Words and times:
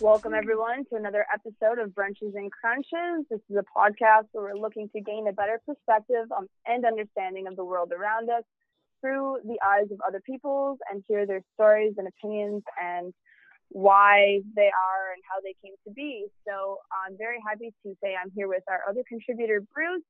Welcome, 0.00 0.32
everyone, 0.32 0.86
to 0.88 0.96
another 0.96 1.26
episode 1.30 1.78
of 1.78 1.90
Brunches 1.90 2.34
and 2.34 2.50
Crunches. 2.50 3.26
This 3.28 3.40
is 3.50 3.56
a 3.56 3.64
podcast 3.76 4.28
where 4.32 4.44
we're 4.44 4.58
looking 4.58 4.88
to 4.96 5.00
gain 5.02 5.28
a 5.28 5.32
better 5.32 5.60
perspective 5.66 6.24
on, 6.34 6.48
and 6.64 6.86
understanding 6.86 7.46
of 7.46 7.54
the 7.54 7.66
world 7.66 7.92
around 7.92 8.30
us 8.30 8.44
through 9.02 9.40
the 9.44 9.58
eyes 9.62 9.92
of 9.92 10.00
other 10.08 10.22
people's 10.24 10.78
and 10.90 11.04
hear 11.06 11.26
their 11.26 11.42
stories 11.52 11.92
and 11.98 12.08
opinions 12.08 12.62
and 12.82 13.12
why 13.68 14.40
they 14.56 14.70
are 14.72 15.12
and 15.12 15.22
how 15.28 15.38
they 15.44 15.54
came 15.62 15.76
to 15.86 15.92
be. 15.92 16.24
So 16.48 16.78
I'm 17.04 17.18
very 17.18 17.38
happy 17.46 17.70
to 17.84 17.94
say 18.02 18.14
I'm 18.16 18.32
here 18.34 18.48
with 18.48 18.62
our 18.70 18.80
other 18.88 19.02
contributor, 19.06 19.60
Bruce, 19.74 20.02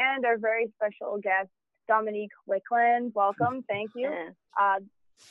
and 0.00 0.26
our 0.26 0.38
very 0.38 0.72
special 0.74 1.18
guest, 1.22 1.50
Dominique 1.86 2.34
Wickland. 2.50 3.12
Welcome. 3.14 3.62
Thank 3.68 3.90
you. 3.94 4.10
Uh, 4.60 4.80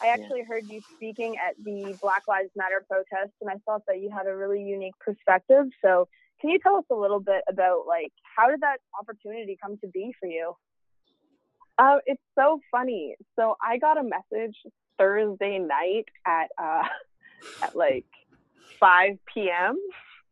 I 0.01 0.07
actually 0.07 0.43
heard 0.43 0.67
you 0.67 0.81
speaking 0.95 1.37
at 1.37 1.55
the 1.63 1.97
Black 2.01 2.23
Lives 2.27 2.49
Matter 2.55 2.83
protest, 2.87 3.31
and 3.41 3.49
I 3.49 3.55
thought 3.65 3.83
that 3.87 4.01
you 4.01 4.09
had 4.09 4.27
a 4.27 4.35
really 4.35 4.61
unique 4.61 4.97
perspective. 4.99 5.65
So, 5.83 6.07
can 6.41 6.49
you 6.49 6.59
tell 6.59 6.75
us 6.75 6.85
a 6.91 6.95
little 6.95 7.19
bit 7.19 7.43
about 7.49 7.85
like 7.87 8.11
how 8.35 8.49
did 8.49 8.61
that 8.61 8.79
opportunity 8.99 9.57
come 9.61 9.77
to 9.77 9.87
be 9.87 10.13
for 10.19 10.27
you? 10.27 10.55
Uh, 11.77 11.97
it's 12.05 12.21
so 12.35 12.61
funny. 12.71 13.15
So 13.37 13.55
I 13.61 13.77
got 13.77 13.97
a 13.97 14.03
message 14.03 14.55
Thursday 14.97 15.59
night 15.59 16.05
at 16.25 16.49
uh, 16.57 16.83
at 17.63 17.75
like 17.75 18.05
5 18.79 19.17
p.m. 19.33 19.77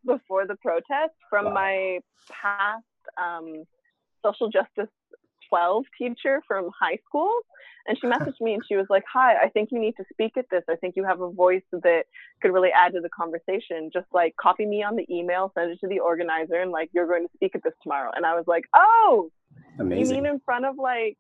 before 0.05 0.47
the 0.47 0.55
protest 0.55 1.13
from 1.29 1.45
wow. 1.45 1.53
my 1.53 1.99
past 2.29 2.83
um, 3.21 3.63
social 4.23 4.49
justice 4.49 4.89
12 5.53 5.85
teacher 5.97 6.41
from 6.47 6.71
high 6.79 6.97
school. 7.07 7.31
And 7.85 7.97
she 7.99 8.07
messaged 8.07 8.41
me 8.41 8.53
and 8.53 8.63
she 8.67 8.75
was 8.75 8.87
like, 8.89 9.03
Hi, 9.13 9.35
I 9.35 9.49
think 9.49 9.69
you 9.71 9.79
need 9.79 9.95
to 9.97 10.03
speak 10.11 10.37
at 10.37 10.45
this. 10.49 10.63
I 10.69 10.75
think 10.75 10.95
you 10.95 11.03
have 11.03 11.21
a 11.21 11.29
voice 11.29 11.63
that 11.71 12.05
could 12.41 12.51
really 12.51 12.69
add 12.75 12.93
to 12.93 13.01
the 13.01 13.09
conversation. 13.09 13.91
Just 13.93 14.07
like 14.13 14.35
copy 14.41 14.65
me 14.65 14.83
on 14.83 14.95
the 14.95 15.05
email, 15.13 15.51
send 15.53 15.71
it 15.71 15.79
to 15.81 15.87
the 15.87 15.99
organizer, 15.99 16.55
and 16.55 16.71
like, 16.71 16.89
you're 16.93 17.07
going 17.07 17.23
to 17.23 17.29
speak 17.35 17.51
at 17.55 17.63
this 17.63 17.73
tomorrow. 17.83 18.11
And 18.15 18.25
I 18.25 18.35
was 18.35 18.45
like, 18.47 18.63
Oh, 18.75 19.29
amazing. 19.77 20.15
You 20.15 20.21
mean 20.23 20.31
in 20.31 20.39
front 20.39 20.65
of 20.65 20.77
like, 20.77 21.17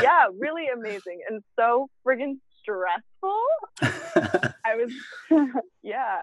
yeah, 0.00 0.26
really 0.38 0.68
amazing. 0.68 1.20
And 1.28 1.42
so 1.58 1.88
friggin' 2.06 2.38
stressful. 2.60 3.42
I 4.64 4.76
was, 4.76 4.92
yeah 5.82 6.22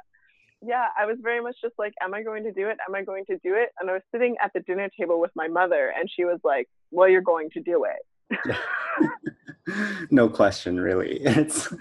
yeah, 0.62 0.88
I 0.98 1.06
was 1.06 1.18
very 1.22 1.42
much 1.42 1.56
just 1.62 1.74
like, 1.80 1.94
am 2.02 2.14
I 2.14 2.24
going 2.24 2.44
to 2.44 2.52
do 2.52 2.70
it? 2.70 2.78
Am 2.88 2.94
I 2.94 3.04
going 3.04 3.26
to 3.26 3.38
do 3.38 3.56
it? 3.56 3.70
And 3.80 3.90
I 3.90 3.94
was 3.94 4.04
sitting 4.12 4.36
at 4.44 4.52
the 4.54 4.60
dinner 4.60 4.90
table 4.98 5.20
with 5.20 5.32
my 5.36 5.48
mother, 5.48 5.92
and 5.98 6.10
she 6.10 6.24
was 6.24 6.40
like, 6.44 6.70
well, 6.92 7.10
you're 7.10 7.22
going 7.22 7.50
to 7.52 7.62
do 7.62 7.86
it. 7.86 8.58
no 10.12 10.30
question, 10.30 10.80
really. 10.80 11.22
It's 11.26 11.74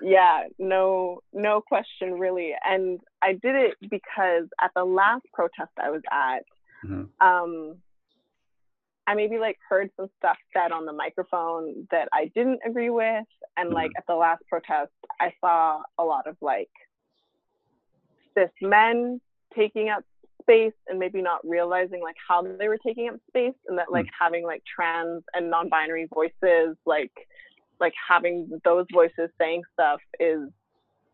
yeah, 0.00 0.44
no, 0.58 1.20
no 1.32 1.60
question, 1.60 2.14
really. 2.14 2.54
And 2.64 3.00
I 3.20 3.32
did 3.32 3.54
it 3.54 3.74
because 3.90 4.46
at 4.60 4.70
the 4.74 4.84
last 4.84 5.24
protest 5.34 5.70
I 5.78 5.90
was 5.90 6.02
at, 6.10 6.44
mm-hmm. 6.84 7.26
um, 7.26 7.76
I 9.06 9.14
maybe 9.14 9.38
like 9.38 9.58
heard 9.68 9.90
some 9.96 10.08
stuff 10.18 10.38
said 10.52 10.72
on 10.72 10.86
the 10.86 10.92
microphone 10.92 11.86
that 11.90 12.08
I 12.12 12.30
didn't 12.34 12.60
agree 12.66 12.90
with, 12.90 13.26
and 13.56 13.68
mm-hmm. 13.68 13.74
like 13.74 13.90
at 13.98 14.04
the 14.08 14.14
last 14.14 14.42
protest, 14.48 14.92
I 15.20 15.34
saw 15.40 15.82
a 15.98 16.04
lot 16.04 16.26
of 16.26 16.36
like 16.40 16.70
cis 18.34 18.50
men 18.60 19.20
taking 19.54 19.88
up 19.88 20.04
space 20.40 20.72
and 20.88 20.98
maybe 20.98 21.22
not 21.22 21.40
realizing 21.44 22.00
like 22.02 22.16
how 22.28 22.42
they 22.42 22.68
were 22.68 22.78
taking 22.78 23.08
up 23.08 23.16
space 23.28 23.54
and 23.68 23.78
that 23.78 23.92
like 23.92 24.06
mm. 24.06 24.10
having 24.18 24.44
like 24.44 24.62
trans 24.64 25.22
and 25.34 25.50
non-binary 25.50 26.08
voices 26.12 26.76
like 26.84 27.12
like 27.80 27.94
having 28.08 28.48
those 28.64 28.86
voices 28.92 29.30
saying 29.40 29.62
stuff 29.72 30.00
is 30.20 30.48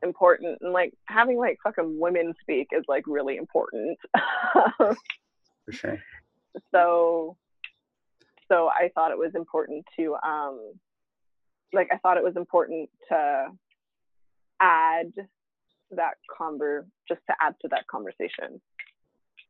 important. 0.03 0.59
And 0.61 0.73
like 0.73 0.93
having 1.07 1.39
like 1.39 1.59
fucking 1.65 1.99
women 1.99 2.35
speak 2.41 2.69
is 2.73 2.85
like 2.89 3.05
really 3.07 3.37
important. 3.37 3.99
For 4.79 5.73
sure. 5.73 5.99
So 6.73 7.37
so 8.51 8.69
i 8.69 8.91
thought 8.95 9.13
it 9.13 9.19
was 9.19 9.35
important 9.35 9.85
to 9.99 10.17
um 10.27 10.73
like 11.73 11.89
i 11.93 11.99
thought 11.99 12.17
it 12.17 12.25
was 12.25 12.37
important 12.37 12.89
to 13.09 13.47
add 14.61 15.13
that 15.93 16.15
conver 16.29 16.85
just 17.07 17.21
to 17.29 17.35
add 17.41 17.55
to 17.63 17.69
that 17.69 17.87
conversation. 17.87 18.61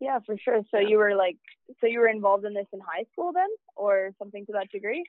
Yeah, 0.00 0.20
for 0.24 0.36
sure. 0.38 0.62
So 0.70 0.78
you 0.78 0.98
were 0.98 1.14
like, 1.14 1.38
so 1.80 1.86
you 1.86 1.98
were 1.98 2.08
involved 2.08 2.44
in 2.44 2.54
this 2.54 2.66
in 2.72 2.80
high 2.80 3.04
school 3.12 3.32
then, 3.32 3.48
or 3.76 4.10
something 4.18 4.46
to 4.46 4.52
that 4.52 4.70
degree? 4.70 5.04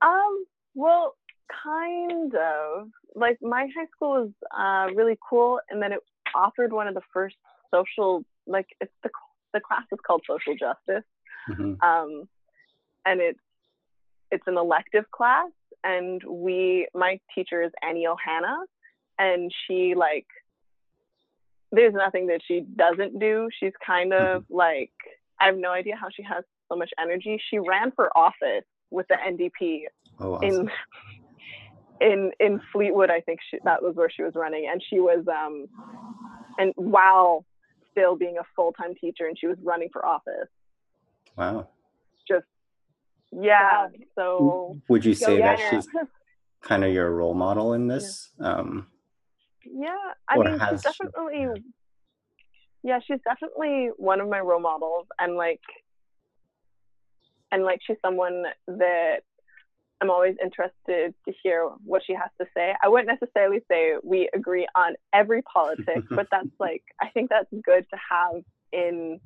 Um, 0.00 0.44
well, 0.74 1.16
kind 1.64 2.34
of. 2.34 2.88
Like 3.14 3.38
my 3.42 3.66
high 3.76 3.86
school 3.94 4.10
was 4.10 4.30
uh, 4.56 4.94
really 4.94 5.18
cool, 5.28 5.60
and 5.70 5.82
then 5.82 5.92
it 5.92 6.00
offered 6.34 6.72
one 6.72 6.86
of 6.86 6.94
the 6.94 7.02
first 7.12 7.36
social, 7.74 8.24
like 8.46 8.66
it's 8.80 8.92
the 9.02 9.10
the 9.54 9.60
class 9.60 9.82
is 9.90 9.98
called 10.06 10.22
social 10.28 10.54
justice, 10.54 11.08
mm-hmm. 11.50 11.74
um, 11.82 12.28
and 13.06 13.20
it's 13.20 13.40
it's 14.30 14.46
an 14.46 14.56
elective 14.56 15.10
class, 15.10 15.50
and 15.82 16.22
we 16.22 16.86
my 16.94 17.18
teacher 17.34 17.62
is 17.62 17.72
Annie 17.82 18.06
Ohana, 18.06 18.56
and 19.18 19.50
she 19.66 19.94
like 19.96 20.26
there's 21.72 21.94
nothing 21.94 22.28
that 22.28 22.40
she 22.46 22.60
doesn't 22.60 23.18
do. 23.18 23.48
She's 23.58 23.72
kind 23.84 24.12
of 24.12 24.42
mm-hmm. 24.42 24.54
like 24.54 24.92
I 25.40 25.46
have 25.46 25.56
no 25.56 25.70
idea 25.70 25.96
how 25.96 26.08
she 26.14 26.22
has 26.22 26.44
so 26.70 26.76
much 26.76 26.90
energy. 27.00 27.40
She 27.50 27.58
ran 27.58 27.92
for 27.92 28.16
office 28.16 28.64
with 28.90 29.06
the 29.08 29.16
NDP 29.16 29.82
oh, 30.20 30.34
awesome. 30.34 30.70
in 32.00 32.00
in 32.00 32.32
in 32.40 32.60
Fleetwood. 32.72 33.10
I 33.10 33.20
think 33.20 33.40
she, 33.50 33.58
that 33.64 33.82
was 33.82 33.94
where 33.96 34.10
she 34.10 34.22
was 34.22 34.34
running, 34.34 34.68
and 34.70 34.82
she 34.88 35.00
was 35.00 35.24
um 35.28 35.66
and 36.58 36.72
while 36.76 37.44
still 37.90 38.16
being 38.16 38.38
a 38.38 38.44
full 38.56 38.72
time 38.72 38.94
teacher, 39.00 39.26
and 39.26 39.38
she 39.38 39.46
was 39.46 39.58
running 39.62 39.88
for 39.92 40.04
office. 40.04 40.48
Wow. 41.36 41.68
Just 42.26 42.46
yeah. 43.30 43.88
So 44.14 44.80
would 44.88 45.04
you 45.04 45.14
say 45.14 45.38
that 45.38 45.60
she's 45.70 45.88
kind 46.62 46.84
of 46.84 46.92
your 46.92 47.10
role 47.10 47.34
model 47.34 47.74
in 47.74 47.86
this? 47.86 48.30
Yeah. 48.40 48.54
Um, 48.54 48.86
yeah, 49.72 49.96
I 50.28 50.38
mean, 50.38 50.60
she's 50.70 50.82
definitely. 50.82 51.62
Yeah, 52.84 53.00
she's 53.06 53.18
definitely 53.24 53.90
one 53.96 54.20
of 54.20 54.28
my 54.28 54.40
role 54.40 54.60
models, 54.60 55.06
and 55.18 55.34
like, 55.34 55.60
and 57.50 57.64
like, 57.64 57.80
she's 57.84 57.96
someone 58.02 58.44
that 58.68 59.22
I'm 60.00 60.10
always 60.10 60.36
interested 60.42 61.14
to 61.24 61.34
hear 61.42 61.68
what 61.84 62.02
she 62.06 62.14
has 62.14 62.30
to 62.40 62.46
say. 62.56 62.74
I 62.82 62.88
wouldn't 62.88 63.08
necessarily 63.08 63.60
say 63.70 63.94
we 64.02 64.28
agree 64.32 64.66
on 64.76 64.94
every 65.12 65.42
politics, 65.42 66.06
but 66.08 66.28
that's 66.30 66.48
like, 66.60 66.82
I 67.00 67.08
think 67.08 67.30
that's 67.30 67.48
good 67.64 67.84
to 67.90 67.98
have 68.10 68.42
in 68.72 69.20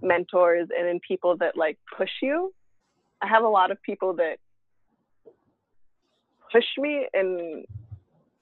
mentors 0.00 0.68
and 0.76 0.88
in 0.88 1.00
people 1.06 1.36
that 1.38 1.56
like 1.56 1.78
push 1.96 2.10
you. 2.22 2.54
I 3.20 3.26
have 3.28 3.44
a 3.44 3.48
lot 3.48 3.70
of 3.70 3.82
people 3.82 4.14
that 4.14 4.38
push 6.50 6.64
me 6.78 7.06
in 7.12 7.64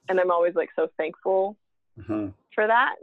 and 0.08 0.20
I'm 0.20 0.30
always 0.30 0.54
like 0.54 0.70
so 0.76 0.88
thankful 0.96 1.56
mm-hmm. 1.98 2.28
for 2.54 2.66
that 2.66 2.96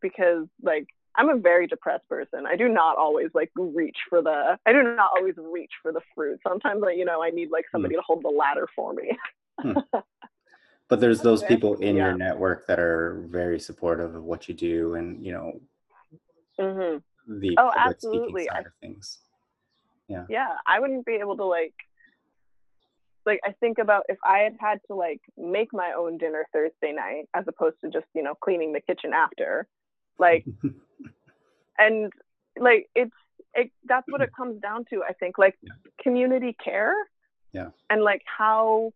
because 0.00 0.46
like 0.62 0.88
I'm 1.14 1.30
a 1.30 1.36
very 1.36 1.66
depressed 1.66 2.08
person. 2.08 2.46
I 2.46 2.56
do 2.56 2.68
not 2.68 2.98
always 2.98 3.30
like 3.34 3.50
reach 3.56 3.96
for 4.08 4.22
the 4.22 4.58
I 4.66 4.72
do 4.72 4.82
not 4.82 5.10
always 5.16 5.34
reach 5.38 5.72
for 5.82 5.92
the 5.92 6.02
fruit. 6.14 6.40
Sometimes 6.46 6.82
like, 6.82 6.98
you 6.98 7.04
know, 7.04 7.22
I 7.22 7.30
need 7.30 7.50
like 7.50 7.64
somebody 7.72 7.94
mm. 7.94 7.98
to 7.98 8.02
hold 8.02 8.22
the 8.22 8.28
ladder 8.28 8.68
for 8.74 8.92
me. 8.92 9.16
hmm. 9.60 9.72
But 10.88 11.00
there's 11.00 11.20
those 11.20 11.42
people 11.42 11.74
in 11.78 11.96
yeah. 11.96 12.04
your 12.04 12.16
network 12.16 12.68
that 12.68 12.78
are 12.78 13.24
very 13.28 13.58
supportive 13.58 14.14
of 14.14 14.22
what 14.22 14.46
you 14.46 14.54
do 14.54 14.94
and, 14.94 15.20
you 15.24 15.32
know, 15.32 15.60
mm-hmm. 16.60 17.40
the 17.40 17.58
oh, 17.58 17.72
public 17.74 17.76
absolutely. 17.76 18.42
speaking 18.42 18.54
side 18.54 18.66
of 18.66 18.72
things. 18.80 19.18
Yeah. 20.06 20.26
Yeah. 20.28 20.54
I 20.64 20.78
wouldn't 20.78 21.04
be 21.04 21.14
able 21.14 21.36
to 21.38 21.44
like 21.44 21.74
like 23.26 23.40
I 23.44 23.52
think 23.60 23.78
about 23.78 24.04
if 24.08 24.18
I 24.24 24.38
had 24.38 24.56
had 24.58 24.78
to 24.86 24.94
like 24.94 25.20
make 25.36 25.72
my 25.72 25.92
own 25.96 26.16
dinner 26.16 26.46
Thursday 26.52 26.92
night 26.92 27.24
as 27.34 27.44
opposed 27.48 27.76
to 27.82 27.90
just 27.90 28.06
you 28.14 28.22
know 28.22 28.34
cleaning 28.34 28.72
the 28.72 28.80
kitchen 28.80 29.12
after, 29.12 29.66
like, 30.18 30.46
and 31.78 32.12
like 32.58 32.88
it's 32.94 33.10
it 33.54 33.70
that's 33.84 34.06
what 34.08 34.22
it 34.22 34.30
comes 34.36 34.60
down 34.62 34.84
to. 34.90 35.02
I 35.02 35.12
think 35.12 35.38
like 35.38 35.58
yeah. 35.62 35.72
community 36.00 36.56
care, 36.62 36.94
yeah, 37.52 37.70
and 37.90 38.02
like 38.02 38.22
how 38.24 38.92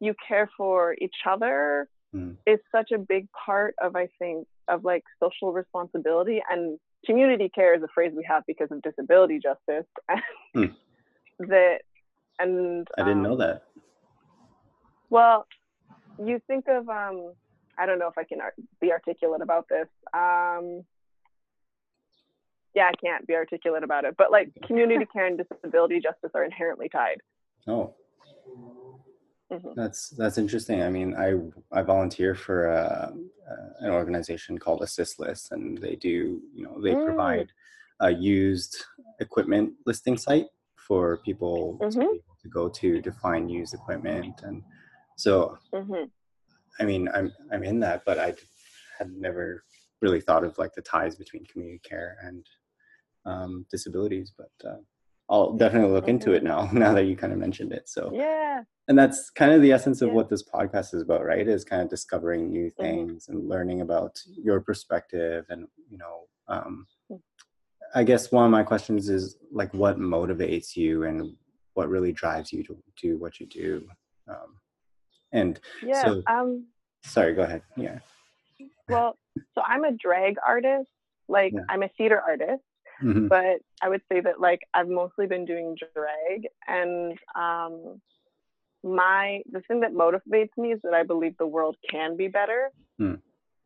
you 0.00 0.14
care 0.26 0.50
for 0.56 0.96
each 1.00 1.14
other 1.24 1.88
mm. 2.14 2.36
is 2.46 2.58
such 2.72 2.90
a 2.90 2.98
big 2.98 3.28
part 3.32 3.74
of 3.80 3.94
I 3.94 4.08
think 4.18 4.48
of 4.68 4.84
like 4.84 5.04
social 5.22 5.52
responsibility 5.52 6.42
and 6.50 6.78
community 7.06 7.48
care 7.48 7.74
is 7.76 7.82
a 7.82 7.88
phrase 7.94 8.12
we 8.16 8.24
have 8.28 8.42
because 8.46 8.68
of 8.70 8.82
disability 8.82 9.40
justice 9.40 9.86
mm. 10.56 10.74
that 11.38 11.82
and 12.42 12.88
I 12.98 13.02
didn't 13.02 13.18
um, 13.18 13.22
know 13.22 13.36
that. 13.36 13.64
Well, 15.10 15.46
you 16.22 16.40
think 16.46 16.66
of 16.68 16.88
um, 16.88 17.32
I 17.78 17.86
don't 17.86 17.98
know 17.98 18.08
if 18.08 18.18
I 18.18 18.24
can 18.24 18.38
be 18.80 18.92
articulate 18.92 19.42
about 19.42 19.68
this. 19.68 19.88
Um, 20.12 20.84
yeah, 22.74 22.88
I 22.88 22.92
can't 23.02 23.26
be 23.26 23.34
articulate 23.34 23.84
about 23.84 24.04
it, 24.04 24.16
but 24.16 24.30
like 24.30 24.50
community 24.66 25.06
care 25.12 25.26
and 25.26 25.38
disability 25.38 26.00
justice 26.00 26.30
are 26.34 26.44
inherently 26.44 26.88
tied. 26.88 27.18
Oh. 27.66 27.94
Mm-hmm. 29.52 29.72
That's 29.76 30.08
that's 30.10 30.38
interesting. 30.38 30.82
I 30.82 30.88
mean, 30.88 31.14
I 31.14 31.34
I 31.78 31.82
volunteer 31.82 32.34
for 32.34 32.68
a, 32.68 33.12
an 33.80 33.90
organization 33.90 34.56
called 34.56 34.80
AssistList, 34.80 35.52
and 35.52 35.76
they 35.76 35.96
do 35.96 36.40
you 36.54 36.64
know 36.64 36.80
they 36.80 36.94
mm. 36.94 37.04
provide 37.04 37.52
a 38.00 38.10
used 38.10 38.84
equipment 39.20 39.74
listing 39.84 40.16
site 40.16 40.46
for 40.76 41.18
people 41.18 41.78
mm-hmm. 41.82 42.00
to, 42.00 42.20
to, 42.42 42.48
go 42.48 42.68
to 42.68 43.00
to 43.00 43.12
find 43.12 43.50
used 43.50 43.74
equipment, 43.74 44.40
and 44.42 44.62
so 45.16 45.58
mm-hmm. 45.74 46.04
I 46.80 46.84
mean 46.84 47.08
I'm 47.12 47.32
I'm 47.52 47.64
in 47.64 47.80
that, 47.80 48.04
but 48.04 48.18
I 48.18 48.34
had 48.98 49.10
never 49.12 49.64
really 50.00 50.20
thought 50.20 50.44
of 50.44 50.58
like 50.58 50.74
the 50.74 50.82
ties 50.82 51.16
between 51.16 51.46
community 51.46 51.80
care 51.88 52.16
and 52.22 52.46
um, 53.26 53.66
disabilities, 53.70 54.32
but. 54.36 54.68
Uh, 54.68 54.78
I'll 55.30 55.54
definitely 55.54 55.92
look 55.92 56.08
into 56.08 56.32
it 56.32 56.44
mm-hmm. 56.44 56.76
now. 56.76 56.86
Now 56.86 56.94
that 56.94 57.06
you 57.06 57.16
kind 57.16 57.32
of 57.32 57.38
mentioned 57.38 57.72
it, 57.72 57.88
so 57.88 58.10
yeah, 58.12 58.62
and 58.88 58.98
that's 58.98 59.30
kind 59.30 59.52
of 59.52 59.62
the 59.62 59.72
essence 59.72 60.02
of 60.02 60.08
yeah. 60.08 60.14
what 60.14 60.28
this 60.28 60.42
podcast 60.42 60.94
is 60.94 61.02
about, 61.02 61.24
right? 61.24 61.46
Is 61.48 61.64
kind 61.64 61.82
of 61.82 61.88
discovering 61.88 62.50
new 62.50 62.66
mm-hmm. 62.66 62.82
things 62.82 63.24
mm-hmm. 63.24 63.38
and 63.38 63.48
learning 63.48 63.80
about 63.80 64.20
your 64.26 64.60
perspective, 64.60 65.46
and 65.48 65.66
you 65.88 65.98
know, 65.98 66.26
um, 66.48 66.86
mm. 67.10 67.20
I 67.94 68.04
guess 68.04 68.30
one 68.30 68.44
of 68.44 68.50
my 68.50 68.62
questions 68.62 69.08
is 69.08 69.36
like, 69.50 69.72
what 69.72 69.98
motivates 69.98 70.76
you, 70.76 71.04
and 71.04 71.34
what 71.74 71.88
really 71.88 72.12
drives 72.12 72.52
you 72.52 72.62
to 72.64 72.76
do 73.00 73.16
what 73.18 73.40
you 73.40 73.46
do, 73.46 73.86
um, 74.28 74.58
and 75.32 75.60
yeah, 75.82 76.02
so, 76.02 76.22
um, 76.26 76.66
sorry, 77.02 77.34
go 77.34 77.42
ahead. 77.42 77.62
Yeah. 77.76 77.98
Well, 78.88 79.16
so 79.54 79.62
I'm 79.64 79.84
a 79.84 79.92
drag 79.92 80.36
artist. 80.46 80.88
Like, 81.28 81.52
yeah. 81.54 81.62
I'm 81.68 81.82
a 81.82 81.88
theater 81.96 82.20
artist 82.20 82.62
Mm-hmm. 83.02 83.28
But 83.28 83.60
I 83.80 83.88
would 83.88 84.02
say 84.10 84.20
that 84.20 84.40
like 84.40 84.60
I've 84.74 84.88
mostly 84.88 85.26
been 85.26 85.44
doing 85.44 85.76
drag 85.76 86.46
and 86.66 87.18
um 87.34 88.00
my 88.84 89.42
the 89.50 89.60
thing 89.62 89.80
that 89.80 89.92
motivates 89.92 90.50
me 90.56 90.72
is 90.72 90.80
that 90.82 90.94
I 90.94 91.02
believe 91.02 91.36
the 91.38 91.46
world 91.46 91.76
can 91.88 92.16
be 92.16 92.28
better. 92.28 92.70
Mm. 93.00 93.20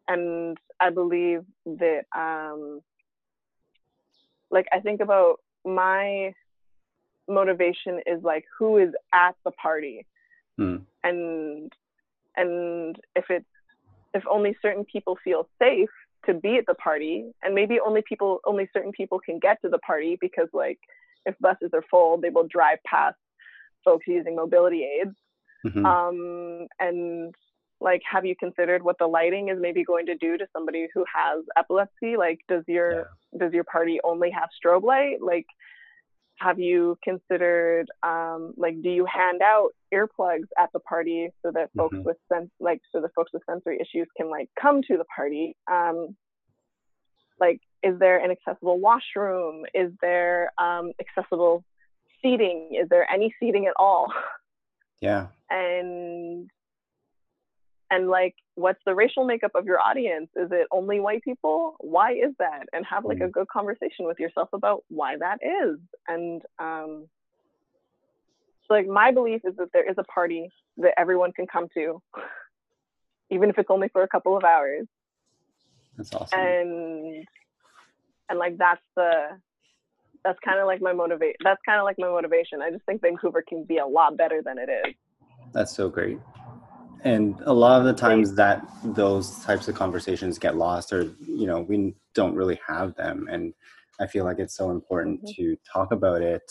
And 0.08 0.56
I 0.80 0.90
believe 0.90 1.42
that 1.66 2.04
um 2.16 2.80
like 4.50 4.66
I 4.72 4.80
think 4.80 5.00
about 5.00 5.40
my 5.64 6.32
motivation 7.28 8.00
is 8.06 8.22
like 8.22 8.44
who 8.58 8.78
is 8.78 8.90
at 9.12 9.34
the 9.44 9.50
party. 9.52 10.06
Mm. 10.58 10.82
And 11.04 11.72
and 12.36 12.96
if 13.14 13.26
it's 13.30 13.46
if 14.14 14.24
only 14.30 14.56
certain 14.62 14.84
people 14.84 15.16
feel 15.22 15.48
safe 15.58 15.90
to 16.26 16.34
be 16.34 16.56
at 16.56 16.66
the 16.66 16.74
party 16.74 17.30
and 17.42 17.54
maybe 17.54 17.78
only 17.84 18.02
people 18.06 18.40
only 18.46 18.68
certain 18.72 18.92
people 18.92 19.18
can 19.18 19.38
get 19.38 19.60
to 19.62 19.68
the 19.68 19.78
party 19.78 20.18
because 20.20 20.48
like 20.52 20.78
if 21.24 21.34
buses 21.40 21.70
are 21.72 21.84
full 21.90 22.18
they 22.20 22.30
will 22.30 22.46
drive 22.48 22.78
past 22.84 23.16
folks 23.84 24.06
using 24.08 24.34
mobility 24.34 24.84
aids 24.84 25.14
mm-hmm. 25.64 25.86
um, 25.86 26.66
and 26.80 27.34
like 27.80 28.02
have 28.10 28.24
you 28.24 28.34
considered 28.38 28.82
what 28.82 28.98
the 28.98 29.06
lighting 29.06 29.48
is 29.48 29.58
maybe 29.60 29.84
going 29.84 30.06
to 30.06 30.16
do 30.16 30.36
to 30.36 30.46
somebody 30.52 30.88
who 30.94 31.04
has 31.14 31.44
epilepsy 31.56 32.16
like 32.16 32.40
does 32.48 32.64
your 32.66 32.92
yeah. 32.92 33.38
does 33.38 33.52
your 33.52 33.64
party 33.64 34.00
only 34.02 34.30
have 34.30 34.48
strobe 34.58 34.82
light 34.82 35.18
like 35.20 35.46
have 36.38 36.58
you 36.58 36.98
considered 37.02 37.86
um, 38.02 38.52
like 38.56 38.80
do 38.82 38.90
you 38.90 39.06
hand 39.06 39.40
out 39.42 39.70
earplugs 39.92 40.48
at 40.58 40.70
the 40.72 40.80
party 40.80 41.30
so 41.42 41.50
that 41.52 41.70
folks 41.76 41.96
mm-hmm. 41.96 42.04
with 42.04 42.16
sense 42.30 42.50
like 42.60 42.80
so 42.92 43.00
the 43.00 43.08
folks 43.14 43.32
with 43.32 43.42
sensory 43.48 43.78
issues 43.80 44.06
can 44.16 44.30
like 44.30 44.48
come 44.60 44.82
to 44.82 44.96
the 44.96 45.04
party? 45.04 45.56
Um, 45.70 46.16
like 47.40 47.60
is 47.82 47.98
there 47.98 48.22
an 48.22 48.30
accessible 48.30 48.78
washroom? 48.78 49.64
Is 49.74 49.92
there 50.02 50.52
um, 50.58 50.92
accessible 51.00 51.64
seating? 52.22 52.78
Is 52.82 52.88
there 52.88 53.10
any 53.10 53.34
seating 53.40 53.66
at 53.66 53.74
all? 53.78 54.12
Yeah. 55.00 55.26
And 55.50 56.50
and 57.90 58.08
like 58.08 58.34
what's 58.54 58.80
the 58.86 58.94
racial 58.94 59.24
makeup 59.24 59.52
of 59.54 59.66
your 59.66 59.80
audience? 59.80 60.28
Is 60.34 60.48
it 60.50 60.66
only 60.70 60.98
white 61.00 61.22
people? 61.22 61.76
Why 61.80 62.12
is 62.12 62.32
that? 62.38 62.66
And 62.72 62.84
have 62.86 63.04
like 63.04 63.18
mm. 63.18 63.26
a 63.26 63.28
good 63.28 63.48
conversation 63.48 64.06
with 64.06 64.18
yourself 64.18 64.48
about 64.52 64.84
why 64.88 65.16
that 65.18 65.38
is. 65.42 65.78
And 66.08 66.42
um 66.58 67.06
so 68.66 68.74
like 68.74 68.86
my 68.86 69.12
belief 69.12 69.42
is 69.44 69.56
that 69.56 69.68
there 69.72 69.88
is 69.88 69.96
a 69.98 70.04
party 70.04 70.50
that 70.78 70.94
everyone 70.98 71.32
can 71.32 71.46
come 71.46 71.68
to 71.74 72.02
even 73.30 73.50
if 73.50 73.58
it's 73.58 73.70
only 73.70 73.88
for 73.88 74.02
a 74.02 74.08
couple 74.08 74.36
of 74.36 74.44
hours. 74.44 74.86
That's 75.96 76.12
awesome. 76.14 76.38
And 76.38 77.26
and 78.28 78.38
like 78.38 78.58
that's 78.58 78.82
the 78.96 79.38
that's 80.24 80.38
kind 80.44 80.58
of 80.58 80.66
like 80.66 80.80
my 80.80 80.92
motivate 80.92 81.36
that's 81.44 81.60
kind 81.64 81.78
of 81.78 81.84
like 81.84 81.98
my 81.98 82.08
motivation. 82.08 82.62
I 82.62 82.70
just 82.70 82.84
think 82.84 83.00
vancouver 83.00 83.44
can 83.46 83.64
be 83.64 83.78
a 83.78 83.86
lot 83.86 84.16
better 84.16 84.42
than 84.42 84.58
it 84.58 84.68
is. 84.68 84.94
That's 85.52 85.74
so 85.74 85.88
great 85.88 86.18
and 87.04 87.40
a 87.44 87.52
lot 87.52 87.80
of 87.80 87.86
the 87.86 87.92
times 87.92 88.34
that 88.34 88.66
those 88.82 89.38
types 89.44 89.68
of 89.68 89.74
conversations 89.74 90.38
get 90.38 90.56
lost 90.56 90.92
or 90.92 91.02
you 91.26 91.46
know 91.46 91.60
we 91.60 91.94
don't 92.14 92.34
really 92.34 92.58
have 92.66 92.94
them 92.96 93.26
and 93.30 93.54
i 94.00 94.06
feel 94.06 94.24
like 94.24 94.38
it's 94.38 94.56
so 94.56 94.70
important 94.70 95.20
mm-hmm. 95.20 95.42
to 95.42 95.56
talk 95.70 95.92
about 95.92 96.22
it 96.22 96.42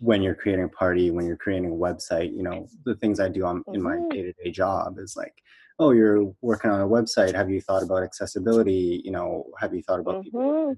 when 0.00 0.22
you're 0.22 0.34
creating 0.34 0.64
a 0.64 0.68
party 0.68 1.10
when 1.10 1.26
you're 1.26 1.36
creating 1.36 1.70
a 1.70 1.74
website 1.74 2.34
you 2.34 2.42
know 2.42 2.66
the 2.84 2.94
things 2.96 3.20
i 3.20 3.28
do 3.28 3.44
on 3.44 3.60
mm-hmm. 3.60 3.74
in 3.74 3.82
my 3.82 3.96
mm-hmm. 3.96 4.08
day-to-day 4.10 4.50
job 4.50 4.98
is 4.98 5.16
like 5.16 5.34
oh 5.78 5.90
you're 5.90 6.32
working 6.40 6.70
on 6.70 6.80
a 6.80 6.88
website 6.88 7.34
have 7.34 7.50
you 7.50 7.60
thought 7.60 7.82
about 7.82 8.02
accessibility 8.02 9.00
you 9.04 9.10
know 9.10 9.44
have 9.58 9.74
you 9.74 9.82
thought 9.82 10.00
about 10.00 10.16
mm-hmm. 10.16 10.24
people 10.24 10.76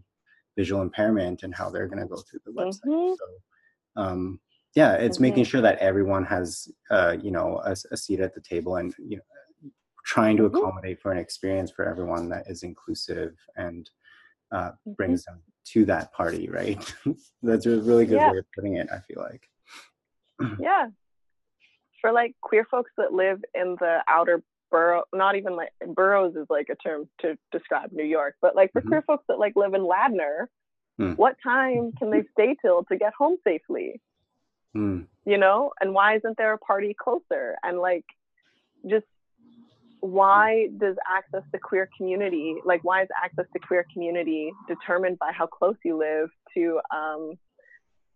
visual 0.56 0.82
impairment 0.82 1.44
and 1.44 1.54
how 1.54 1.70
they're 1.70 1.86
going 1.86 2.02
to 2.02 2.08
go 2.08 2.20
through 2.28 2.40
the 2.44 2.52
website 2.52 2.80
mm-hmm. 2.86 3.14
so 3.14 4.02
um, 4.02 4.40
yeah 4.78 4.92
it's 4.92 5.16
mm-hmm. 5.16 5.24
making 5.24 5.44
sure 5.44 5.60
that 5.60 5.76
everyone 5.78 6.24
has 6.24 6.68
uh, 6.90 7.16
you 7.20 7.32
know 7.32 7.60
a, 7.64 7.74
a, 7.90 7.96
seat 7.96 8.20
at 8.20 8.32
the 8.34 8.40
table 8.40 8.76
and 8.76 8.94
you 8.98 9.16
know 9.16 9.70
trying 10.06 10.36
to 10.36 10.44
mm-hmm. 10.44 10.56
accommodate 10.56 11.00
for 11.02 11.10
an 11.10 11.18
experience 11.18 11.70
for 11.70 11.84
everyone 11.84 12.28
that 12.28 12.44
is 12.48 12.62
inclusive 12.62 13.34
and 13.56 13.90
uh, 14.52 14.70
mm-hmm. 14.70 14.92
brings 14.92 15.24
them 15.24 15.42
to 15.64 15.84
that 15.84 16.12
party 16.12 16.48
right 16.48 16.94
that's 17.42 17.66
a 17.66 17.80
really 17.80 18.06
good 18.06 18.20
yeah. 18.20 18.30
way 18.30 18.38
of 18.38 18.44
putting 18.54 18.76
it 18.76 18.88
i 18.92 19.00
feel 19.00 19.22
like 19.30 19.42
yeah 20.60 20.86
for 22.00 22.12
like 22.12 22.34
queer 22.40 22.66
folks 22.70 22.92
that 22.96 23.12
live 23.12 23.40
in 23.54 23.76
the 23.80 23.98
outer 24.06 24.42
borough 24.70 25.02
not 25.12 25.34
even 25.34 25.56
like 25.56 25.72
boroughs 25.88 26.36
is 26.36 26.46
like 26.48 26.68
a 26.70 26.76
term 26.76 27.08
to 27.20 27.36
describe 27.50 27.90
new 27.90 28.04
york 28.04 28.36
but 28.40 28.54
like 28.54 28.72
for 28.72 28.80
mm-hmm. 28.80 28.90
queer 28.90 29.02
folks 29.02 29.24
that 29.28 29.40
like 29.40 29.54
live 29.56 29.74
in 29.74 29.80
ladner 29.80 30.46
mm. 31.00 31.16
what 31.16 31.36
time 31.42 31.90
can 31.98 32.10
they 32.10 32.22
stay 32.32 32.54
till 32.62 32.84
to 32.84 32.96
get 32.96 33.12
home 33.18 33.36
safely 33.42 34.00
mm. 34.76 35.06
you 35.24 35.38
know? 35.38 35.72
And 35.80 35.94
why 35.94 36.16
isn't 36.16 36.36
there 36.36 36.52
a 36.52 36.58
party 36.58 36.94
closer? 36.98 37.56
And 37.62 37.78
like 37.78 38.04
just 38.88 39.06
why 40.00 40.68
does 40.78 40.96
access 41.10 41.42
to 41.52 41.58
queer 41.58 41.88
community 41.96 42.56
like 42.64 42.82
why 42.84 43.02
is 43.02 43.08
access 43.22 43.46
to 43.52 43.58
queer 43.58 43.84
community 43.92 44.52
determined 44.68 45.18
by 45.18 45.32
how 45.32 45.46
close 45.46 45.76
you 45.84 45.98
live 45.98 46.30
to 46.54 46.80
um 46.94 47.32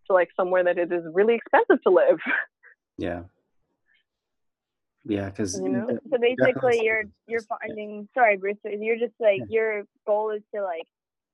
to 0.06 0.12
like 0.12 0.28
somewhere 0.36 0.62
that 0.64 0.78
it 0.78 0.92
is 0.92 1.02
really 1.12 1.34
expensive 1.34 1.82
to 1.82 1.90
live? 1.90 2.18
Yeah. 2.98 3.22
Yeah 5.04 5.30
because 5.30 5.58
you 5.58 5.70
know? 5.70 5.98
so 6.10 6.18
basically 6.18 6.82
you're 6.84 7.04
you're 7.26 7.40
finding 7.40 8.06
sorry 8.14 8.36
bruce 8.36 8.58
you're 8.64 8.98
just 8.98 9.14
like 9.18 9.40
yeah. 9.40 9.46
your 9.48 9.82
goal 10.06 10.30
is 10.30 10.42
to 10.54 10.62
like 10.62 10.86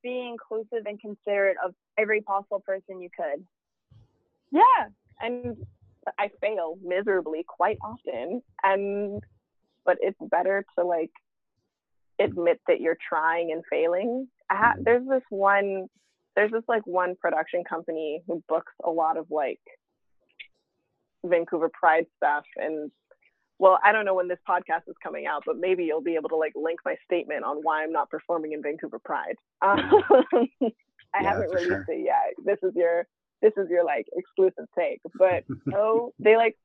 be 0.05 0.29
inclusive 0.29 0.87
and 0.87 1.01
considerate 1.01 1.57
of 1.63 1.75
every 1.99 2.23
possible 2.23 2.61
person 2.61 3.03
you 3.03 3.11
could. 3.15 3.45
Yeah 4.53 4.87
and 5.21 5.57
I 6.19 6.31
fail 6.41 6.79
miserably 6.83 7.45
quite 7.47 7.79
often. 7.83 8.43
And 8.63 9.23
but 9.85 9.97
it's 10.01 10.19
better 10.21 10.65
to 10.79 10.85
like 10.85 11.11
admit 12.19 12.61
that 12.67 12.81
you're 12.81 12.99
trying 13.09 13.53
and 13.53 13.63
failing. 13.71 14.29
Ha- 14.51 14.75
mm-hmm. 14.75 14.83
there's 14.85 15.09
this 15.09 15.23
one 15.31 15.87
there's 16.37 16.53
this 16.53 16.65
like 16.69 16.87
one 16.87 17.17
production 17.21 17.65
company 17.65 18.23
who 18.27 18.43
books 18.49 18.73
a 18.85 18.91
lot 18.91 19.17
of 19.17 19.27
like 19.31 19.61
Vancouver 21.25 21.69
Pride 21.69 22.07
stuff 22.17 22.45
and 22.57 22.91
well, 23.61 23.79
I 23.85 23.91
don't 23.91 24.05
know 24.05 24.15
when 24.15 24.29
this 24.29 24.39
podcast 24.49 24.83
is 24.87 24.95
coming 25.03 25.27
out, 25.27 25.43
but 25.45 25.57
maybe 25.59 25.85
you'll 25.85 26.01
be 26.01 26.15
able 26.15 26.29
to 26.29 26.37
like 26.37 26.53
link 26.55 26.79
my 26.85 26.95
statement 27.05 27.45
on 27.45 27.59
why 27.63 27.83
I'm 27.83 27.93
not 27.93 28.09
performing 28.09 28.53
in 28.53 28.63
Vancouver 28.63 29.01
Pride. 29.01 29.35
Um, 29.63 29.81
I 30.63 31.23
yeah, 31.23 31.31
haven't 31.31 31.51
released 31.51 31.67
sure. 31.67 31.87
it 31.89 32.05
yet. 32.05 32.35
This 32.45 32.59
is 32.63 32.77
your 32.77 33.07
this 33.43 33.53
is 33.57 33.69
your 33.71 33.85
like 33.85 34.07
exclusive 34.13 34.67
take. 34.77 35.01
But 35.19 35.45
oh, 35.75 36.13
they 36.19 36.37
like, 36.37 36.57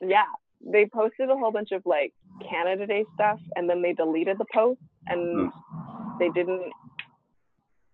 yeah, 0.00 0.24
they 0.60 0.86
posted 0.92 1.30
a 1.30 1.36
whole 1.36 1.52
bunch 1.52 1.72
of 1.72 1.82
like 1.84 2.12
Canada 2.48 2.86
Day 2.86 3.04
stuff 3.14 3.40
and 3.56 3.68
then 3.68 3.82
they 3.82 3.92
deleted 3.92 4.38
the 4.38 4.46
post 4.52 4.80
and 5.06 5.50
hmm. 5.50 6.18
they 6.18 6.28
didn't. 6.30 6.72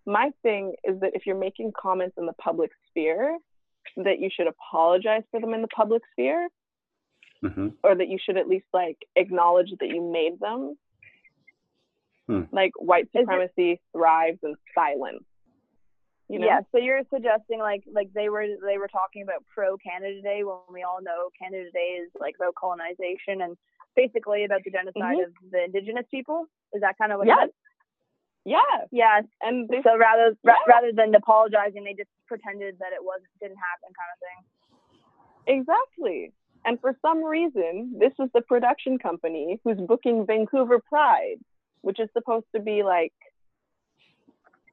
My 0.07 0.31
thing 0.43 0.75
is 0.85 1.01
that 1.01 1.13
if 1.15 1.27
you're 1.27 1.39
making 1.39 1.73
comments 1.81 2.17
in 2.19 2.27
the 2.27 2.33
public 2.35 2.71
sphere, 2.89 3.37
that 3.97 4.19
you 4.19 4.29
should 4.35 4.47
apologize 4.47 5.23
for 5.31 5.41
them 5.41 5.55
in 5.55 5.63
the 5.63 5.69
public 5.69 6.03
sphere. 6.13 6.49
Mm-hmm. 7.45 7.69
Or 7.83 7.95
that 7.95 8.09
you 8.09 8.19
should 8.23 8.37
at 8.37 8.49
least 8.49 8.67
like 8.75 8.99
acknowledge 9.17 9.71
that 9.81 9.89
you 9.89 10.03
made 10.03 10.39
them. 10.41 10.77
Hmm. 12.29 12.43
Like 12.53 12.73
white 12.77 13.09
supremacy 13.17 13.81
thrives 13.95 14.39
in 14.43 14.57
silence 14.75 15.25
You 16.31 16.39
know? 16.39 16.47
Yeah, 16.47 16.61
so 16.71 16.79
you're 16.79 17.03
suggesting 17.13 17.59
like 17.59 17.83
like 17.93 18.13
they 18.15 18.29
were 18.29 18.47
they 18.65 18.79
were 18.79 18.87
talking 18.87 19.23
about 19.23 19.43
pro 19.53 19.77
Canada 19.79 20.23
Day 20.23 20.45
when 20.45 20.59
we 20.73 20.85
all 20.85 21.03
know 21.03 21.29
Canada 21.37 21.69
Day 21.75 21.99
is 22.03 22.11
like 22.21 22.37
about 22.39 22.55
colonization 22.55 23.43
and 23.43 23.57
basically 23.97 24.45
about 24.45 24.63
the 24.65 24.71
genocide 24.71 25.17
Mhm. 25.19 25.27
of 25.27 25.33
the 25.51 25.65
indigenous 25.65 26.07
people. 26.09 26.47
Is 26.73 26.83
that 26.83 26.95
kind 26.99 27.11
of 27.11 27.19
what 27.19 27.27
Yeah. 27.27 27.35
you 27.35 27.41
meant? 27.41 27.55
Yeah. 28.45 28.77
Yes. 28.93 29.25
And 29.43 29.69
they, 29.69 29.83
So 29.83 29.97
rather 29.99 30.37
ra- 30.45 30.65
rather 30.69 30.93
than 30.93 31.13
apologizing, 31.17 31.83
they 31.83 31.95
just 31.95 32.11
pretended 32.29 32.79
that 32.79 32.93
it 32.93 33.03
was 33.03 33.21
didn't 33.41 33.57
happen, 33.59 33.91
kind 33.93 34.11
of 34.15 34.19
thing. 34.27 35.59
exactly. 35.59 36.33
And 36.65 36.81
for 36.81 36.97
some 37.03 37.25
reason, 37.25 37.99
this 37.99 38.13
is 38.21 38.31
the 38.35 38.43
production 38.43 38.99
company 38.99 39.59
who's 39.65 39.79
booking 39.81 40.27
Vancouver 40.27 40.79
Pride, 40.79 41.39
which 41.81 41.99
is 41.99 42.09
supposed 42.13 42.47
to 42.55 42.61
be 42.61 42.83
like. 42.85 43.13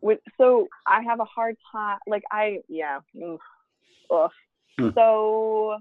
With, 0.01 0.19
so 0.37 0.67
I 0.85 1.01
have 1.03 1.19
a 1.19 1.25
hard 1.25 1.55
time. 1.71 1.99
Like 2.07 2.23
I, 2.31 2.59
yeah. 2.67 2.99
mm, 3.15 3.37
Ugh. 4.11 4.31
Hmm. 4.77 4.89
So. 4.95 5.77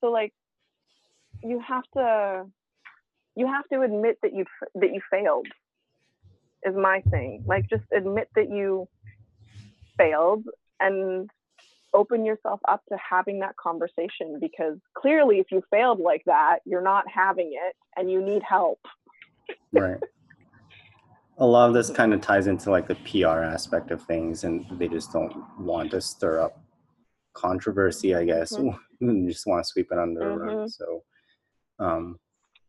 So 0.00 0.10
like, 0.10 0.32
you 1.42 1.60
have 1.66 1.84
to. 1.96 2.46
You 3.36 3.46
have 3.46 3.66
to 3.72 3.82
admit 3.82 4.18
that 4.22 4.32
you 4.34 4.44
that 4.74 4.92
you 4.92 5.00
failed. 5.10 5.48
Is 6.64 6.74
my 6.74 7.02
thing. 7.10 7.44
Like, 7.46 7.68
just 7.68 7.84
admit 7.92 8.28
that 8.36 8.50
you 8.50 8.88
failed 9.98 10.44
and 10.80 11.30
open 11.94 12.24
yourself 12.24 12.60
up 12.68 12.82
to 12.88 12.96
having 12.98 13.38
that 13.38 13.56
conversation 13.56 14.38
because 14.40 14.76
clearly 14.94 15.38
if 15.38 15.46
you 15.50 15.62
failed 15.70 16.00
like 16.00 16.22
that 16.26 16.58
you're 16.64 16.82
not 16.82 17.04
having 17.08 17.52
it 17.54 17.76
and 17.96 18.10
you 18.10 18.20
need 18.20 18.42
help 18.42 18.80
right 19.72 20.00
a 21.38 21.46
lot 21.46 21.68
of 21.68 21.74
this 21.74 21.90
kind 21.90 22.14
of 22.14 22.20
ties 22.20 22.46
into 22.46 22.70
like 22.70 22.86
the 22.86 22.94
pr 22.96 23.26
aspect 23.26 23.90
of 23.90 24.02
things 24.02 24.44
and 24.44 24.64
they 24.78 24.88
just 24.88 25.12
don't 25.12 25.34
want 25.58 25.90
to 25.90 26.00
stir 26.00 26.40
up 26.40 26.60
controversy 27.34 28.14
i 28.14 28.24
guess 28.24 28.52
Mhm. 29.02 29.28
Just 29.28 29.46
want 29.46 29.62
to 29.64 29.68
sweep 29.68 29.88
it 29.90 29.98
under 29.98 30.20
the 30.20 30.26
rug 30.38 30.56
Mhm. 30.56 30.70
so 30.70 31.02
um 31.80 32.18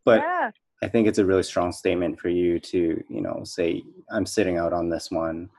but 0.04 0.20
yeah 0.22 0.50
i 0.82 0.88
think 0.88 1.08
it's 1.08 1.20
a 1.20 1.26
really 1.26 1.44
strong 1.44 1.72
statement 1.72 2.20
for 2.20 2.30
you 2.30 2.60
to 2.60 3.04
you 3.10 3.22
know 3.22 3.42
say 3.44 3.84
i'm 4.12 4.26
sitting 4.26 4.58
out 4.58 4.74
on 4.74 4.90
this 4.90 5.12
one 5.12 5.50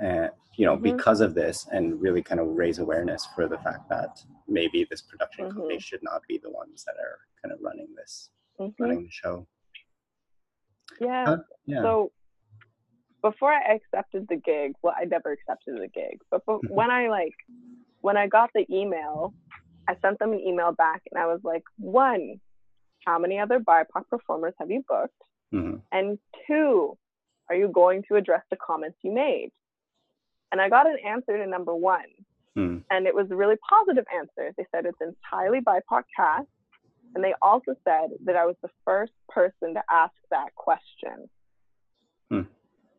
and 0.00 0.30
you 0.56 0.64
know 0.66 0.76
Mhm. 0.76 0.82
because 0.82 1.20
of 1.20 1.34
this 1.34 1.66
and 1.72 2.00
really 2.00 2.22
kind 2.22 2.40
of 2.40 2.46
raise 2.46 2.78
awareness 2.78 3.26
for 3.34 3.48
the 3.48 3.58
fact 3.58 3.88
that 3.88 4.24
maybe 4.46 4.86
this 4.88 5.02
production 5.02 5.46
company 5.50 5.76
Mhm. 5.78 5.82
should 5.82 6.02
not 6.04 6.22
be 6.28 6.38
the 6.38 6.50
ones 6.50 6.84
that 6.84 6.96
are 7.06 7.18
kind 7.42 7.52
of 7.52 7.58
running 7.60 7.88
this 7.96 8.30
Mhm. 8.60 8.74
running 8.78 9.02
the 9.04 9.10
show 9.10 9.46
yeah 11.00 11.24
Uh, 11.26 11.38
yeah 11.66 11.82
so 11.82 12.12
before 13.28 13.52
i 13.52 13.62
accepted 13.76 14.22
the 14.28 14.36
gig 14.50 14.68
well 14.82 14.94
i 15.00 15.04
never 15.14 15.28
accepted 15.36 15.74
the 15.84 15.88
gig 16.00 16.16
but, 16.30 16.40
but 16.46 16.58
Mhm. 16.62 16.70
when 16.78 16.90
i 16.90 17.02
like 17.08 17.36
when 18.06 18.16
i 18.22 18.26
got 18.38 18.50
the 18.54 18.64
email 18.80 19.16
i 19.88 19.92
sent 20.02 20.18
them 20.18 20.32
an 20.36 20.40
email 20.50 20.72
back 20.84 21.00
and 21.10 21.16
i 21.22 21.26
was 21.32 21.40
like 21.52 21.64
one 21.78 22.24
how 23.06 23.16
many 23.24 23.36
other 23.44 23.58
bipoc 23.70 24.04
performers 24.14 24.54
have 24.60 24.70
you 24.70 24.82
booked 24.94 25.20
Mhm. 25.52 25.76
And 25.92 26.18
two, 26.46 26.98
are 27.48 27.54
you 27.54 27.68
going 27.68 28.02
to 28.08 28.16
address 28.16 28.44
the 28.50 28.56
comments 28.68 28.98
you 29.06 29.12
made? 29.12 29.50
And 30.50 30.60
I 30.60 30.68
got 30.68 30.88
an 30.92 30.98
answer 31.12 31.34
to 31.40 31.46
number 31.46 31.74
one, 31.96 32.10
Hmm. 32.56 32.78
and 32.90 33.06
it 33.06 33.14
was 33.14 33.30
a 33.30 33.36
really 33.36 33.58
positive 33.74 34.06
answer. 34.20 34.44
They 34.56 34.66
said 34.72 34.84
it's 34.84 35.00
entirely 35.00 35.60
BIPOC 35.60 36.02
cast, 36.16 36.48
and 37.14 37.22
they 37.22 37.34
also 37.40 37.72
said 37.84 38.08
that 38.26 38.34
I 38.34 38.44
was 38.46 38.56
the 38.62 38.70
first 38.84 39.12
person 39.28 39.74
to 39.74 39.82
ask 40.02 40.14
that 40.30 40.50
question. 40.56 41.16
Hmm. 42.30 42.46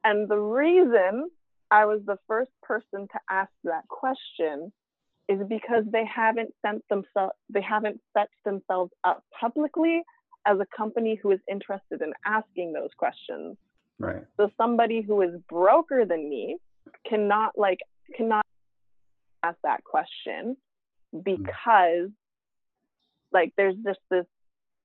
And 0.06 0.30
the 0.30 0.38
reason 0.38 1.30
I 1.72 1.86
was 1.86 2.00
the 2.06 2.18
first 2.28 2.52
person 2.62 3.08
to 3.12 3.20
ask 3.30 3.52
that 3.64 3.88
question 3.90 4.72
is 5.28 5.40
because 5.50 5.84
they 5.92 6.06
haven't 6.06 6.54
sent 6.64 6.88
themselves 6.90 7.34
they 7.50 7.62
haven't 7.62 8.00
set 8.16 8.30
themselves 8.46 8.92
up 9.04 9.24
publicly 9.38 10.04
as 10.46 10.60
a 10.60 10.78
company 10.78 11.20
who 11.22 11.32
is 11.32 11.40
interested 11.50 12.02
in 12.02 12.14
asking 12.24 12.72
those 12.72 12.92
questions. 12.96 13.58
right 14.00 14.24
So 14.38 14.52
somebody 14.56 15.02
who 15.02 15.24
is 15.24 15.32
broker 15.50 16.06
than 16.06 16.30
me 16.30 16.58
cannot 17.10 17.58
like 17.58 17.80
cannot 18.16 18.46
ask 19.42 19.58
that 19.64 19.84
question 19.84 20.56
hmm. 21.12 21.20
because 21.24 22.10
like 23.32 23.52
there's 23.58 23.76
just 23.84 24.00
this 24.12 24.26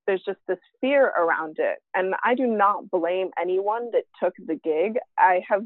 there's 0.07 0.23
just 0.25 0.39
this 0.49 0.59
fear 0.81 1.07
around 1.07 1.57
it. 1.59 1.79
And 1.95 2.15
I 2.25 2.35
do 2.35 2.47
not 2.47 2.91
blame 2.91 3.31
anyone 3.41 3.91
that 3.93 4.05
took 4.23 4.35
the 4.45 4.55
gig. 4.57 4.99
I 5.19 5.43
have 5.49 5.65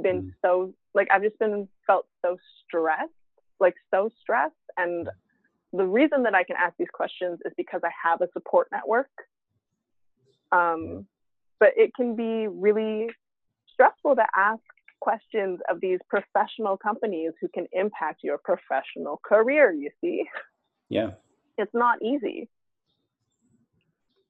been 0.00 0.22
Mm. 0.22 0.32
so 0.42 0.74
like 0.94 1.08
I've 1.10 1.22
just 1.22 1.38
been 1.38 1.68
felt 1.86 2.06
so 2.22 2.36
stressed, 2.66 3.12
like 3.60 3.74
so 3.92 4.10
stressed 4.20 4.54
and 4.76 5.08
the 5.72 5.84
reason 5.84 6.22
that 6.22 6.34
I 6.34 6.44
can 6.44 6.56
ask 6.56 6.76
these 6.78 6.90
questions 6.92 7.40
is 7.44 7.52
because 7.56 7.80
I 7.84 7.90
have 8.08 8.20
a 8.20 8.28
support 8.32 8.68
network. 8.70 9.10
Um, 10.52 11.06
but 11.58 11.70
it 11.76 11.90
can 11.96 12.14
be 12.14 12.46
really 12.46 13.08
stressful 13.72 14.14
to 14.14 14.26
ask 14.36 14.62
questions 15.00 15.58
of 15.68 15.80
these 15.80 15.98
professional 16.08 16.76
companies 16.76 17.32
who 17.40 17.48
can 17.48 17.66
impact 17.72 18.20
your 18.22 18.38
professional 18.38 19.20
career, 19.24 19.72
you 19.72 19.90
see. 20.00 20.24
yeah 20.88 21.10
It's 21.58 21.74
not 21.74 22.00
easy. 22.02 22.48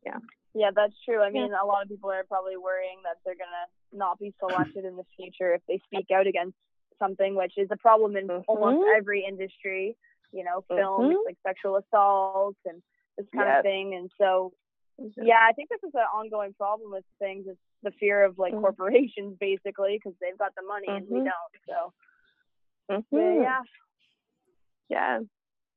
Yeah, 0.04 0.18
Yeah, 0.54 0.70
that's 0.75 0.94
true. 1.04 1.20
I 1.23 1.30
mean, 1.30 1.50
a 1.52 1.66
lot 1.66 1.82
of 1.82 1.88
people 1.88 2.11
are 2.11 2.25
probably 2.25 2.56
worrying 2.56 2.99
that 3.04 3.16
they're 3.25 3.34
gonna 3.34 3.66
not 3.92 4.18
be 4.18 4.34
selected 4.38 4.84
in 4.84 4.96
the 4.96 5.04
future 5.16 5.54
if 5.54 5.62
they 5.66 5.78
speak 5.87 6.11
out 6.11 6.26
against 6.26 6.56
something, 6.99 7.34
which 7.34 7.54
is 7.56 7.68
a 7.70 7.76
problem 7.76 8.16
in 8.16 8.30
almost 8.46 8.78
Mhm. 8.78 8.96
every 8.96 9.25
industry. 9.25 9.96
You 10.32 10.44
know, 10.44 10.62
films 10.68 11.14
Mhm. 11.14 11.25
like 11.26 11.38
sexual 11.42 11.76
assault 11.76 12.56
and 12.64 12.82
this 13.16 13.28
kind 13.30 13.46
Yes. 13.49 13.58
of 13.58 13.62
thing. 13.62 13.94
And 13.94 14.11
so, 14.18 14.52
yeah, 15.16 15.40
I 15.49 15.52
think 15.52 15.68
this 15.68 15.82
is 15.84 15.94
an 15.94 16.00
ongoing 16.12 16.54
problem 16.54 16.90
with 16.90 17.04
things. 17.18 17.46
It's 17.46 17.61
the 17.82 17.92
fear 17.92 18.25
of 18.25 18.38
like 18.38 18.52
Mhm. 18.52 18.61
corporations, 18.61 19.38
basically, 19.38 19.96
because 19.99 20.18
they've 20.20 20.38
got 20.38 20.54
the 20.56 20.62
money 20.62 20.88
and 20.88 21.08
we 21.08 21.20
Mhm. 21.20 21.25
don't. 21.25 21.64
So, 21.66 21.92
Mhm. 22.90 23.42
yeah, 23.42 23.62
Yeah. 24.88 25.20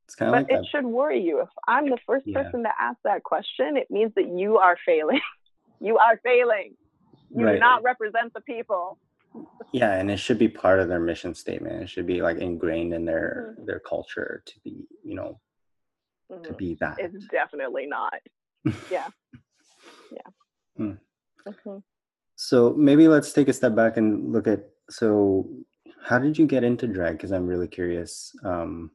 It's 0.08 0.16
kind 0.16 0.30
of 0.30 0.34
But 0.34 0.44
like 0.44 0.52
it 0.52 0.62
that 0.64 0.70
should 0.70 0.86
worry 0.86 1.22
you. 1.22 1.42
If 1.42 1.50
I'm 1.68 1.90
the 1.90 1.98
first 2.06 2.26
Yeah. 2.26 2.44
person 2.44 2.64
to 2.64 2.70
ask 2.80 2.98
that 3.04 3.24
question, 3.24 3.76
it 3.76 3.92
means 3.92 4.14
that 4.16 4.30
you 4.30 4.58
are 4.58 4.78
failing. 4.86 5.20
you 5.82 5.98
are 5.98 6.18
failing. 6.24 6.76
You 7.30 7.46
right 7.46 7.56
do 7.56 7.60
not 7.60 7.84
represent 7.84 8.34
the 8.34 8.42
people. 8.42 8.98
yeah 9.74 9.94
and 10.00 10.10
it 10.10 10.18
should 10.18 10.38
be 10.40 10.48
part 10.48 10.80
of 10.80 10.88
their 10.88 11.00
mission 11.02 11.36
statement 11.36 11.84
it 11.84 11.90
should 11.90 12.08
be 12.08 12.22
like 12.22 12.38
ingrained 12.38 12.94
in 12.94 13.04
their 13.04 13.50
Mm-hmm. 13.50 13.66
their 13.66 13.80
culture 13.82 14.42
to 14.46 14.54
be 14.64 14.88
you 15.04 15.14
know 15.14 15.40
to 16.46 16.54
Mhm. 16.54 16.58
be 16.58 16.78
that 16.80 16.96
It's 17.00 17.26
definitely 17.30 17.86
not. 17.86 18.14
Yeah. 18.90 19.08
Yeah. 20.10 20.30
Hmm. 20.78 20.94
Mhm. 21.46 21.84
so 22.36 22.74
maybe 22.78 23.08
let's 23.10 23.34
take 23.34 23.50
a 23.50 23.54
step 23.54 23.76
back 23.76 23.98
and 23.98 24.32
look 24.32 24.48
at 24.48 24.62
so 24.90 25.50
how 26.02 26.18
did 26.18 26.38
you 26.38 26.46
get 26.48 26.64
into 26.64 26.88
drag 26.88 27.14
because 27.18 27.32
i'm 27.32 27.46
really 27.48 27.68
curious 27.68 28.34
um 28.46 28.92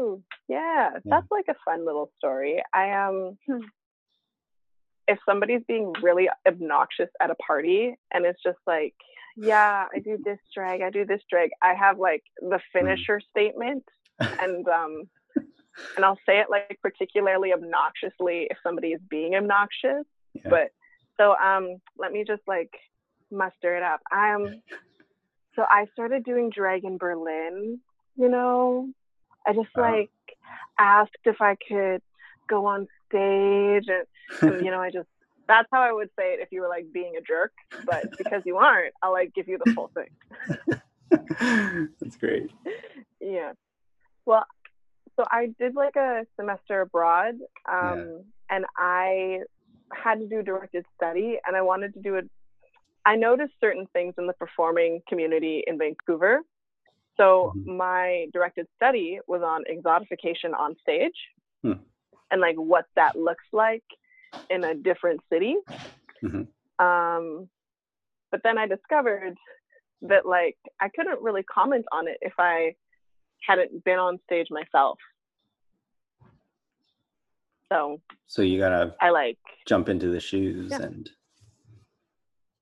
Oh, 0.00 0.22
yeah. 0.48 0.90
Yeah. 0.92 1.00
That's 1.04 1.26
like 1.30 1.46
a 1.48 1.56
fun 1.64 1.84
little 1.84 2.10
story. 2.18 2.62
I 2.72 2.92
um 2.92 3.36
Hmm. 3.46 3.64
if 5.08 5.18
somebody's 5.26 5.62
being 5.66 5.92
really 6.02 6.28
obnoxious 6.46 7.08
at 7.20 7.30
a 7.30 7.34
party 7.36 7.94
and 8.12 8.24
it's 8.24 8.42
just 8.42 8.58
like, 8.66 8.94
yeah, 9.36 9.86
I 9.94 9.98
do 9.98 10.18
this 10.24 10.38
drag, 10.54 10.82
I 10.82 10.90
do 10.90 11.04
this 11.04 11.22
drag, 11.30 11.50
I 11.62 11.74
have 11.74 11.98
like 11.98 12.22
the 12.40 12.60
finisher 12.72 13.20
statement 13.30 13.84
and 14.20 14.66
um 14.68 15.02
and 15.96 16.04
I'll 16.04 16.18
say 16.26 16.38
it 16.40 16.48
like 16.50 16.78
particularly 16.82 17.52
obnoxiously 17.52 18.46
if 18.50 18.58
somebody 18.62 18.88
is 18.88 19.00
being 19.10 19.34
obnoxious. 19.34 20.04
yeah. 20.34 20.48
But 20.48 20.68
so 21.16 21.34
um 21.36 21.78
let 21.96 22.12
me 22.12 22.24
just 22.26 22.42
like 22.46 22.70
muster 23.32 23.76
it 23.76 23.82
up. 23.82 24.00
Um 24.14 24.62
so 25.56 25.62
I 25.68 25.86
started 25.92 26.24
doing 26.24 26.50
drag 26.50 26.84
in 26.84 26.98
Berlin, 26.98 27.80
you 28.16 28.28
know. 28.28 28.90
I 29.48 29.52
just 29.54 29.76
like 29.76 30.10
asked 30.78 31.16
if 31.24 31.40
I 31.40 31.56
could 31.56 32.02
go 32.48 32.66
on 32.66 32.86
stage 33.08 33.86
and, 33.88 34.64
you 34.64 34.70
know, 34.70 34.80
I 34.80 34.90
just 34.90 35.08
that's 35.46 35.68
how 35.72 35.80
I 35.80 35.92
would 35.92 36.10
say 36.18 36.34
it 36.34 36.40
if 36.40 36.48
you 36.52 36.60
were 36.60 36.68
like 36.68 36.92
being 36.92 37.14
a 37.16 37.22
jerk. 37.22 37.52
But 37.86 38.04
because 38.18 38.42
you 38.44 38.58
aren't, 38.58 38.94
I'll 39.02 39.12
like 39.12 39.34
give 39.34 39.48
you 39.48 39.58
the 39.64 39.72
full 39.72 39.90
thing. 39.94 40.80
that's 42.00 42.16
great 42.16 42.50
yeah. 43.20 43.52
Well, 44.26 44.44
so 45.16 45.24
I 45.30 45.52
did 45.58 45.74
like 45.74 45.96
a 45.96 46.26
semester 46.36 46.80
abroad, 46.82 47.34
um, 47.70 48.24
and 48.50 48.64
I 48.76 49.40
had 49.92 50.20
to 50.20 50.28
do 50.28 50.42
directed 50.42 50.84
study, 50.96 51.38
and 51.46 51.56
I 51.56 51.62
wanted 51.62 51.94
to 51.94 52.00
do 52.00 52.16
it. 52.16 52.30
I 53.04 53.16
noticed 53.16 53.54
certain 53.60 53.86
things 53.92 54.14
in 54.18 54.26
the 54.26 54.34
performing 54.34 55.00
community 55.08 55.64
in 55.66 55.78
Vancouver. 55.78 56.40
So 57.18 57.52
Mhm. 57.56 57.76
my 57.76 58.28
directed 58.32 58.66
study 58.76 59.20
was 59.26 59.42
on 59.42 59.64
exotification 59.64 60.54
on 60.56 60.76
stage, 60.78 61.18
Hmm. 61.62 61.82
and 62.30 62.40
like 62.40 62.56
what 62.56 62.86
that 62.94 63.16
looks 63.16 63.44
like 63.52 63.84
in 64.48 64.62
a 64.64 64.74
different 64.74 65.20
city. 65.28 65.56
Mhm. 66.22 66.46
Um, 66.78 67.50
but 68.30 68.42
then 68.44 68.56
I 68.56 68.66
discovered 68.66 69.36
that 70.02 70.24
like 70.26 70.56
I 70.78 70.88
couldn't 70.90 71.20
really 71.20 71.42
comment 71.42 71.86
on 71.90 72.06
it 72.06 72.18
if 72.22 72.34
I 72.38 72.76
hadn't 73.42 73.82
been 73.84 73.98
on 73.98 74.20
stage 74.20 74.48
myself. 74.50 74.98
So 77.70 78.00
So 78.26 78.42
you 78.42 78.58
gotta 78.58 78.94
I 79.00 79.10
like 79.10 79.38
jump 79.66 79.88
into 79.88 80.08
the 80.08 80.20
shoes 80.20 80.70
Yeah. 80.70 80.82
and 80.82 81.10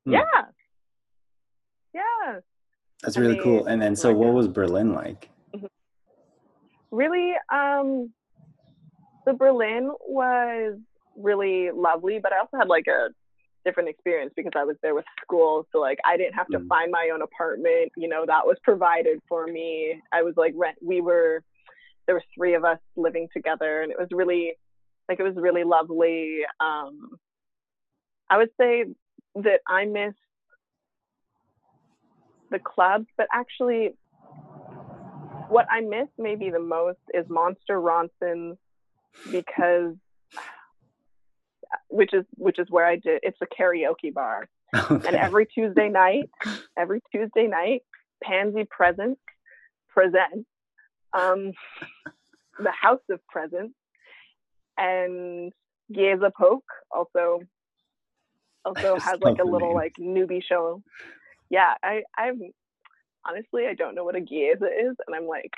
Hmm. 0.04 0.12
yeah. 0.12 0.50
Yeah. 1.92 2.40
That's 3.02 3.16
really 3.16 3.36
cool. 3.36 3.66
And 3.66 3.80
then 3.80 3.96
so 3.96 4.12
what 4.12 4.32
was 4.32 4.48
Berlin 4.48 4.94
like? 4.94 5.30
really 6.92 7.32
um 7.52 8.12
the 9.26 9.32
berlin 9.32 9.90
was 10.06 10.78
really 11.16 11.70
lovely 11.74 12.20
but 12.22 12.32
i 12.32 12.38
also 12.38 12.56
had 12.56 12.68
like 12.68 12.86
a 12.86 13.08
different 13.64 13.88
experience 13.88 14.32
because 14.36 14.52
i 14.54 14.62
was 14.62 14.76
there 14.82 14.94
with 14.94 15.04
school 15.20 15.66
so 15.72 15.78
like 15.80 15.98
i 16.04 16.16
didn't 16.16 16.34
have 16.34 16.46
to 16.46 16.58
Mm. 16.58 16.68
find 16.68 16.92
my 16.92 17.10
own 17.12 17.22
apartment 17.22 17.90
you 17.96 18.08
know 18.08 18.24
that 18.24 18.46
was 18.46 18.56
provided 18.62 19.20
for 19.28 19.46
me 19.46 20.00
i 20.12 20.22
was 20.22 20.34
like 20.36 20.52
rent 20.56 20.78
we 20.80 21.00
were 21.00 21.42
there 22.06 22.14
was 22.14 22.24
three 22.36 22.54
of 22.54 22.64
us 22.64 22.78
living 22.96 23.28
together 23.32 23.82
and 23.82 23.90
it 23.90 23.98
was 23.98 24.08
really 24.12 24.52
like 25.08 25.18
it 25.18 25.24
was 25.24 25.34
really 25.36 25.64
lovely 25.64 26.38
um 26.60 27.18
i 28.30 28.36
would 28.38 28.50
say 28.58 28.84
that 29.34 29.60
i 29.68 29.84
miss 29.84 30.14
the 32.50 32.58
clubs 32.58 33.06
but 33.16 33.26
actually 33.32 33.94
what 35.48 35.66
I 35.70 35.80
miss 35.80 36.08
maybe 36.18 36.50
the 36.50 36.60
most 36.60 36.98
is 37.14 37.24
Monster 37.28 37.80
Ronson's 37.80 38.58
because 39.30 39.94
which 41.88 42.12
is 42.12 42.24
which 42.36 42.58
is 42.58 42.66
where 42.70 42.86
I 42.86 42.96
did 42.96 43.20
it's 43.22 43.38
a 43.40 43.46
karaoke 43.46 44.12
bar. 44.12 44.48
Okay. 44.74 45.08
And 45.08 45.16
every 45.16 45.46
Tuesday 45.46 45.88
night, 45.88 46.28
every 46.76 47.00
Tuesday 47.12 47.46
night, 47.46 47.82
Pansy 48.22 48.64
Presents 48.68 49.20
presents 49.88 50.46
um 51.12 51.52
the 52.58 52.72
House 52.72 53.00
of 53.10 53.20
Presents 53.28 53.74
and 54.76 55.52
Gieza 55.92 56.30
Poke 56.36 56.64
also 56.90 57.40
also 58.64 58.98
has 58.98 59.20
like 59.20 59.38
a 59.38 59.44
little 59.44 59.68
name. 59.68 59.76
like 59.76 59.94
newbie 59.98 60.42
show. 60.42 60.82
Yeah, 61.50 61.74
I 61.82 62.02
I've 62.16 62.38
honestly 63.24 63.66
I 63.66 63.74
don't 63.74 63.94
know 63.94 64.04
what 64.04 64.16
a 64.16 64.20
Gieza 64.20 64.68
is 64.90 64.96
and 65.06 65.14
I'm 65.14 65.26
like 65.26 65.52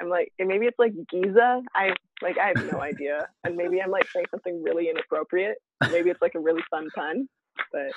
I'm 0.00 0.08
like 0.08 0.32
maybe 0.38 0.66
it's 0.66 0.78
like 0.78 0.92
Giza. 1.10 1.62
I 1.74 1.94
like 2.22 2.38
I 2.38 2.48
have 2.48 2.64
no 2.72 2.80
idea. 2.90 3.28
And 3.44 3.56
maybe 3.56 3.80
I'm 3.82 3.90
like 3.90 4.08
saying 4.10 4.26
something 4.30 4.62
really 4.62 4.88
inappropriate. 4.88 5.58
Maybe 5.90 6.10
it's 6.10 6.22
like 6.22 6.34
a 6.34 6.40
really 6.40 6.62
fun 6.70 6.88
pun. 6.94 7.28
But 7.72 7.92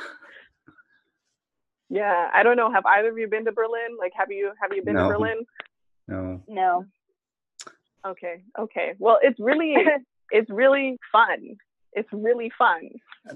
yeah, 1.90 2.30
I 2.34 2.44
don't 2.44 2.58
know. 2.58 2.72
Have 2.72 2.86
either 2.86 3.10
of 3.10 3.18
you 3.18 3.28
been 3.28 3.46
to 3.46 3.52
Berlin? 3.52 3.98
Like 4.00 4.14
have 4.18 4.32
you 4.32 4.52
have 4.62 4.74
you 4.74 4.84
been 4.84 4.96
No. 4.96 5.08
to 5.08 5.14
Berlin? 5.18 5.46
no. 6.08 6.42
No. 6.48 6.86
Okay, 8.06 8.44
okay. 8.60 8.94
Well 9.00 9.20
it's 9.22 9.40
really 9.40 9.76
it's 10.32 10.50
really 10.50 10.98
fun. 11.12 11.56
It's 11.96 12.10
really 12.12 12.52
fun. 12.58 12.90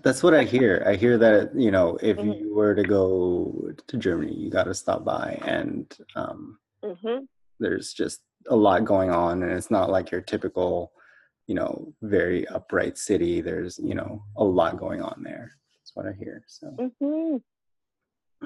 That's 0.03 0.23
what 0.23 0.33
I 0.33 0.43
hear. 0.55 0.83
I 0.85 0.95
hear 0.95 1.17
that, 1.17 1.55
you 1.55 1.71
know, 1.71 1.97
if 2.01 2.17
Mhm. 2.17 2.39
you 2.39 2.53
were 2.53 2.75
to 2.75 2.83
go 2.83 3.71
to 3.87 3.97
Germany, 3.97 4.33
you 4.33 4.49
gotta 4.49 4.73
stop 4.73 5.03
by 5.05 5.37
and 5.45 5.95
um 6.15 6.59
hmm 6.83 7.25
there's 7.59 7.91
just 7.91 8.21
a 8.49 8.55
lot 8.55 8.85
going 8.85 9.09
on 9.09 9.41
and 9.41 9.51
it's 9.51 9.71
not 9.71 9.89
like 9.89 10.11
your 10.11 10.21
typical 10.21 10.91
you 11.47 11.55
know 11.55 11.91
very 12.03 12.47
upright 12.49 12.97
city 12.99 13.41
there's 13.41 13.79
you 13.79 13.95
know 13.95 14.23
a 14.37 14.43
lot 14.43 14.77
going 14.77 15.01
on 15.01 15.21
there 15.23 15.51
that's 15.73 15.95
what 15.95 16.05
i 16.05 16.11
hear 16.13 16.43
so 16.47 16.67
a 16.77 16.87
hmm 16.99 17.37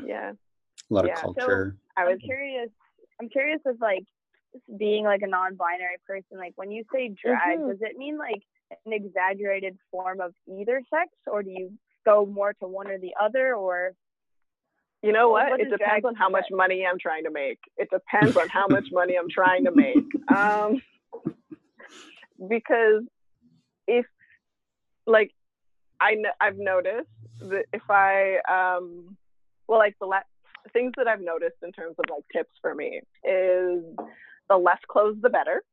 Yeah. 0.08 0.32
A 0.90 0.94
lot 0.94 1.06
Yeah, 1.06 1.14
of 1.16 1.20
culture 1.20 1.78
I 1.98 2.04
I'm 2.04 2.12
was 2.12 2.20
curious. 2.24 2.70
I'm 3.20 3.28
curious 3.30 3.60
with 3.66 3.82
like 3.82 4.06
being 4.78 5.04
like 5.04 5.22
a 5.24 5.28
non-binary 5.28 5.98
person. 6.08 6.38
Like 6.38 6.54
when 6.56 6.72
you 6.72 6.84
say 6.94 7.10
drag, 7.10 7.60
Mhm. 7.60 7.68
does 7.70 7.82
it 7.82 7.98
mean 7.98 8.18
like 8.18 8.42
an 8.86 8.94
exaggerated 8.94 9.78
form 9.92 10.22
of 10.22 10.34
either 10.48 10.82
sex, 10.90 11.10
or 11.28 11.44
do 11.44 11.50
you 11.50 11.72
go 12.06 12.26
more 12.26 12.54
to 12.54 12.68
one 12.68 12.88
or 12.88 12.98
the 12.98 13.14
other, 13.22 13.56
or 13.56 13.92
You 15.04 15.12
know 15.12 15.30
what? 15.30 15.50
what 15.50 15.60
It 15.60 15.70
depends 15.70 16.06
on 16.06 16.16
how 16.16 16.30
much 16.30 16.46
say? 16.50 16.56
money 16.56 16.86
I'm 16.86 17.00
trying 17.00 17.24
to 17.26 17.32
make. 17.32 17.60
It 17.78 17.90
depends 17.92 18.36
on 18.38 18.50
how 18.50 18.68
much 18.68 18.88
money 18.92 19.16
I'm 19.20 19.30
trying 19.30 19.66
to 19.66 19.72
make. 19.72 20.06
Um, 20.36 20.82
because 22.50 23.04
if, 23.88 24.06
like, 25.06 25.32
I 26.00 26.16
I've 26.40 26.58
noticed 26.58 27.10
that 27.42 27.66
if 27.74 27.82
I, 27.90 28.38
um, 28.50 29.18
well, 29.68 29.80
like 29.80 29.96
the 30.00 30.08
le- 30.08 30.24
things 30.74 30.94
that 30.98 31.08
I've 31.08 31.22
noticed 31.22 31.58
in 31.64 31.72
terms 31.72 31.96
of 32.00 32.06
like 32.10 32.24
tips 32.34 32.54
for 32.62 32.74
me 32.74 33.02
is 33.24 33.84
the 34.50 34.58
less 34.58 34.80
clothes, 34.88 35.18
the 35.22 35.30
better. 35.30 35.62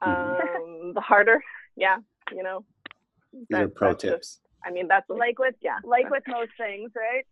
Um, 0.00 0.92
the 0.94 1.00
harder, 1.00 1.42
yeah, 1.78 1.98
you 2.32 2.42
know. 2.42 2.64
are 3.54 3.68
pro 3.68 3.88
that's 3.90 4.02
just- 4.02 4.14
tips 4.14 4.40
I 4.66 4.70
mean, 4.72 4.88
that's 4.88 5.08
like 5.08 5.38
with 5.38 5.54
yeah, 5.62 5.78
like 5.84 6.10
with 6.10 6.24
most 6.26 6.50
things, 6.58 6.90
right? 6.96 7.24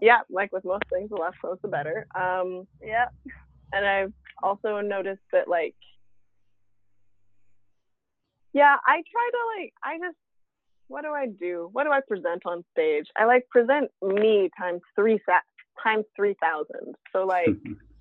yeah, 0.00 0.20
like 0.28 0.50
with 0.52 0.64
most 0.64 0.82
things, 0.92 1.08
the 1.10 1.16
less 1.16 1.32
clothes, 1.40 1.58
the 1.62 1.68
better. 1.68 2.06
Um, 2.14 2.66
Yeah. 2.82 3.06
and 3.72 3.86
I've 3.86 4.12
also 4.42 4.80
noticed 4.80 5.22
that 5.32 5.46
like 5.48 5.76
yeah, 8.52 8.76
I 8.86 8.96
try 9.10 9.30
to 9.32 9.60
like 9.60 9.72
I 9.84 9.98
just 9.98 10.16
what 10.88 11.02
do 11.02 11.10
I 11.10 11.26
do? 11.26 11.68
What 11.72 11.84
do 11.84 11.90
I 11.92 12.00
present 12.06 12.42
on 12.44 12.64
stage? 12.72 13.06
I 13.16 13.24
like 13.24 13.48
present 13.48 13.90
me 14.02 14.50
times 14.58 14.82
three 14.96 15.18
times 15.82 16.04
three 16.16 16.34
thousand. 16.42 16.94
So 17.12 17.24
like 17.24 17.48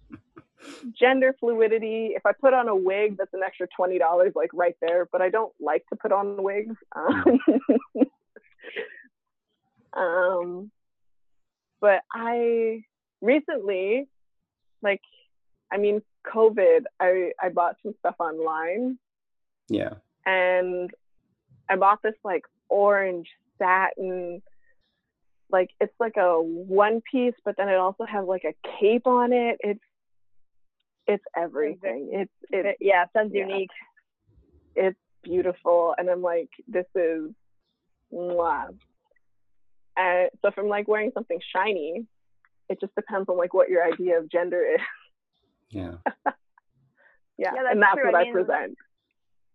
gender 1.00 1.36
fluidity. 1.40 2.12
If 2.16 2.26
I 2.26 2.32
put 2.34 2.54
on 2.54 2.68
a 2.68 2.76
wig, 2.76 3.18
that's 3.18 3.34
an 3.34 3.42
extra 3.46 3.68
twenty 3.76 4.00
dollars, 4.00 4.34
like 4.36 4.52
right 4.54 4.76
there. 4.82 5.08
But 5.12 5.22
I 5.22 5.30
don't 5.30 5.54
like 5.60 5.86
to 5.90 5.96
put 5.96 6.12
on 6.12 6.42
wigs. 6.42 6.76
Um, 6.96 7.40
um, 9.94 10.72
but 11.80 12.02
I 12.14 12.84
recently, 13.22 14.08
like, 14.82 15.02
I 15.72 15.78
mean, 15.78 16.02
COVID. 16.26 16.84
I 17.00 17.32
I 17.42 17.50
bought 17.50 17.78
some 17.84 17.94
stuff 18.00 18.16
online, 18.20 18.98
yeah 19.70 19.96
and 20.26 20.92
I 21.70 21.76
bought 21.76 22.02
this 22.04 22.16
like 22.24 22.44
orange 22.70 23.28
satin. 23.58 24.42
Like 25.50 25.72
it's 25.80 25.94
like 26.00 26.18
a 26.18 26.42
one 26.42 27.02
piece, 27.12 27.34
but 27.44 27.56
then 27.58 27.70
it 27.70 27.76
also 27.76 28.06
has 28.06 28.26
like 28.26 28.44
a 28.46 28.54
cape 28.80 29.08
on 29.08 29.34
it. 29.34 29.58
It's 29.62 29.82
it's 31.08 31.24
everything. 31.36 32.10
It's 32.14 32.32
it's 32.50 32.78
yeah, 32.82 33.04
it 33.04 33.10
sounds 33.14 33.32
yeah. 33.34 33.46
unique. 33.48 33.70
it's 34.76 34.98
beautiful 35.24 35.94
and 35.98 36.10
i'm 36.10 36.22
like 36.24 36.50
this 36.68 36.86
is 36.96 37.30
wow. 38.10 38.70
and 39.96 40.30
so 40.42 40.48
if 40.48 40.58
i'm 40.58 40.68
like 40.68 40.88
wearing 40.88 41.12
something 41.14 41.40
shiny 41.56 42.06
it 42.70 42.80
just 42.82 42.96
depends 42.96 43.30
on 43.30 43.38
like 43.38 43.54
what 43.54 43.70
your 43.70 43.84
idea 43.86 44.18
of 44.18 44.30
gender 44.32 44.64
is 44.74 44.82
yeah 45.70 45.92
yeah, 47.38 47.52
Yeah, 47.54 47.64
that's 47.64 47.72
and 47.74 47.82
that's 47.82 47.94
true. 47.96 48.06
what 48.06 48.16
I 48.16 48.22
i, 48.22 48.24
mean, 48.24 48.34
present 48.34 48.78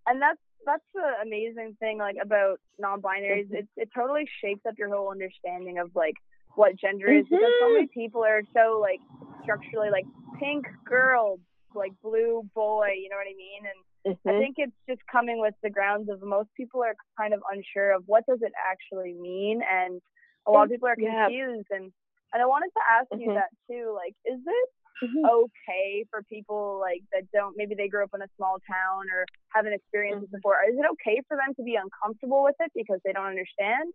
and 0.06 0.22
that's 0.22 0.38
that's 0.64 0.84
the 0.94 1.08
amazing 1.22 1.76
thing 1.80 1.98
like 1.98 2.16
about 2.22 2.60
non-binaries 2.78 3.46
Mm-hmm. 3.46 3.54
it, 3.56 3.68
it 3.76 3.88
totally 3.94 4.28
shapes 4.40 4.62
up 4.68 4.74
your 4.78 4.88
whole 4.94 5.10
understanding 5.10 5.78
of 5.78 5.90
like 5.94 6.14
what 6.54 6.76
gender 6.76 7.08
is 7.12 7.24
because 7.28 7.40
so 7.60 7.66
Mhm. 7.66 7.74
many 7.74 7.88
people 7.92 8.24
are 8.24 8.42
so 8.54 8.78
like 8.80 9.00
structurally 9.46 9.90
like 9.90 10.04
pink 10.38 10.66
girl 10.84 11.38
like 11.74 11.92
blue 12.02 12.42
boy 12.54 12.88
you 12.98 13.08
know 13.08 13.16
what 13.16 13.30
i 13.30 13.36
mean 13.36 13.62
and 13.70 13.80
i 14.26 14.32
Mhm. 14.32 14.38
think 14.40 14.54
it's 14.58 14.78
just 14.88 15.00
coming 15.10 15.38
with 15.40 15.54
the 15.62 15.70
grounds 15.70 16.08
of 16.10 16.20
most 16.22 16.48
people 16.56 16.82
are 16.82 16.94
kind 17.18 17.32
of 17.34 17.40
unsure 17.52 17.90
of 17.94 18.02
what 18.06 18.24
does 18.28 18.40
it 18.42 18.52
actually 18.70 19.14
mean 19.14 19.60
and 19.62 20.00
a 20.46 20.50
lot 20.50 20.64
of 20.64 20.70
people 20.70 20.88
are 20.88 20.96
Yeah. 20.98 21.26
confused 21.26 21.68
and 21.70 21.92
and 22.32 22.42
i 22.42 22.46
wanted 22.46 22.70
to 22.78 22.82
ask 22.96 23.08
you 23.22 23.28
Mhm. 23.30 23.34
that 23.34 23.50
too 23.70 23.92
like 23.94 24.14
is 24.24 24.40
it 24.58 24.68
Mhm. 25.04 25.24
okay 25.28 26.04
for 26.10 26.22
people 26.24 26.78
like 26.80 27.02
that 27.12 27.24
don't 27.32 27.54
maybe 27.56 27.74
they 27.74 27.88
grew 27.88 28.02
up 28.04 28.14
in 28.14 28.22
a 28.22 28.28
small 28.36 28.56
town 28.66 29.02
or 29.14 29.24
haven't 29.54 29.74
experienced 29.74 30.24
Mm-hmm. 30.24 30.36
it 30.36 30.38
before 30.38 30.56
is 30.68 30.76
it 30.78 30.86
okay 30.94 31.20
for 31.28 31.36
them 31.36 31.54
to 31.54 31.62
be 31.62 31.76
uncomfortable 31.76 32.42
with 32.42 32.56
it 32.60 32.72
because 32.74 33.00
they 33.04 33.12
don't 33.12 33.26
understand 33.36 33.92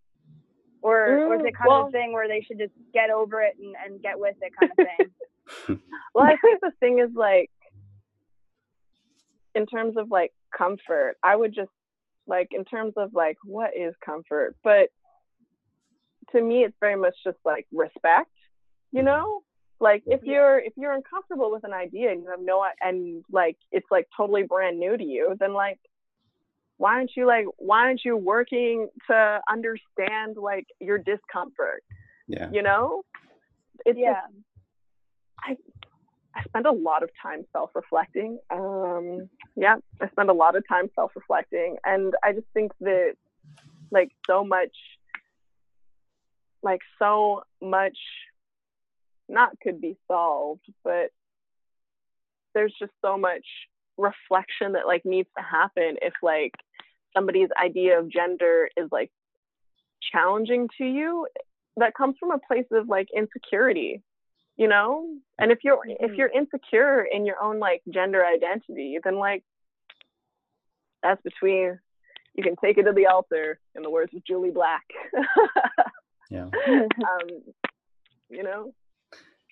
or 0.83 0.97
or 1.27 1.35
is 1.35 1.41
Mm, 1.41 1.47
it 1.49 1.55
kind 1.57 1.69
well- 1.69 1.81
of 1.81 1.87
a 1.87 1.91
thing 1.91 2.13
where 2.13 2.27
they 2.27 2.41
should 2.41 2.59
just 2.59 2.73
get 2.93 3.09
over 3.09 3.41
it 3.41 3.55
and, 3.59 3.75
and 3.83 4.01
get 4.01 4.19
with 4.19 4.35
it 4.41 4.51
kind 4.59 4.71
of 4.71 4.77
thing 4.77 5.07
well 6.15 6.25
i 6.25 6.35
think 6.41 6.61
the 6.61 6.71
thing 6.79 6.99
is 6.99 7.09
like 7.15 7.49
in 9.55 9.65
terms 9.65 9.97
of 9.97 10.09
like 10.09 10.31
comfort 10.55 11.15
i 11.23 11.35
would 11.35 11.53
just 11.53 11.69
like 12.27 12.49
in 12.51 12.65
terms 12.65 12.93
of 12.97 13.13
like 13.13 13.37
what 13.43 13.71
is 13.77 13.93
comfort? 14.03 14.55
But 14.63 14.89
to 16.31 16.41
me 16.41 16.63
it's 16.63 16.75
very 16.79 16.95
much 16.95 17.15
just 17.23 17.37
like 17.45 17.67
respect 17.71 18.31
you 18.91 18.99
mm-hmm. 18.99 19.07
know? 19.07 19.41
Like 19.79 20.03
if 20.05 20.21
you're 20.23 20.59
if 20.59 20.73
you're 20.77 20.93
uncomfortable 20.93 21.51
with 21.51 21.63
an 21.63 21.73
idea 21.73 22.11
and 22.11 22.21
you 22.21 22.29
have 22.29 22.39
no 22.41 22.63
and 22.81 23.23
like 23.31 23.57
it's 23.71 23.87
like 23.89 24.07
totally 24.15 24.43
brand 24.43 24.79
new 24.79 24.95
to 24.95 25.03
you 25.03 25.35
then 25.39 25.53
like 25.53 25.79
why 26.77 26.93
aren't 26.93 27.11
you 27.15 27.25
like 27.25 27.45
why 27.57 27.79
aren't 27.79 28.01
you 28.05 28.15
working 28.15 28.87
to 29.07 29.39
understand 29.49 30.37
like 30.37 30.65
your 30.79 30.97
discomfort? 30.97 31.83
Yeah. 32.27 32.49
You 32.51 32.61
know? 32.61 33.03
It's 33.85 33.99
yeah. 33.99 34.13
just 34.13 34.33
I 35.43 35.57
I 36.33 36.43
spend 36.43 36.65
a 36.65 36.71
lot 36.71 37.03
of 37.03 37.09
time 37.21 37.43
self-reflecting. 37.51 38.39
Um, 38.49 39.29
yeah, 39.55 39.77
I 40.01 40.09
spend 40.09 40.29
a 40.29 40.33
lot 40.33 40.55
of 40.55 40.67
time 40.67 40.89
self-reflecting, 40.95 41.77
and 41.83 42.13
I 42.23 42.31
just 42.31 42.47
think 42.53 42.71
that 42.81 43.13
like 43.91 44.11
so 44.27 44.43
much, 44.43 44.75
like 46.63 46.81
so 46.99 47.43
much, 47.61 47.97
not 49.27 49.59
could 49.61 49.81
be 49.81 49.97
solved, 50.07 50.65
but 50.83 51.11
there's 52.53 52.73
just 52.79 52.93
so 53.01 53.17
much 53.17 53.45
reflection 53.97 54.73
that 54.73 54.87
like 54.87 55.05
needs 55.05 55.29
to 55.37 55.43
happen 55.43 55.97
if 56.01 56.13
like 56.23 56.53
somebody's 57.13 57.49
idea 57.61 57.99
of 57.99 58.09
gender 58.09 58.69
is 58.77 58.87
like 58.91 59.11
challenging 60.11 60.67
to 60.77 60.85
you 60.85 61.27
that 61.77 61.93
comes 61.93 62.15
from 62.19 62.31
a 62.31 62.39
place 62.39 62.65
of 62.71 62.87
like 62.87 63.07
insecurity 63.15 64.01
you 64.61 64.67
know 64.67 65.07
and 65.39 65.51
if 65.51 65.59
you're 65.63 65.79
if 65.85 65.97
mm-hmm. 65.97 66.13
you're 66.13 66.29
insecure 66.29 67.03
in 67.03 67.25
your 67.25 67.41
own 67.41 67.57
like 67.57 67.81
gender 67.89 68.23
identity 68.23 68.99
then 69.03 69.15
like 69.17 69.43
that's 71.01 71.21
between 71.23 71.79
you 72.35 72.43
can 72.43 72.55
take 72.63 72.77
it 72.77 72.83
to 72.83 72.93
the 72.93 73.07
altar 73.07 73.59
in 73.75 73.81
the 73.81 73.89
words 73.89 74.13
of 74.15 74.23
julie 74.23 74.51
Black 74.51 74.85
yeah 76.29 76.45
um 76.67 77.27
you 78.29 78.43
know 78.43 78.71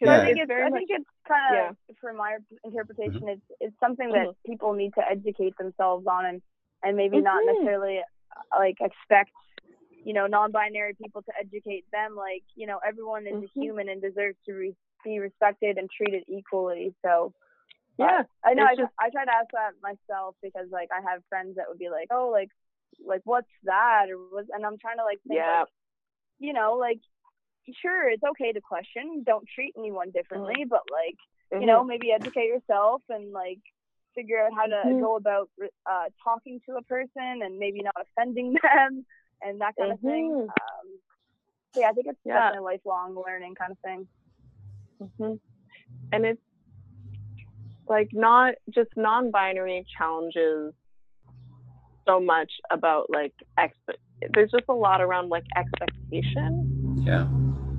yeah. 0.01 0.21
I 0.21 0.25
think 0.25 0.37
it's, 0.39 0.49
I 0.49 0.69
think 0.69 0.89
it's 0.89 1.09
kind 1.27 1.57
of, 1.57 1.75
yeah. 1.89 1.95
from 1.99 2.15
my 2.15 2.37
interpretation, 2.63 3.19
mm-hmm. 3.19 3.29
it's 3.29 3.41
it's 3.59 3.75
something 3.81 4.09
that 4.11 4.27
mm-hmm. 4.27 4.51
people 4.51 4.71
need 4.71 4.93
to 4.95 5.01
educate 5.01 5.57
themselves 5.57 6.07
on, 6.07 6.25
and 6.25 6.41
and 6.83 6.95
maybe 6.95 7.17
mm-hmm. 7.17 7.25
not 7.25 7.43
necessarily 7.45 7.99
like 8.57 8.77
expect, 8.79 9.31
you 10.09 10.15
know, 10.15 10.25
non-binary 10.25 10.95
people 10.95 11.21
to 11.21 11.31
educate 11.39 11.85
them. 11.91 12.15
Like, 12.15 12.41
you 12.55 12.65
know, 12.65 12.79
everyone 12.83 13.27
is 13.27 13.33
a 13.33 13.35
mm-hmm. 13.37 13.61
human 13.61 13.89
and 13.89 14.01
deserves 14.01 14.37
to 14.47 14.53
re- 14.53 14.75
be 15.05 15.19
respected 15.19 15.77
and 15.77 15.87
treated 15.87 16.23
equally. 16.27 16.95
So, 17.05 17.31
yeah, 17.99 18.23
I 18.43 18.55
know. 18.55 18.63
I, 18.63 18.75
just, 18.75 18.91
I 18.99 19.11
try 19.11 19.25
to 19.25 19.31
ask 19.31 19.49
that 19.53 19.73
myself 19.83 20.35
because 20.41 20.65
like 20.71 20.89
I 20.91 21.11
have 21.11 21.21
friends 21.29 21.57
that 21.57 21.65
would 21.69 21.77
be 21.77 21.91
like, 21.91 22.07
oh, 22.09 22.29
like, 22.31 22.49
like 23.05 23.21
what's 23.23 23.53
that, 23.65 24.07
or 24.09 24.17
was, 24.17 24.47
and 24.51 24.65
I'm 24.65 24.79
trying 24.79 24.97
to 24.97 25.03
like 25.03 25.19
think, 25.27 25.41
yeah. 25.41 25.59
like, 25.59 25.67
you 26.39 26.53
know, 26.53 26.77
like 26.79 27.01
sure 27.83 28.09
it's 28.09 28.23
okay 28.23 28.51
to 28.51 28.61
question 28.61 29.21
don't 29.23 29.45
treat 29.53 29.75
anyone 29.77 30.09
differently 30.09 30.55
mm-hmm. 30.61 30.69
but 30.69 30.81
like 30.91 31.17
mm-hmm. 31.53 31.61
you 31.61 31.67
know 31.67 31.83
maybe 31.83 32.11
educate 32.11 32.47
yourself 32.47 33.03
and 33.09 33.31
like 33.31 33.59
figure 34.15 34.43
out 34.43 34.49
how 34.55 34.65
to 34.65 34.81
mm-hmm. 34.87 35.01
go 35.01 35.17
about 35.17 35.49
uh, 35.85 36.05
talking 36.23 36.59
to 36.67 36.77
a 36.77 36.81
person 36.81 37.43
and 37.43 37.59
maybe 37.59 37.83
not 37.83 37.93
offending 38.01 38.55
them 38.63 39.05
and 39.41 39.61
that 39.61 39.73
kind 39.79 39.91
of 39.91 39.99
thing 39.99 40.31
mm-hmm. 40.31 40.41
um, 40.41 40.99
so 41.73 41.81
yeah 41.81 41.89
i 41.89 41.93
think 41.93 42.07
it's 42.07 42.19
yeah. 42.25 42.33
definitely 42.33 42.59
a 42.59 42.61
lifelong 42.61 43.23
learning 43.25 43.55
kind 43.55 43.71
of 43.71 43.77
thing 43.79 44.07
mm-hmm. 45.01 45.33
and 46.11 46.25
it's 46.25 46.41
like 47.87 48.09
not 48.13 48.53
just 48.73 48.89
non-binary 48.95 49.85
challenges 49.97 50.73
so 52.07 52.19
much 52.19 52.51
about 52.71 53.07
like 53.09 53.33
expe- 53.57 54.29
there's 54.33 54.51
just 54.51 54.65
a 54.69 54.73
lot 54.73 55.01
around 55.01 55.29
like 55.29 55.43
expectation 55.55 57.03
yeah 57.05 57.27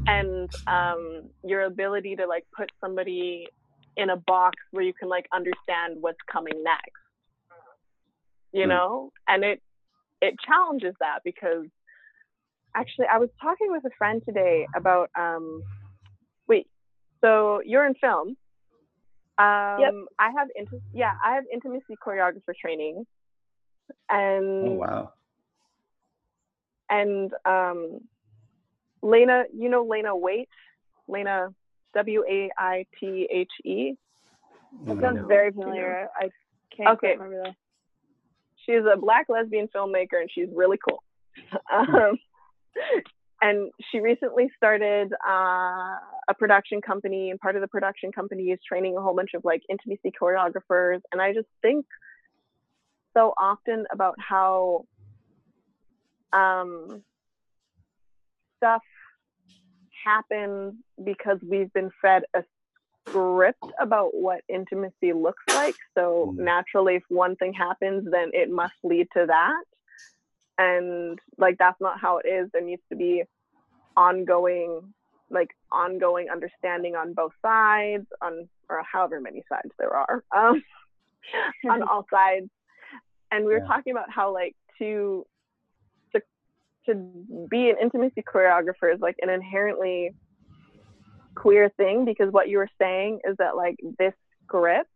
and 0.07 0.51
um, 0.66 1.29
your 1.44 1.62
ability 1.62 2.16
to 2.16 2.27
like 2.27 2.44
put 2.57 2.70
somebody 2.81 3.46
in 3.96 4.11
a 4.11 4.16
box 4.16 4.57
where 4.70 4.85
you 4.85 4.92
can 4.92 5.09
like 5.09 5.27
understand 5.33 5.96
what's 6.01 6.18
coming 6.31 6.62
next 6.64 6.90
you 8.53 8.64
mm. 8.64 8.68
know 8.68 9.12
and 9.29 9.44
it 9.44 9.62
it 10.20 10.35
challenges 10.46 10.94
that 11.00 11.20
because 11.24 11.66
actually 12.74 13.06
i 13.12 13.18
was 13.18 13.28
talking 13.40 13.70
with 13.70 13.85
a 13.85 13.90
friend 13.98 14.22
today 14.24 14.66
about 14.76 15.11
um 15.18 15.62
wait 16.48 16.66
so 17.20 17.61
you're 17.64 17.87
in 17.87 17.94
film 17.94 18.37
um 19.38 19.80
yep. 19.80 19.92
i 20.18 20.30
have 20.30 20.48
inti- 20.61 20.83
yeah 20.92 21.12
i 21.24 21.35
have 21.35 21.44
intimacy 21.52 21.96
choreographer 22.06 22.54
training 22.61 23.04
and 24.09 24.68
oh 24.68 24.72
wow 24.72 25.12
and 26.88 27.33
um 27.44 28.00
Lena, 29.02 29.44
you 29.56 29.68
know 29.68 29.85
Lena 29.85 30.11
Waithe? 30.11 30.46
Lena 31.09 31.48
W 31.94 32.24
A 32.28 32.50
I 32.56 32.87
T 32.98 33.28
H 33.30 33.50
E. 33.64 33.94
That 34.87 35.00
sounds 35.00 35.26
very 35.26 35.50
familiar. 35.50 36.09
I 36.16 36.28
can't 36.76 36.90
okay. 36.98 37.12
remember 37.12 37.42
that. 37.44 37.54
She's 38.66 38.83
a 38.92 38.96
black 38.96 39.27
lesbian 39.29 39.68
filmmaker 39.75 40.20
and 40.20 40.31
she's 40.33 40.49
really 40.55 40.79
cool. 40.87 41.03
um, 41.73 42.18
and 43.42 43.70
she 43.90 44.01
recently 44.01 44.51
started 44.57 45.12
uh, 45.12 45.96
a 46.29 46.35
production 46.38 46.83
company, 46.83 47.31
and 47.31 47.40
part 47.40 47.57
of 47.57 47.62
the 47.62 47.68
production 47.68 48.12
company 48.12 48.44
is 48.44 48.59
training 48.66 48.96
a 48.96 49.01
whole 49.01 49.16
bunch 49.16 49.31
of 49.35 49.44
like 49.44 49.62
intimacy 49.68 50.12
choreographers. 50.20 51.01
And 51.11 51.23
I 51.23 51.33
just 51.33 51.49
think 51.62 51.87
so 53.16 53.33
often 53.38 53.87
about 53.92 54.14
how 54.18 54.85
um, 56.33 57.03
stuff 58.59 58.83
happens 60.05 60.75
because 61.03 61.38
we've 61.46 61.73
been 61.73 61.90
fed 62.03 62.23
a 62.35 62.42
script 63.11 63.64
about 63.81 64.14
what 64.14 64.40
intimacy 64.49 65.12
looks 65.12 65.42
like. 65.49 65.75
So 65.96 66.35
mm. 66.35 66.44
naturally, 66.44 66.96
if 66.96 67.03
one 67.09 67.37
thing 67.37 67.53
happens, 67.53 68.09
then 68.11 68.31
it 68.33 68.51
must 68.51 68.75
lead 68.83 69.09
to 69.16 69.27
that. 69.27 69.64
And 70.59 71.18
like, 71.38 71.57
that's 71.59 71.81
not 71.81 72.01
how 72.01 72.18
it 72.18 72.29
is. 72.29 72.51
There 72.53 72.64
needs 72.64 72.83
to 72.90 72.96
be 72.96 73.25
ongoing, 73.96 74.92
like, 75.31 75.51
ongoing 75.73 76.29
understanding 76.31 76.96
on 76.96 77.14
both 77.14 77.33
sides, 77.42 78.07
on, 78.23 78.49
or 78.68 78.83
however 78.90 79.20
many 79.20 79.42
sides 79.49 79.70
there 79.79 79.94
are, 79.94 80.23
um, 80.37 80.62
on 81.68 81.83
all 81.83 82.07
sides. 82.12 82.51
And 83.31 83.44
we 83.44 83.53
were 83.53 83.61
yeah. 83.61 83.66
talking 83.66 83.92
about 83.92 84.11
how, 84.11 84.33
like, 84.33 84.55
to 84.79 85.27
to 86.87 86.94
be 87.51 87.70
an 87.70 87.77
intimacy 87.81 88.23
choreographer 88.23 88.92
is 88.92 89.01
like 89.01 89.16
an 89.20 89.29
inherently 89.29 90.14
queer 91.40 91.70
thing 91.79 92.05
because 92.05 92.31
what 92.31 92.48
you 92.48 92.59
were 92.59 92.68
saying 92.79 93.18
is 93.24 93.35
that 93.38 93.57
like 93.57 93.76
this 93.98 94.12
script 94.44 94.90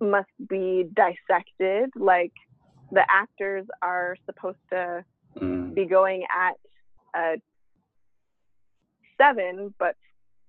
must 0.00 0.28
be 0.48 0.84
dissected 0.92 1.90
like 1.94 2.32
the 2.90 3.04
actors 3.08 3.64
are 3.80 4.16
supposed 4.26 4.58
to 4.68 5.04
mm. 5.40 5.72
be 5.74 5.84
going 5.84 6.24
at 6.24 6.54
a 7.14 7.40
seven 9.16 9.72
but 9.78 9.94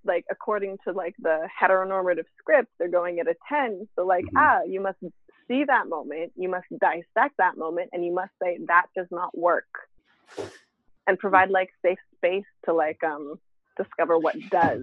like 0.06 0.26
according 0.32 0.78
to 0.84 0.92
like 0.92 1.14
the 1.20 1.48
heteronormative 1.62 2.26
script 2.40 2.70
they're 2.80 2.90
going 2.90 3.20
at 3.20 3.28
a 3.28 3.36
10 3.48 3.88
so 3.96 4.04
like 4.04 4.26
mm-hmm. 4.26 4.38
ah 4.38 4.62
you 4.68 4.82
must 4.82 4.98
see 5.48 5.64
that 5.66 5.88
moment 5.88 6.32
you 6.36 6.50
must 6.50 6.66
dissect 6.82 7.38
that 7.38 7.58
moment 7.58 7.92
and 7.94 8.04
you 8.04 8.12
must 8.12 8.32
say 8.42 8.58
that 8.68 8.88
does 8.96 9.08
not 9.12 9.38
work 9.38 9.68
and 11.06 11.20
provide 11.20 11.52
like 11.52 11.70
safe 11.86 12.00
space 12.18 12.46
to 12.66 12.74
like 12.74 13.04
um 13.04 13.38
discover 13.78 14.18
what 14.18 14.36
does. 14.50 14.82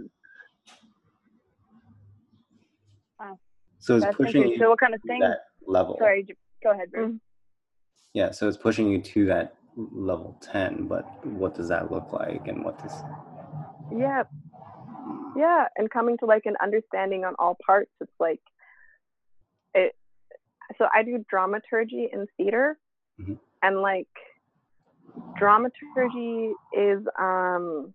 Wow. 3.18 3.38
So 3.78 3.96
it's 3.96 4.04
That's 4.04 4.16
pushing 4.16 4.48
you 4.48 4.58
so 4.58 4.70
what 4.70 4.80
kind 4.80 4.94
of 4.94 5.00
thing 5.06 5.20
that 5.20 5.44
level. 5.66 5.96
Sorry, 5.98 6.26
go 6.62 6.72
ahead, 6.72 6.90
Bruce. 6.90 7.08
Mm-hmm. 7.08 7.16
Yeah, 8.12 8.30
so 8.32 8.48
it's 8.48 8.56
pushing 8.56 8.90
you 8.90 9.00
to 9.00 9.26
that 9.26 9.54
level 9.76 10.36
10, 10.42 10.86
but 10.88 11.24
what 11.26 11.54
does 11.54 11.68
that 11.68 11.90
look 11.90 12.12
like 12.12 12.48
and 12.48 12.64
what 12.64 12.82
does 12.82 12.92
Yeah. 13.94 14.24
Yeah, 15.36 15.68
and 15.76 15.90
coming 15.90 16.18
to 16.18 16.26
like 16.26 16.46
an 16.46 16.56
understanding 16.62 17.24
on 17.24 17.34
all 17.38 17.56
parts. 17.64 17.92
It's 18.00 18.10
like 18.18 18.40
it 19.74 19.94
so 20.78 20.86
I 20.92 21.02
do 21.02 21.24
dramaturgy 21.28 22.08
in 22.12 22.26
theater 22.36 22.78
mm-hmm. 23.20 23.34
and 23.62 23.80
like 23.80 24.08
dramaturgy 25.36 26.52
is 26.76 27.06
um 27.18 27.94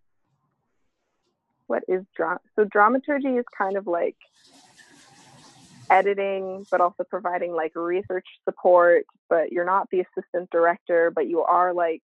what 1.67 1.83
is 1.87 2.03
drama 2.15 2.39
so 2.55 2.65
dramaturgy 2.65 3.29
is 3.29 3.45
kind 3.57 3.77
of 3.77 3.87
like 3.87 4.17
editing 5.89 6.65
but 6.71 6.81
also 6.81 7.03
providing 7.09 7.53
like 7.53 7.71
research 7.75 8.25
support 8.43 9.05
but 9.29 9.51
you're 9.51 9.65
not 9.65 9.87
the 9.91 9.99
assistant 10.01 10.49
director 10.49 11.11
but 11.13 11.27
you 11.27 11.41
are 11.41 11.73
like 11.73 12.01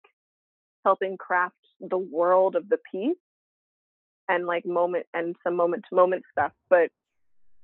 helping 0.86 1.18
craft 1.18 1.56
the 1.80 1.98
world 1.98 2.56
of 2.56 2.70
the 2.70 2.78
piece 2.92 3.16
and 4.30 4.46
like 4.46 4.66
moment 4.66 5.06
and 5.14 5.36
some 5.44 5.56
moment 5.56 5.84
to 5.90 5.96
moment 5.96 6.24
stuff 6.32 6.52
but 6.70 6.90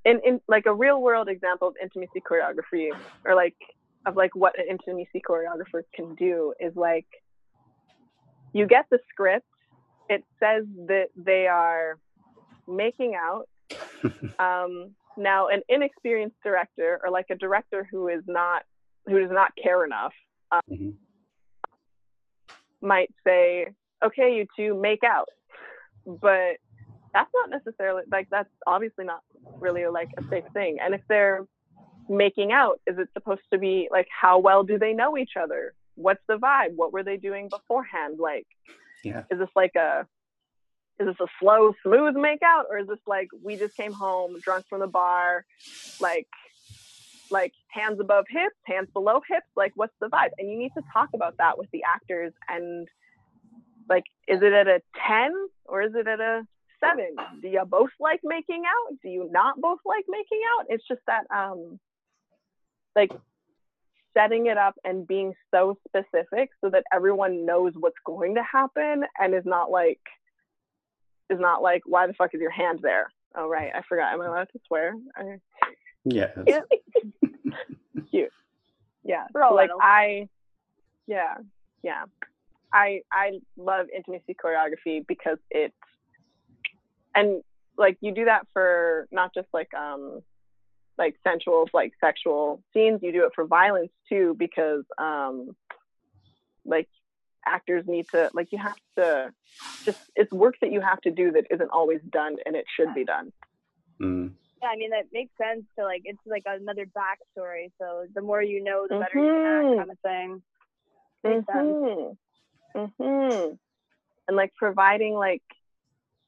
in, 0.05 0.19
in 0.25 0.41
like 0.47 0.65
a 0.65 0.73
real 0.73 1.01
world 1.01 1.27
example 1.27 1.67
of 1.67 1.75
intimacy 1.81 2.21
choreography 2.29 2.89
or 3.25 3.35
like 3.35 3.55
of 4.07 4.15
like 4.15 4.35
what 4.35 4.57
an 4.57 4.65
intimacy 4.69 5.21
choreographer 5.27 5.83
can 5.93 6.15
do 6.15 6.53
is 6.59 6.75
like 6.75 7.05
you 8.53 8.65
get 8.65 8.85
the 8.89 8.99
script. 9.09 9.45
It 10.09 10.23
says 10.39 10.65
that 10.87 11.07
they 11.15 11.47
are 11.47 11.97
making 12.67 13.15
out. 13.15 13.47
um, 14.39 14.91
now, 15.17 15.47
an 15.47 15.61
inexperienced 15.67 16.37
director 16.43 16.99
or 17.03 17.09
like 17.09 17.27
a 17.29 17.35
director 17.35 17.87
who 17.89 18.07
is 18.07 18.23
not 18.27 18.63
who 19.07 19.19
does 19.19 19.31
not 19.31 19.51
care 19.61 19.85
enough 19.85 20.13
um, 20.51 20.61
mm-hmm. 20.71 20.89
might 22.87 23.09
say, 23.25 23.67
"Okay, 24.03 24.35
you 24.35 24.45
two 24.55 24.79
make 24.79 25.03
out," 25.03 25.29
but 26.05 26.57
that's 27.13 27.31
not 27.33 27.49
necessarily 27.49 28.03
like 28.11 28.27
that's 28.29 28.49
obviously 28.65 29.05
not 29.05 29.21
really 29.59 29.85
like 29.87 30.09
a 30.17 30.23
safe 30.29 30.45
thing. 30.53 30.77
And 30.81 30.93
if 30.93 31.01
they're 31.09 31.45
making 32.09 32.51
out, 32.51 32.79
is 32.85 32.97
it 32.97 33.09
supposed 33.13 33.41
to 33.51 33.57
be 33.57 33.87
like 33.91 34.07
how 34.09 34.39
well 34.39 34.63
do 34.63 34.77
they 34.77 34.93
know 34.93 35.17
each 35.17 35.33
other? 35.41 35.73
What's 35.95 36.21
the 36.27 36.37
vibe? 36.37 36.75
What 36.75 36.93
were 36.93 37.03
they 37.03 37.17
doing 37.17 37.49
beforehand? 37.49 38.19
Like, 38.19 38.45
yeah. 39.07 39.23
is 39.31 39.39
this 39.39 39.49
like 39.55 39.75
a 39.75 40.07
is 40.99 41.07
this 41.07 41.15
a 41.19 41.27
slow, 41.39 41.73
smooth 41.83 42.15
makeout, 42.15 42.63
or 42.69 42.79
is 42.79 42.87
this 42.87 42.99
like 43.05 43.29
we 43.43 43.55
just 43.55 43.75
came 43.75 43.93
home 43.93 44.39
drunk 44.41 44.65
from 44.67 44.79
the 44.79 44.87
bar, 44.87 45.45
like 45.99 46.27
like 47.29 47.53
hands 47.67 47.99
above 47.99 48.25
hips, 48.29 48.55
hands 48.65 48.89
below 48.93 49.21
hips? 49.27 49.47
Like, 49.55 49.73
what's 49.75 49.93
the 49.99 50.07
vibe? 50.07 50.29
And 50.37 50.49
you 50.49 50.57
need 50.57 50.71
to 50.75 50.83
talk 50.93 51.09
about 51.13 51.37
that 51.37 51.57
with 51.57 51.69
the 51.71 51.83
actors 51.83 52.33
and 52.49 52.87
like, 53.89 54.03
is 54.27 54.41
it 54.41 54.53
at 54.53 54.67
a 54.67 54.81
ten 55.07 55.31
or 55.65 55.81
is 55.81 55.93
it 55.95 56.07
at 56.07 56.19
a 56.19 56.45
seven? 56.79 57.15
Do 57.41 57.47
you 57.47 57.63
both 57.65 57.91
like 57.99 58.21
making 58.23 58.63
out? 58.65 58.97
Do 59.03 59.09
you 59.09 59.29
not 59.31 59.61
both 59.61 59.79
like 59.85 60.05
making 60.07 60.41
out? 60.57 60.65
It's 60.69 60.87
just 60.87 61.01
that 61.07 61.25
um 61.29 61.79
like 62.95 63.11
setting 64.17 64.47
it 64.47 64.57
up 64.57 64.75
and 64.83 65.07
being 65.07 65.33
so 65.51 65.77
specific 65.87 66.49
so 66.61 66.69
that 66.69 66.83
everyone 66.93 67.45
knows 67.45 67.73
what's 67.77 67.97
going 68.05 68.35
to 68.35 68.43
happen 68.43 69.03
and 69.19 69.33
is 69.33 69.45
not 69.45 69.69
like 69.69 69.99
is 71.29 71.39
not 71.39 71.61
like 71.61 71.81
why 71.85 72.07
the 72.07 72.13
fuck 72.13 72.33
is 72.33 72.41
your 72.41 72.51
hand 72.51 72.79
there? 72.81 73.11
Oh 73.35 73.47
right. 73.47 73.71
I 73.73 73.81
forgot. 73.87 74.13
Am 74.13 74.21
i 74.21 74.25
allowed 74.25 74.47
to 74.53 74.59
swear? 74.67 74.93
I, 75.15 75.37
yeah. 76.05 76.29
Yeah. 76.47 76.61
Cute. 78.09 78.31
Yeah. 79.03 79.25
We're 79.33 79.53
like 79.53 79.65
adults. 79.65 79.83
i 79.83 80.29
yeah. 81.05 81.35
Yeah. 81.83 82.03
I 82.73 83.01
i 83.11 83.39
love 83.57 83.87
intimacy 83.95 84.35
choreography 84.43 85.05
because 85.07 85.37
it's 85.51 85.73
and 87.15 87.41
like 87.77 87.97
you 88.01 88.13
do 88.13 88.25
that 88.25 88.47
for 88.53 89.07
not 89.11 89.33
just 89.33 89.47
like 89.53 89.73
um 89.73 90.21
like 90.97 91.15
sensual 91.23 91.67
like 91.73 91.93
sexual 91.99 92.61
scenes 92.73 92.99
you 93.03 93.11
do 93.11 93.25
it 93.25 93.31
for 93.35 93.45
violence 93.45 93.91
too 94.09 94.35
because 94.37 94.83
um 94.97 95.55
like 96.65 96.87
actors 97.45 97.83
need 97.87 98.05
to 98.13 98.29
like 98.33 98.47
you 98.51 98.57
have 98.57 98.75
to 98.97 99.31
just 99.85 99.97
it's 100.15 100.31
work 100.31 100.55
that 100.61 100.71
you 100.71 100.81
have 100.81 100.99
to 101.01 101.11
do 101.11 101.31
that 101.31 101.45
isn't 101.51 101.69
always 101.71 101.99
done 102.09 102.35
and 102.45 102.55
it 102.55 102.65
should 102.75 102.93
be 102.93 103.05
done 103.05 103.31
Mm. 104.01 104.33
Yeah, 104.61 104.69
I 104.69 104.75
mean 104.75 104.91
that 104.91 105.05
makes 105.11 105.31
sense 105.41 105.63
to 105.77 105.83
like 105.83 106.01
it's 106.05 106.19
like 106.25 106.43
another 106.45 106.85
backstory. 106.85 107.71
So 107.79 108.05
the 108.13 108.21
more 108.21 108.41
you 108.41 108.63
know, 108.63 108.85
the 108.87 108.99
better 108.99 109.15
you 109.15 109.21
can 109.21 109.31
Mhm. 109.31 109.69
act, 109.69 109.77
kind 109.79 109.91
of 109.91 109.99
thing. 109.99 110.43
Makes 111.23 111.45
sense. 111.51 112.17
hmm 112.75 113.03
hmm 113.03 113.53
And 114.27 114.37
like 114.37 114.53
providing 114.55 115.15
like 115.15 115.41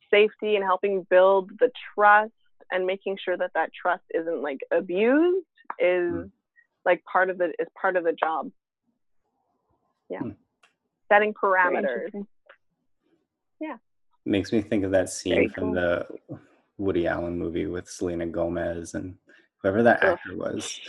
safety 0.09 0.55
and 0.55 0.63
helping 0.63 1.03
build 1.09 1.51
the 1.59 1.71
trust 1.93 2.33
and 2.71 2.85
making 2.85 3.17
sure 3.23 3.37
that 3.37 3.51
that 3.53 3.71
trust 3.73 4.03
isn't 4.13 4.41
like 4.41 4.59
abused 4.71 5.45
is 5.79 6.11
Mm. 6.11 6.31
like 6.85 7.03
part 7.05 7.29
of 7.29 7.37
the 7.37 7.47
is 7.59 7.67
part 7.79 7.95
of 7.95 8.03
the 8.03 8.13
job. 8.13 8.51
Yeah. 10.09 10.19
Hmm. 10.19 10.29
Setting 11.11 11.33
parameters. 11.33 12.11
yeah 13.59 13.77
Makes 14.25 14.51
me 14.51 14.61
think 14.61 14.83
of 14.83 14.91
that 14.91 15.09
scene 15.09 15.33
Very 15.35 15.47
from 15.49 15.73
cool. 15.73 15.73
the 15.73 16.07
Woody 16.77 17.07
Allen 17.07 17.37
movie 17.37 17.65
with 17.65 17.87
Selena 17.89 18.25
Gomez 18.27 18.93
and 18.93 19.17
whoever 19.61 19.81
that 19.83 20.03
Ugh. 20.03 20.09
actor 20.17 20.35
was. 20.37 20.79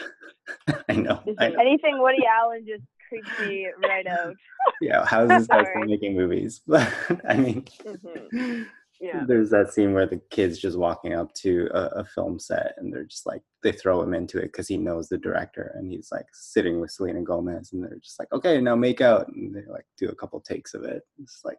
I 0.88 0.95
know. 0.95 1.23
I 1.38 1.49
know. 1.49 1.59
Anything 1.61 2.01
Woody 2.01 2.25
Allen 2.27 2.66
just 2.66 2.83
creeps 3.09 3.29
me 3.38 3.69
right 3.88 4.07
out. 4.07 4.35
Yeah, 4.83 5.05
how 5.05 5.25
is 5.25 5.29
this 5.29 5.47
guy 5.47 5.64
still 5.64 5.85
making 5.85 6.16
movies? 6.16 6.62
But 6.66 6.90
I 7.29 7.37
mean, 7.37 7.64
Mhm. 7.85 8.66
Yeah. 9.01 9.25
there's 9.27 9.49
that 9.51 9.73
scene 9.73 9.95
where 9.95 10.07
the 10.07 10.21
kid's 10.31 10.59
just 10.59 10.77
walking 10.79 11.15
up 11.15 11.33
to 11.37 11.69
a, 11.73 12.01
a 12.01 12.05
film 12.05 12.39
set 12.39 12.75
and 12.77 12.93
they're 12.93 13.05
just 13.05 13.27
like 13.27 13.41
they 13.63 13.73
throw 13.73 14.03
him 14.03 14.13
into 14.13 14.39
it 14.39 14.47
because 14.53 14.69
he 14.69 14.77
knows 14.77 15.09
the 15.09 15.17
director 15.17 15.73
and 15.75 15.91
he's 15.91 16.09
like 16.13 16.27
sitting 16.33 16.81
with 16.81 16.91
Selena 16.91 17.23
Gomez 17.23 17.73
and 17.73 17.83
they're 17.83 17.99
just 18.03 18.19
like, 18.19 18.31
okay, 18.33 18.61
now 18.61 18.77
make 18.77 19.01
out 19.01 19.29
and 19.29 19.55
they 19.55 19.65
like 19.71 19.87
do 19.97 20.09
a 20.11 20.15
couple 20.15 20.39
takes 20.41 20.75
of 20.75 20.85
it. 20.85 21.03
It's 21.23 21.41
like, 21.45 21.59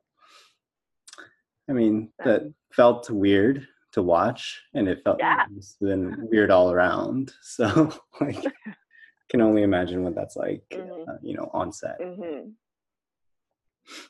I 1.70 1.74
mean, 1.74 2.12
that 2.24 2.44
felt 2.74 3.10
weird 3.10 3.68
to 3.94 4.02
watch 4.04 4.62
and 4.74 4.88
it 4.88 5.04
felt 5.04 5.18
Yeah. 5.20 5.46
been 5.82 6.28
weird 6.32 6.52
all 6.52 6.72
around. 6.72 7.34
So 7.42 7.92
like, 8.22 8.38
I 8.46 8.74
can 9.30 9.42
only 9.42 9.64
imagine 9.64 10.04
what 10.04 10.14
that's 10.16 10.36
like, 10.36 10.64
Mhm. 10.72 11.08
uh, 11.10 11.18
you 11.24 11.36
know, 11.36 11.50
on 11.54 11.72
set. 11.74 11.98
hmm 12.00 12.50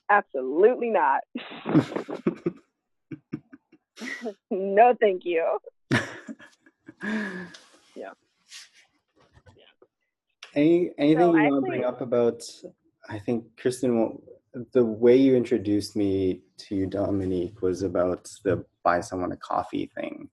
Absolutely 0.09 0.89
not. 0.89 1.21
no, 4.51 4.95
thank 4.99 5.25
you. 5.25 5.57
Yeah. 7.95 8.11
Any 10.55 10.91
anything 10.97 11.17
So 11.19 11.35
you 11.35 11.51
want 11.51 11.65
to 11.65 11.69
bring 11.69 11.83
up 11.85 12.01
about? 12.01 12.41
I 13.09 13.19
think 13.19 13.45
Kristen, 13.57 14.19
the 14.73 14.85
way 14.85 15.15
you 15.15 15.35
introduced 15.35 15.95
me 15.95 16.41
to 16.69 16.85
Dominique 16.85 17.61
was 17.61 17.81
about 17.83 18.29
the 18.43 18.65
buy 18.83 19.01
someone 19.01 19.31
a 19.31 19.37
coffee 19.37 19.91
thing, 19.95 20.29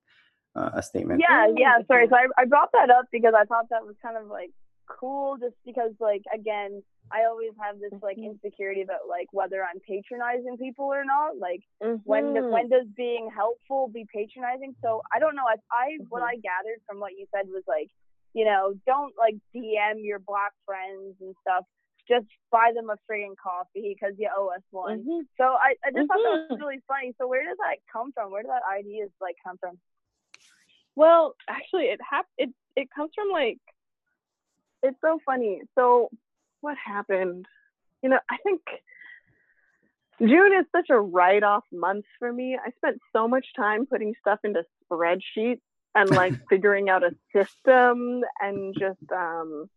uh, 0.57 0.71
a 0.75 0.83
statement. 0.83 1.23
Yeah, 1.29 1.47
yeah. 1.57 1.79
Sorry. 1.87 2.09
So 2.09 2.17
I, 2.17 2.27
I 2.37 2.45
brought 2.47 2.71
that 2.73 2.91
up 2.91 3.07
because 3.13 3.35
I 3.37 3.45
thought 3.45 3.67
that 3.71 3.87
was 3.87 3.97
kind 4.03 4.17
of 4.17 4.27
like 4.27 4.51
cool, 4.88 5.37
just 5.38 5.57
because 5.64 5.92
like 6.01 6.22
again, 6.35 6.83
I 7.11 7.24
always 7.24 7.53
have 7.61 7.79
this 7.81 7.92
like 8.03 8.16
Mhm. 8.18 8.24
insecurity 8.42 8.83
about 8.83 9.09
like 9.09 9.29
whether 9.33 9.64
I'm 9.64 9.81
patronizing 9.81 10.57
people 10.59 10.87
or 10.87 11.05
not. 11.05 11.38
Like 11.38 11.62
when 12.05 12.35
Mhm. 12.35 12.51
when 12.51 12.68
does 12.68 12.87
being 12.96 13.31
helpful 13.31 13.88
be 13.88 14.07
patronizing? 14.12 14.74
So 14.83 15.03
I 15.12 15.18
don't 15.18 15.35
know. 15.37 15.46
I, 15.46 15.57
I 15.72 15.98
what 16.09 16.22
Mhm. 16.22 16.27
I 16.29 16.37
gathered 16.37 16.81
from 16.87 17.01
what 17.01 17.12
you 17.12 17.27
said 17.35 17.48
was 17.48 17.64
like, 17.66 17.90
you 18.35 18.44
know, 18.44 18.74
don't 18.87 19.16
like 19.16 19.37
DM 19.55 20.05
your 20.05 20.18
black 20.18 20.53
friends 20.66 21.16
and 21.20 21.35
stuff. 21.42 21.64
Just 22.07 22.27
buy 22.51 22.72
them 22.74 22.88
a 22.88 22.96
friggin' 23.11 23.37
coffee 23.37 23.94
because 23.94 24.14
you 24.18 24.31
owe 24.35 24.48
us 24.48 24.62
one. 24.70 25.05
Mhm. 25.05 25.27
So 25.37 25.44
I, 25.44 25.77
I 25.85 25.90
just 25.90 26.09
thought 26.09 26.22
that 26.22 26.48
was 26.48 26.59
Mhm. 26.59 26.61
really 26.61 26.81
funny. 26.88 27.14
So 27.18 27.27
where 27.29 27.44
does 27.44 27.59
that 27.59 27.77
come 27.92 28.12
from? 28.12 28.31
Where 28.31 28.42
did 28.42 28.51
that 28.51 28.62
ideas 28.64 29.11
like 29.20 29.37
come 29.44 29.59
from? 29.59 29.79
Well, 30.96 31.37
actually, 31.48 31.87
it 31.87 32.01
hap- 32.03 32.33
it 32.38 32.51
it 32.77 32.90
comes 32.90 33.12
from 33.14 33.29
like 33.31 33.59
it's 34.83 34.97
so 35.01 35.19
funny. 35.25 35.62
So 35.77 36.11
what 36.61 36.77
happened? 36.83 37.47
You 38.03 38.11
know, 38.11 38.19
I 38.31 38.37
think 38.45 38.61
June 40.21 40.53
is 40.59 40.67
such 40.75 40.91
a 40.91 40.99
write-off 40.99 41.64
month 41.73 42.05
for 42.19 42.33
me. 42.33 42.57
I 42.62 42.71
spent 42.73 42.99
so 43.12 43.29
much 43.29 43.47
time 43.57 43.87
putting 43.87 44.14
stuff 44.21 44.41
into 44.43 44.64
spreadsheets 44.91 45.61
and 45.95 46.11
like 46.11 46.35
figuring 46.51 46.88
out 46.88 47.03
a 47.05 47.11
system 47.33 48.23
and 48.41 48.75
just 48.79 49.12
um 49.12 49.69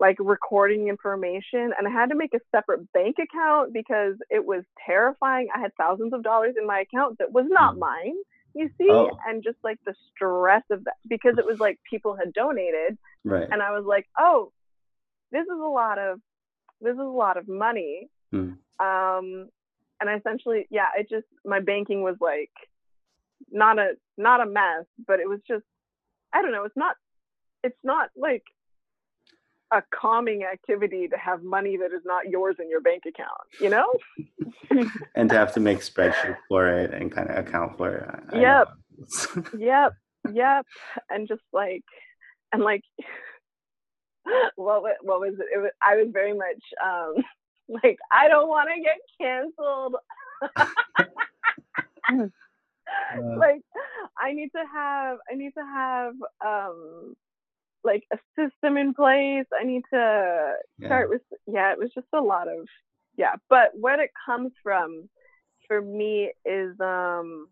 like 0.00 0.16
recording 0.20 0.86
information 0.86 1.72
and 1.76 1.88
I 1.88 1.90
had 1.90 2.10
to 2.10 2.14
make 2.14 2.32
a 2.32 2.38
separate 2.54 2.92
bank 2.92 3.16
account 3.20 3.72
because 3.72 4.14
it 4.30 4.44
was 4.46 4.62
terrifying. 4.86 5.48
I 5.52 5.58
had 5.60 5.72
thousands 5.76 6.12
of 6.12 6.22
dollars 6.22 6.54
in 6.56 6.66
my 6.68 6.80
account 6.80 7.18
that 7.18 7.32
was 7.32 7.46
not 7.48 7.74
Mm. 7.74 7.78
mine 7.80 8.16
you 8.54 8.70
see 8.78 8.88
Oh. 8.90 9.10
and 9.26 9.42
just 9.42 9.58
like 9.62 9.78
the 9.84 9.94
stress 10.10 10.62
of 10.70 10.84
that 10.84 10.94
because 11.08 11.36
it 11.36 11.44
was 11.44 11.58
like 11.60 11.78
people 11.88 12.14
had 12.16 12.32
donated 12.32 12.96
Right. 13.28 13.48
and 13.50 13.62
i 13.62 13.70
was 13.72 13.84
like 13.86 14.06
oh 14.18 14.52
this 15.32 15.42
is 15.42 15.48
a 15.62 15.68
lot 15.68 15.98
of 15.98 16.18
this 16.80 16.92
is 16.94 16.98
a 17.00 17.02
lot 17.02 17.36
of 17.36 17.48
money 17.48 18.08
Hmm. 18.30 18.52
um 18.80 19.48
and 20.00 20.08
I 20.10 20.16
essentially 20.16 20.66
yeah 20.70 20.88
it 20.98 21.08
just 21.08 21.26
my 21.44 21.60
banking 21.60 22.02
was 22.02 22.16
like 22.20 22.50
not 23.50 23.78
a 23.78 23.92
not 24.16 24.40
a 24.40 24.46
mess 24.46 24.84
but 25.06 25.20
it 25.20 25.28
was 25.28 25.40
just 25.48 25.64
i 26.34 26.42
don't 26.42 26.52
know 26.52 26.64
it's 26.64 26.76
not 26.76 26.94
it's 27.64 27.78
not 27.82 28.10
like 28.16 28.42
a 29.72 29.82
calming 29.94 30.44
activity 30.44 31.08
to 31.08 31.16
have 31.16 31.42
money 31.42 31.76
that 31.78 31.92
is 31.92 32.02
not 32.04 32.28
yours 32.28 32.56
in 32.58 32.68
your 32.70 32.80
bank 32.80 33.02
account 33.06 33.40
you 33.60 33.68
know 33.70 33.92
and 35.14 35.28
to 35.30 35.36
have 35.36 35.52
to 35.54 35.60
make 35.60 35.78
spreadsheets 35.80 36.36
for 36.48 36.68
it 36.68 36.92
and 36.94 37.12
kind 37.12 37.28
of 37.30 37.36
account 37.46 37.76
for 37.76 37.94
it. 37.96 38.08
I- 38.32 38.36
I 38.36 38.40
Yep. 38.40 38.68
know. 38.68 39.42
yep 39.58 39.92
yep 40.32 40.66
and 41.10 41.28
just 41.28 41.42
like 41.52 41.84
and 42.52 42.62
like 42.62 42.82
what 44.56 44.82
what 45.02 45.20
was 45.20 45.34
it, 45.34 45.46
it 45.54 45.58
was, 45.58 45.70
i 45.82 45.96
was 45.96 46.08
very 46.12 46.34
much 46.34 46.62
um 46.84 47.14
like 47.82 47.98
i 48.12 48.28
don't 48.28 48.48
want 48.48 48.68
to 48.74 48.82
get 48.82 48.98
canceled. 49.20 49.96
Uh, 53.12 53.36
like 53.36 53.60
i 54.18 54.32
need 54.32 54.48
to 54.48 54.62
have 54.72 55.18
i 55.30 55.34
need 55.34 55.52
to 55.52 55.62
have 55.62 56.14
um 56.44 57.14
like 57.84 58.04
a 58.12 58.18
system 58.36 58.76
in 58.76 58.94
place. 58.94 59.46
I 59.58 59.64
need 59.64 59.82
to 59.92 60.54
yeah. 60.78 60.86
start 60.86 61.08
with 61.08 61.22
yeah 61.46 61.72
it 61.72 61.78
was 61.78 61.90
just 61.94 62.06
a 62.12 62.20
lot 62.20 62.48
of 62.48 62.66
yeah. 63.16 63.34
But 63.48 63.70
what 63.74 63.98
it 63.98 64.10
comes 64.26 64.52
from 64.62 65.08
for 65.66 65.80
me 65.80 66.32
is 66.44 66.78
um 66.80 67.48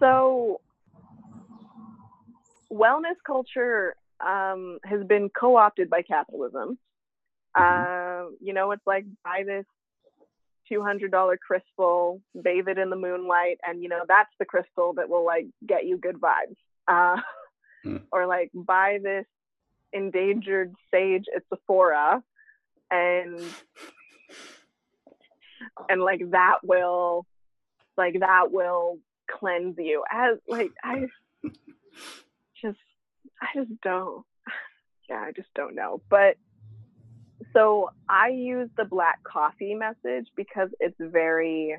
so 0.00 0.60
wellness 2.72 3.16
culture 3.26 3.94
um 4.24 4.78
has 4.84 5.04
been 5.06 5.28
co-opted 5.30 5.88
by 5.90 6.02
capitalism 6.02 6.78
Mhm. 7.56 8.24
um 8.24 8.36
you 8.40 8.52
know 8.52 8.70
it's 8.72 8.86
like 8.86 9.04
buy 9.24 9.42
this 9.46 9.64
$200 10.70 11.36
crystal, 11.38 12.20
bathe 12.42 12.66
it 12.66 12.76
in 12.76 12.90
the 12.90 12.96
moonlight, 12.96 13.58
and 13.64 13.82
you 13.82 13.88
know, 13.88 14.00
that's 14.08 14.32
the 14.40 14.44
crystal 14.44 14.94
that 14.94 15.08
will 15.08 15.24
like 15.24 15.46
get 15.64 15.86
you 15.86 15.96
good 15.96 16.16
vibes. 16.16 16.56
Uh, 16.88 17.20
Hmm. 17.84 17.96
Or 18.12 18.26
like 18.26 18.50
buy 18.54 18.98
this 19.02 19.26
endangered 19.92 20.74
sage 20.90 21.26
at 21.34 21.42
Sephora 21.48 22.22
and 22.90 23.54
and 25.88 26.02
like 26.02 26.22
that 26.30 26.58
will 26.64 27.26
like 27.96 28.18
that 28.20 28.50
will 28.50 28.98
cleanse 29.30 29.76
you 29.78 30.02
as 30.10 30.38
like 30.48 30.70
i 30.82 31.06
just 32.62 32.78
i 33.40 33.46
just 33.54 33.70
don't. 33.82 34.24
Yeah 35.08 35.20
i 35.20 35.30
just 35.32 35.48
don't 35.54 35.74
know. 35.76 36.00
But 36.10 36.36
so 37.52 37.90
i 38.08 38.28
use 38.28 38.68
the 38.76 38.84
black 38.84 39.22
coffee 39.22 39.74
message 39.74 40.26
because 40.36 40.68
it's 40.80 40.96
very 40.98 41.76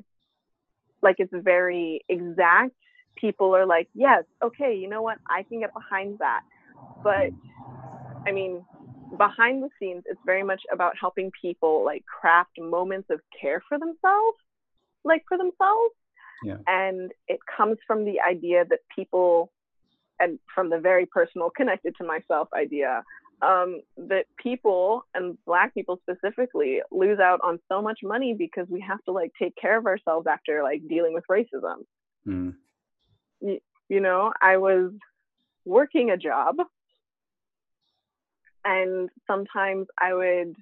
like 1.02 1.18
it's 1.20 1.34
very 1.34 2.04
exact. 2.10 2.74
People 3.16 3.56
are 3.56 3.66
like 3.66 3.90
yes 3.94 4.24
okay 4.44 4.76
you 4.76 4.88
know 4.90 5.02
what? 5.02 5.18
I 5.30 5.44
can 5.44 5.60
get 5.60 5.74
behind 5.74 6.20
that. 6.20 6.42
But 7.04 7.32
i 8.26 8.32
mean 8.32 8.64
behind 9.18 9.64
the 9.64 9.70
scenes 9.80 10.04
it's 10.06 10.20
very 10.26 10.44
much 10.44 10.62
about 10.72 10.94
helping 11.00 11.32
people 11.42 11.84
like 11.86 12.04
craft 12.06 12.52
moments 12.60 13.10
of 13.10 13.20
care 13.40 13.62
for 13.68 13.78
themselves 13.80 14.38
like 15.06 15.24
for 15.28 15.38
themselves. 15.38 15.94
Yeah. 16.44 16.58
and 16.68 17.12
it 17.28 17.40
comes 17.58 17.78
from 17.88 18.06
the 18.06 18.22
idea 18.22 18.64
that 18.70 18.80
people 18.96 19.52
and 20.20 20.40
from 20.54 20.70
the 20.70 20.80
very 20.80 21.06
personal 21.06 21.50
connected 21.50 21.94
to 21.98 22.06
myself 22.06 22.48
idea 22.56 23.04
um, 23.42 23.82
that 23.98 24.26
people 24.42 25.06
and 25.14 25.38
black 25.46 25.74
people 25.74 26.00
specifically 26.02 26.82
lose 26.92 27.20
out 27.20 27.40
on 27.44 27.60
so 27.70 27.82
much 27.82 28.00
money 28.02 28.34
because 28.38 28.66
we 28.70 28.82
have 28.82 29.04
to 29.04 29.12
like 29.12 29.32
take 29.40 29.56
care 29.56 29.78
of 29.78 29.86
ourselves 29.86 30.26
after 30.28 30.64
like 30.64 30.82
dealing 30.88 31.14
with 31.14 31.24
racism 31.30 31.84
Mm. 32.28 32.56
you 33.42 34.00
know, 34.02 34.34
I 34.42 34.58
was 34.58 34.92
working 35.66 36.10
a 36.10 36.18
job 36.18 36.58
and 38.66 39.10
sometimes 39.26 39.88
I 40.00 40.14
would, 40.14 40.56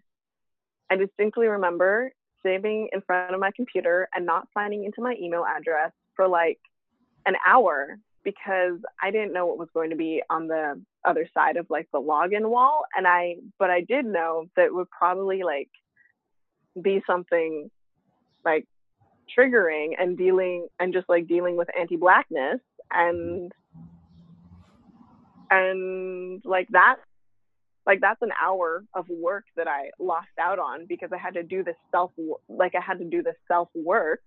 I 0.92 0.96
distinctly 0.96 1.48
remember 1.48 2.12
sitting 2.44 2.90
in 2.94 3.02
front 3.02 3.34
of 3.34 3.40
my 3.40 3.52
computer 3.56 4.08
and 4.14 4.26
not 4.26 4.48
signing 4.54 4.86
into 4.86 5.02
my 5.02 5.16
email 5.20 5.44
address 5.46 5.92
for 6.16 6.28
like 6.28 6.60
an 7.26 7.34
hour 7.46 7.98
because 8.26 8.80
I 9.02 9.12
didn't 9.12 9.32
know 9.32 9.46
what 9.46 9.58
was 9.58 9.70
going 9.74 9.92
to 9.92 9.96
be 9.96 10.22
on 10.30 10.48
the 10.48 10.82
other 11.06 11.30
side 11.34 11.56
of 11.56 11.68
like 11.70 11.88
the 11.94 12.02
login 12.02 12.50
wall. 12.50 12.84
And 12.98 13.08
I, 13.08 13.36
but 13.58 13.70
I 13.70 13.82
did 13.82 14.06
know 14.06 14.48
that 14.58 14.66
it 14.66 14.76
would 14.76 14.90
probably 14.90 15.44
like 15.44 15.70
be 16.82 17.02
something 17.08 17.70
like 18.44 18.68
triggering 19.38 19.92
and 19.98 20.18
dealing 20.18 20.68
and 20.80 20.92
just 20.92 21.08
like 21.08 21.28
dealing 21.28 21.56
with 21.56 21.68
anti-blackness 21.80 22.60
and 22.92 23.52
and 25.50 26.42
like 26.44 26.68
that 26.70 26.98
like 27.86 28.02
that's 28.02 28.22
an 28.22 28.32
hour 28.44 28.84
of 28.96 29.06
work 29.10 29.46
that 29.56 29.68
I 29.68 29.92
lost 30.00 30.28
out 30.40 30.60
on 30.60 30.86
because 30.88 31.10
I 31.14 31.18
had 31.18 31.36
to 31.36 31.44
do 31.44 31.64
this 31.64 31.76
self 31.92 32.12
like 32.50 32.74
I 32.76 32.82
had 32.82 33.00
to 33.00 33.06
do 33.06 33.22
this 33.24 33.36
self 33.48 33.70
work 33.76 34.22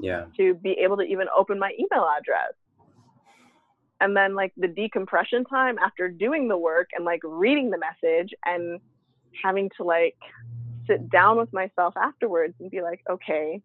Yeah. 0.00 0.26
to 0.36 0.54
be 0.54 0.72
able 0.84 0.96
to 0.98 1.04
even 1.04 1.26
open 1.36 1.58
my 1.58 1.72
email 1.78 2.06
address. 2.18 2.52
And 4.00 4.16
then 4.16 4.34
like 4.34 4.52
the 4.56 4.68
decompression 4.68 5.44
time 5.44 5.78
after 5.78 6.08
doing 6.08 6.48
the 6.48 6.58
work 6.58 6.90
and 6.94 7.04
like 7.04 7.20
reading 7.22 7.70
the 7.70 7.78
message 7.78 8.34
and 8.44 8.80
having 9.42 9.70
to 9.76 9.84
like 9.84 10.16
sit 10.86 11.08
down 11.08 11.38
with 11.38 11.52
myself 11.52 11.94
afterwards 11.96 12.54
and 12.60 12.70
be 12.70 12.82
like, 12.82 13.00
okay, 13.08 13.62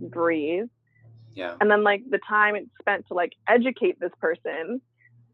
breathe. 0.00 0.68
Yeah. 1.34 1.56
And 1.60 1.70
then 1.70 1.82
like 1.82 2.02
the 2.08 2.20
time 2.28 2.56
it's 2.56 2.70
spent 2.80 3.06
to 3.08 3.14
like 3.14 3.32
educate 3.48 3.98
this 3.98 4.12
person 4.20 4.80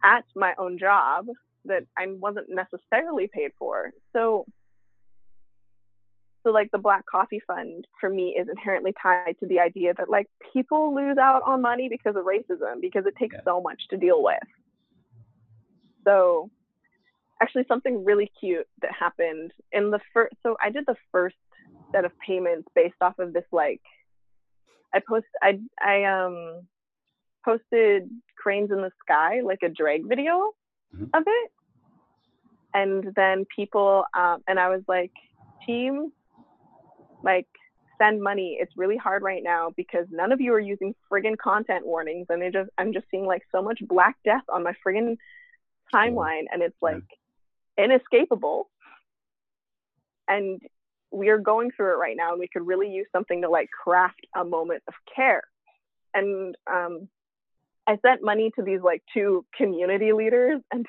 at 0.02 0.24
my 0.34 0.54
own 0.58 0.78
job 0.78 1.26
that 1.66 1.84
I 1.98 2.06
wasn't 2.08 2.46
necessarily 2.48 3.28
paid 3.28 3.50
for. 3.58 3.92
So 4.14 4.46
so 6.42 6.50
like 6.50 6.70
the 6.72 6.78
black 6.78 7.04
coffee 7.10 7.40
fund 7.46 7.86
for 8.00 8.08
me 8.08 8.36
is 8.38 8.48
inherently 8.48 8.92
tied 9.02 9.36
to 9.40 9.46
the 9.46 9.58
idea 9.60 9.92
that 9.98 10.08
like 10.08 10.26
people 10.52 10.94
lose 10.94 11.18
out 11.18 11.42
on 11.46 11.60
money 11.60 11.88
because 11.88 12.16
of 12.16 12.24
racism 12.24 12.80
because 12.80 13.04
it 13.06 13.14
takes 13.18 13.34
Yeah. 13.34 13.42
so 13.44 13.60
much 13.60 13.80
to 13.90 13.96
deal 13.96 14.22
with 14.22 14.38
so 16.06 16.50
actually 17.42 17.64
something 17.68 18.04
really 18.04 18.30
cute 18.38 18.66
that 18.82 18.90
happened 18.98 19.52
in 19.72 19.90
the 19.90 20.00
first 20.12 20.34
so 20.42 20.56
i 20.62 20.70
did 20.70 20.84
the 20.86 20.96
first 21.12 21.36
set 21.92 22.04
of 22.04 22.12
payments 22.26 22.68
based 22.74 22.94
off 23.00 23.18
of 23.18 23.32
this 23.32 23.44
like 23.52 23.80
i 24.94 25.00
post 25.06 25.26
i 25.42 25.58
i 25.82 26.04
um 26.04 26.62
posted 27.44 28.08
cranes 28.38 28.70
in 28.70 28.78
the 28.78 28.90
sky 29.02 29.40
like 29.44 29.60
a 29.62 29.68
drag 29.68 30.06
video 30.08 30.52
Mhm. 30.94 31.08
of 31.14 31.22
it 31.26 31.50
and 32.74 33.04
then 33.14 33.44
people 33.54 34.04
um 34.16 34.42
and 34.48 34.58
i 34.58 34.68
was 34.68 34.82
like 34.88 35.12
team 35.66 36.10
like 37.22 37.46
send 37.98 38.22
money. 38.22 38.58
It's 38.60 38.72
really 38.76 38.96
hard 38.96 39.22
right 39.22 39.42
now 39.42 39.70
because 39.76 40.06
none 40.10 40.32
of 40.32 40.40
you 40.40 40.52
are 40.54 40.60
using 40.60 40.94
friggin 41.10 41.36
content 41.36 41.86
warnings 41.86 42.26
and 42.30 42.42
it 42.42 42.52
just 42.52 42.70
i'm 42.78 42.92
just 42.92 43.06
seeing 43.10 43.26
like 43.26 43.42
so 43.52 43.62
much 43.62 43.78
black 43.86 44.16
death 44.24 44.44
on 44.52 44.62
my 44.62 44.72
friggin 44.86 45.16
timeline 45.94 46.44
and 46.52 46.62
it's 46.62 46.76
Yeah. 46.82 46.98
like 46.98 47.04
inescapable. 47.78 48.68
And 50.28 50.60
we 51.12 51.28
are 51.28 51.38
going 51.38 51.70
through 51.72 51.92
it 51.94 51.98
right 51.98 52.16
now 52.16 52.30
and 52.32 52.40
we 52.40 52.48
could 52.48 52.66
really 52.66 52.88
use 52.88 53.06
something 53.12 53.42
to 53.42 53.50
like 53.50 53.68
craft 53.70 54.26
a 54.36 54.44
moment 54.44 54.82
of 54.88 54.94
care. 55.14 55.42
And 56.14 56.56
um 56.70 57.08
i 57.86 57.96
sent 58.06 58.22
money 58.22 58.50
to 58.56 58.62
these 58.62 58.80
like 58.82 59.02
two 59.14 59.44
community 59.56 60.12
leaders 60.12 60.60
and 60.72 60.86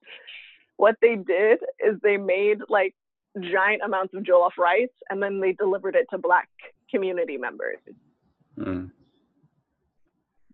what 0.76 0.96
they 1.02 1.16
did 1.16 1.58
is 1.84 1.96
they 2.02 2.16
made 2.16 2.58
like 2.68 2.94
giant 3.40 3.82
amounts 3.84 4.12
of 4.14 4.22
jollof 4.24 4.56
rice 4.58 4.88
and 5.08 5.22
then 5.22 5.40
they 5.40 5.52
delivered 5.52 5.94
it 5.94 6.06
to 6.10 6.18
black 6.18 6.48
community 6.90 7.36
members 7.36 7.78
Mm. 8.58 8.90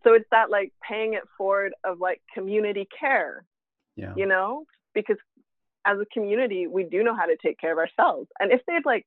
so 0.05 0.13
it's 0.15 0.29
that 0.31 0.51
like 0.51 0.73
paying 0.87 1.15
it 1.15 1.23
forward 1.37 1.73
of 1.85 1.99
like 2.01 2.21
community 2.35 2.87
care 2.99 3.45
Yeah. 3.97 4.13
you 4.17 4.27
know 4.27 4.65
because 4.95 5.17
as 5.87 5.99
a 5.99 6.07
community 6.13 6.67
we 6.67 6.85
do 6.85 7.03
know 7.03 7.15
how 7.17 7.27
to 7.27 7.37
take 7.43 7.59
care 7.59 7.73
of 7.73 7.79
ourselves 7.79 8.29
and 8.39 8.53
if 8.53 8.61
they'd 8.67 8.85
like 8.85 9.07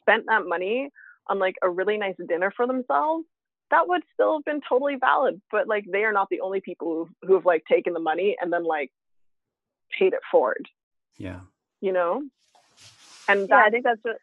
spent 0.00 0.24
that 0.26 0.42
money 0.46 0.90
on 1.28 1.38
like 1.38 1.56
a 1.62 1.70
really 1.70 1.96
nice 1.98 2.16
dinner 2.28 2.52
for 2.56 2.66
themselves 2.66 3.24
that 3.70 3.88
would 3.88 4.02
still 4.14 4.34
have 4.38 4.44
been 4.44 4.60
totally 4.68 4.96
valid 5.00 5.40
but 5.50 5.66
like 5.68 5.84
they 5.90 6.04
are 6.04 6.12
not 6.12 6.28
the 6.30 6.40
only 6.40 6.60
people 6.60 6.88
who 7.22 7.26
who 7.28 7.34
have 7.34 7.46
like 7.46 7.62
taken 7.70 7.92
the 7.92 8.00
money 8.00 8.36
and 8.40 8.52
then 8.52 8.64
like 8.64 8.90
paid 9.98 10.12
it 10.12 10.20
forward 10.30 10.66
Yeah. 11.16 11.40
you 11.80 11.92
know 11.92 12.22
and 13.28 13.48
Yeah, 13.48 13.62
I 13.64 13.70
think 13.70 13.84
that's 13.84 14.00
what. 14.02 14.16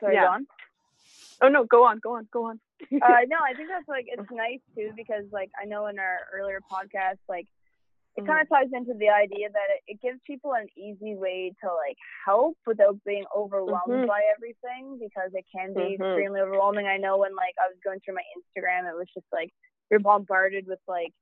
Sorry, 0.00 0.14
Yeah. 0.14 0.26
go 0.26 0.32
on. 0.32 0.46
oh 1.42 1.48
no 1.48 1.64
go 1.64 1.84
on 1.84 1.98
go 2.02 2.14
on 2.16 2.28
go 2.32 2.44
on 2.46 2.60
uh, 2.92 3.22
no, 3.26 3.38
I 3.42 3.54
think 3.56 3.68
that's 3.68 3.88
like 3.88 4.06
it's 4.06 4.30
nice 4.30 4.60
too 4.76 4.92
because 4.96 5.24
like 5.32 5.50
I 5.60 5.64
know 5.66 5.86
in 5.86 5.98
our 5.98 6.18
earlier 6.34 6.60
podcast, 6.72 7.18
like 7.28 7.46
it 8.16 8.26
kind 8.26 8.40
of 8.42 8.48
ties 8.48 8.66
into 8.72 8.94
the 8.98 9.10
idea 9.10 9.46
that 9.48 9.68
it, 9.70 9.94
it 9.94 10.00
gives 10.02 10.18
people 10.26 10.52
an 10.52 10.66
easy 10.76 11.14
way 11.14 11.52
to 11.62 11.68
like 11.70 11.96
help 12.26 12.56
without 12.66 12.96
being 13.04 13.24
overwhelmed 13.36 14.02
Mhm. 14.02 14.06
by 14.08 14.22
everything 14.34 14.98
because 14.98 15.30
it 15.34 15.44
can 15.54 15.72
be 15.74 15.94
Mhm. 15.96 16.00
extremely 16.02 16.40
overwhelming. 16.40 16.86
I 16.88 16.96
know 16.98 17.16
when 17.18 17.34
like 17.36 17.54
I 17.62 17.68
was 17.68 17.78
going 17.84 18.00
through 18.00 18.14
my 18.14 18.26
Instagram, 18.36 18.90
it 18.90 18.96
was 18.96 19.06
just 19.14 19.26
like 19.32 19.50
you're 19.90 20.00
bombarded 20.00 20.66
with 20.66 20.80
like 20.88 21.12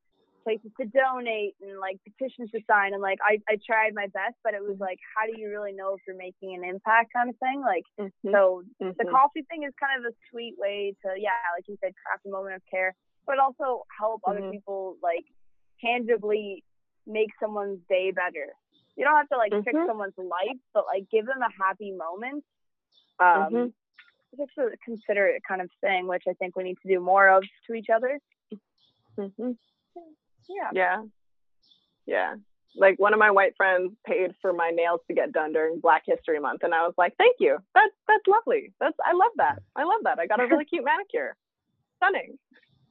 places 0.46 0.70
to 0.78 0.86
donate 0.86 1.54
and 1.60 1.80
like 1.82 1.98
petitions 2.06 2.48
to 2.54 2.60
sign 2.70 2.94
and 2.94 3.02
like 3.02 3.18
I, 3.26 3.42
I 3.50 3.58
tried 3.66 3.94
my 3.98 4.06
best 4.14 4.38
but 4.44 4.54
it 4.54 4.62
was 4.62 4.78
like 4.78 4.98
how 5.10 5.26
do 5.26 5.34
you 5.40 5.50
really 5.50 5.72
know 5.72 5.94
if 5.94 6.00
you're 6.06 6.14
making 6.16 6.54
an 6.54 6.62
impact 6.62 7.12
kind 7.12 7.28
of 7.28 7.36
thing 7.38 7.58
like 7.66 7.82
Mhm. 7.98 8.30
so 8.30 8.62
the 8.78 9.04
Mhm. 9.04 9.10
coffee 9.10 9.42
thing 9.50 9.64
is 9.64 9.74
kind 9.82 9.98
of 9.98 10.12
a 10.12 10.14
sweet 10.30 10.54
way 10.56 10.94
to 11.02 11.08
yeah 11.18 11.34
like 11.56 11.66
you 11.66 11.76
said 11.82 11.92
craft 11.98 12.24
a 12.26 12.30
moment 12.30 12.54
of 12.54 12.62
care 12.70 12.94
but 13.26 13.40
also 13.40 13.82
help 13.98 14.20
other 14.24 14.40
Mhm. 14.42 14.52
people 14.52 14.96
like 15.02 15.26
tangibly 15.80 16.62
make 17.08 17.30
someone's 17.42 17.80
day 17.88 18.12
better 18.12 18.46
you 18.94 19.04
don't 19.04 19.16
have 19.16 19.28
to 19.28 19.36
like 19.36 19.52
fix 19.64 19.74
Mhm. 19.74 19.86
someone's 19.88 20.16
life 20.16 20.60
but 20.74 20.84
like 20.86 21.10
give 21.10 21.26
them 21.26 21.42
a 21.42 21.50
happy 21.60 21.90
moment 21.90 22.44
um 23.18 23.50
Mhm. 23.50 23.72
it's 24.30 24.38
just 24.54 24.58
a 24.58 24.76
considerate 24.84 25.42
kind 25.48 25.60
of 25.60 25.68
thing 25.80 26.06
which 26.06 26.22
i 26.28 26.34
think 26.34 26.54
we 26.54 26.62
need 26.62 26.78
to 26.82 26.88
do 26.94 27.00
more 27.00 27.26
of 27.28 27.42
to 27.66 27.74
each 27.74 27.90
other 27.90 28.20
Mhm. 29.18 29.58
Yeah 30.48 30.70
Yeah. 30.72 31.02
Yeah. 32.06 32.34
Like 32.76 32.98
one 32.98 33.12
of 33.14 33.18
my 33.18 33.30
white 33.30 33.56
friends 33.56 33.92
paid 34.06 34.34
for 34.42 34.52
my 34.52 34.70
nails 34.70 35.00
to 35.08 35.14
get 35.14 35.32
done 35.32 35.52
during 35.52 35.80
Black 35.80 36.02
History 36.06 36.38
Month 36.38 36.62
and 36.62 36.74
I 36.74 36.82
was 36.86 36.94
like, 36.98 37.16
"Thank 37.16 37.36
you. 37.40 37.58
That's 37.74 37.92
that's 38.06 38.26
lovely. 38.26 38.72
That's 38.80 38.96
I 39.04 39.12
love 39.12 39.32
that. 39.38 39.62
I 39.74 39.84
love 39.84 40.00
that. 40.04 40.18
I 40.18 40.26
got 40.26 40.40
a 40.40 40.46
really 40.46 40.64
cute 40.70 40.84
manicure. 40.84 41.36
Stunning." 41.96 42.38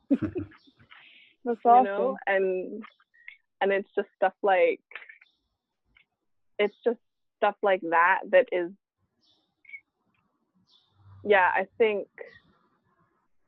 that's 0.10 1.60
You 1.64 1.72
awesome 1.72 1.84
know? 1.86 2.18
And 2.26 2.84
and 3.62 3.72
it's 3.72 3.90
just 3.96 4.08
stuff 4.16 4.34
like 4.42 4.82
it's 6.58 6.76
just 6.84 7.00
stuff 7.38 7.56
like 7.62 7.82
that 7.82 8.22
that 8.32 8.48
is 8.52 8.72
yeah, 11.24 11.50
I 11.54 11.68
think 11.78 12.08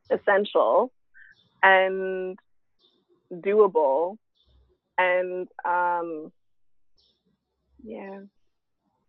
essential 0.10 0.92
and 1.62 2.38
doable. 3.32 4.18
And 4.98 5.48
um 5.66 6.32
yeah. 7.84 8.20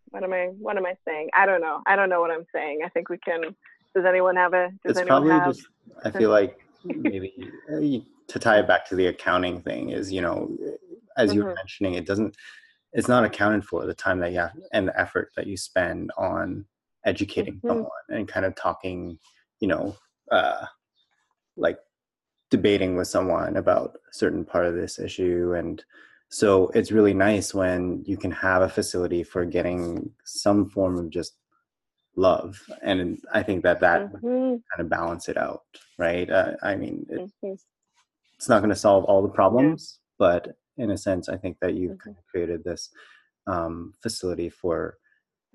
What 0.09 0.23
am 0.23 0.33
i 0.33 0.47
what 0.59 0.77
am 0.77 0.85
i 0.85 0.95
saying? 1.07 1.29
I 1.33 1.45
don't 1.45 1.61
know. 1.61 1.81
I 1.85 1.95
don't 1.95 2.09
know 2.09 2.21
what 2.21 2.31
i'm 2.31 2.45
saying. 2.53 2.79
I 2.85 2.89
think 2.89 3.09
we 3.09 3.17
can 3.19 3.41
does 3.95 4.05
anyone 4.05 4.35
have 4.35 4.53
a 4.53 4.69
does 4.85 4.91
it's 4.91 4.99
anyone 4.99 5.07
probably 5.07 5.31
have 5.31 5.53
just 5.53 5.67
i 6.05 6.11
feel 6.11 6.29
like 6.29 6.59
maybe 6.83 7.33
uh, 7.73 7.79
to 8.27 8.39
tie 8.39 8.59
it 8.59 8.67
back 8.67 8.87
to 8.87 8.95
the 8.95 9.07
accounting 9.07 9.61
thing 9.61 9.89
is 9.89 10.11
you 10.11 10.21
know 10.21 10.55
as 11.17 11.33
you 11.33 11.43
were 11.43 11.49
Mhm. 11.49 11.55
mentioning 11.55 11.93
it 11.95 12.05
doesn't 12.05 12.35
it's 12.93 13.07
not 13.07 13.23
accounted 13.25 13.65
for 13.65 13.85
the 13.85 13.93
time 13.93 14.19
that 14.19 14.31
you 14.31 14.39
have 14.39 14.55
and 14.73 14.87
the 14.87 14.99
effort 14.99 15.31
that 15.35 15.47
you 15.47 15.57
spend 15.57 16.11
on 16.17 16.65
educating 17.05 17.59
Mhm. 17.63 17.67
someone 17.67 17.89
and 18.09 18.27
kind 18.27 18.45
of 18.45 18.55
talking 18.55 19.17
you 19.59 19.67
know 19.67 19.95
uh 20.31 20.65
like 21.57 21.79
debating 22.49 22.95
with 22.95 23.07
someone 23.07 23.57
about 23.57 23.95
a 24.09 24.13
certain 24.13 24.43
part 24.45 24.65
of 24.65 24.75
this 24.75 24.99
issue 24.99 25.53
and 25.57 25.83
so 26.29 26.67
it's 26.75 26.91
really 26.91 27.13
nice 27.13 27.53
when 27.53 28.03
you 28.05 28.15
can 28.17 28.31
have 28.31 28.61
a 28.61 28.69
facility 28.69 29.23
for 29.23 29.45
getting 29.45 30.11
some 30.23 30.69
form 30.69 30.97
of 30.97 31.09
just 31.09 31.37
love 32.15 32.59
and 32.83 33.19
i 33.33 33.41
think 33.43 33.63
that 33.63 33.79
that 33.79 34.11
Mhm, 34.13 34.61
kind 34.71 34.79
of 34.79 34.89
balance 34.89 35.29
it 35.29 35.37
out 35.37 35.63
right 35.97 36.29
uh, 36.29 36.53
i 36.63 36.75
mean 36.75 37.05
it, 37.09 37.23
mhm. 37.43 37.57
it's 38.35 38.49
not 38.49 38.59
going 38.59 38.69
to 38.69 38.75
solve 38.75 39.03
all 39.05 39.21
the 39.21 39.29
problems 39.29 39.99
but 40.17 40.55
in 40.77 40.91
a 40.91 40.97
sense 40.97 41.29
i 41.29 41.37
think 41.37 41.57
that 41.59 41.75
you've 41.75 41.91
Mhm. 41.91 42.03
kind 42.03 42.17
of 42.17 42.25
created 42.27 42.63
this 42.63 42.89
um, 43.47 43.93
facility 44.01 44.49
for 44.49 44.97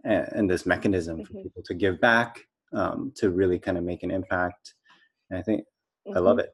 and, 0.05 0.28
and 0.32 0.51
this 0.51 0.66
mechanism 0.66 1.22
for 1.22 1.34
Mhm. 1.34 1.42
people 1.42 1.62
to 1.64 1.74
give 1.74 2.01
back 2.01 2.40
um, 2.72 3.12
to 3.16 3.30
really 3.30 3.59
kind 3.59 3.78
of 3.78 3.84
make 3.84 4.03
an 4.03 4.11
impact 4.11 4.74
and 5.30 5.38
i 5.38 5.42
think 5.42 5.64
i 6.14 6.18
love 6.18 6.38
Mhm. 6.38 6.40
it 6.40 6.53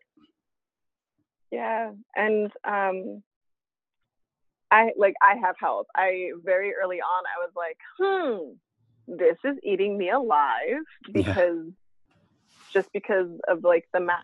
Yeah, 1.50 1.92
and 2.14 2.52
um, 2.64 3.22
I 4.70 4.90
like 4.96 5.14
I 5.22 5.36
have 5.44 5.56
health. 5.58 5.86
I 5.96 6.30
very 6.44 6.72
early 6.74 7.00
on 7.00 7.24
I 7.26 7.44
was 7.44 7.52
like, 7.56 7.78
hmm, 7.98 9.16
this 9.16 9.36
is 9.44 9.58
eating 9.64 9.98
me 9.98 10.10
alive 10.10 10.84
because 11.12 11.66
just 12.72 12.88
because 12.92 13.28
of 13.48 13.64
like 13.64 13.84
the 13.92 14.00
ma- 14.00 14.22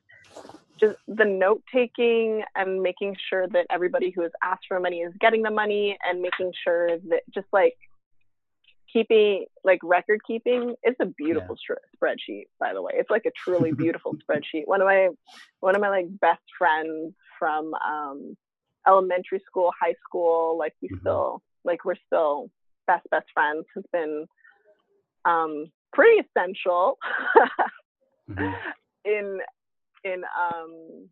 just 0.78 0.96
the 1.08 1.24
note 1.24 1.62
taking 1.74 2.42
and 2.54 2.82
making 2.82 3.16
sure 3.28 3.48
that 3.48 3.66
everybody 3.70 4.12
who 4.14 4.22
has 4.22 4.32
asked 4.42 4.66
for 4.68 4.78
money 4.78 4.98
is 4.98 5.12
getting 5.20 5.42
the 5.42 5.50
money 5.50 5.96
and 6.08 6.20
making 6.20 6.52
sure 6.62 6.98
that 7.08 7.22
just 7.34 7.46
like 7.52 7.76
keeping 8.96 9.44
like 9.62 9.80
record 9.82 10.20
keeping 10.26 10.74
it's 10.82 10.96
a 11.00 11.06
beautiful 11.06 11.56
str 11.62 11.74
spreadsheet 11.94 12.46
by 12.58 12.72
the 12.72 12.80
way. 12.80 12.92
It's 12.94 13.10
like 13.10 13.26
a 13.26 13.32
truly 13.44 13.72
beautiful 13.72 14.14
spreadsheet. 14.22 14.66
One 14.66 14.80
of 14.80 14.86
my 14.86 15.08
one 15.60 15.74
of 15.76 15.82
my 15.82 15.90
like 15.90 16.06
best 16.20 16.42
friends 16.58 17.14
from 17.38 17.74
um 17.74 18.36
elementary 18.86 19.40
school 19.46 19.70
high 19.82 19.96
school 20.06 20.56
like 20.58 20.74
we 20.80 20.88
Mhm. 20.88 21.00
still 21.00 21.42
like 21.64 21.84
we're 21.84 22.02
still 22.06 22.50
best 22.86 23.06
best 23.10 23.26
friends. 23.34 23.64
Has 23.74 23.84
been 23.92 24.26
um 25.24 25.66
pretty 25.92 26.18
essential 26.24 26.96
Mhm. 28.30 28.54
in 29.04 29.40
in 30.04 30.22
um 30.44 31.10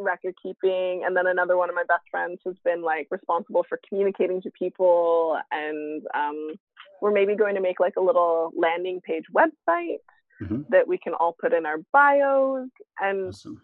record 0.00 0.34
keeping. 0.42 1.02
And 1.04 1.16
then 1.16 1.26
another 1.26 1.56
one 1.56 1.68
of 1.68 1.74
my 1.74 1.84
best 1.88 2.04
friends 2.10 2.38
has 2.46 2.54
been 2.64 2.82
like 2.82 3.08
responsible 3.10 3.64
for 3.68 3.80
communicating 3.88 4.40
to 4.42 4.50
people 4.52 5.38
and 5.50 6.02
um 6.14 6.54
we're 7.00 7.12
maybe 7.12 7.36
going 7.36 7.54
to 7.54 7.60
make 7.60 7.80
like 7.80 7.94
a 7.96 8.00
little 8.00 8.50
landing 8.56 9.00
page 9.00 9.24
website 9.34 9.98
Mhm. 10.40 10.66
that 10.68 10.86
we 10.86 10.98
can 10.98 11.14
all 11.14 11.32
put 11.40 11.52
in 11.52 11.66
our 11.66 11.78
bios 11.92 12.68
and 13.00 13.28
Awesome. 13.28 13.60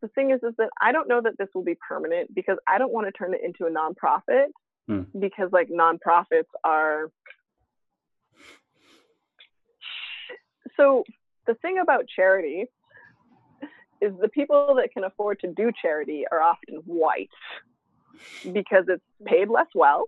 the 0.00 0.08
thing 0.08 0.30
is 0.30 0.42
is 0.42 0.54
that 0.56 0.70
I 0.80 0.92
don't 0.92 1.08
know 1.08 1.20
that 1.20 1.38
this 1.38 1.48
will 1.54 1.62
be 1.64 1.76
permanent 1.88 2.34
because 2.34 2.58
I 2.66 2.78
don't 2.78 2.92
want 2.92 3.06
to 3.06 3.12
turn 3.12 3.34
it 3.34 3.40
into 3.42 3.66
a 3.66 3.70
nonprofit 3.70 4.48
Hmm. 4.86 5.02
because 5.18 5.50
like 5.52 5.68
nonprofits 5.68 6.50
are 6.64 7.10
so 10.76 11.04
the 11.46 11.54
thing 11.54 11.78
about 11.78 12.06
charity 12.08 12.66
is 14.00 14.12
the 14.20 14.28
people 14.28 14.74
that 14.76 14.92
can 14.92 15.04
afford 15.04 15.40
to 15.40 15.48
do 15.48 15.72
charity 15.80 16.24
are 16.30 16.40
often 16.42 16.76
white 16.84 17.30
because 18.52 18.84
it's 18.88 19.02
paid 19.24 19.48
less 19.48 19.68
well 19.74 20.04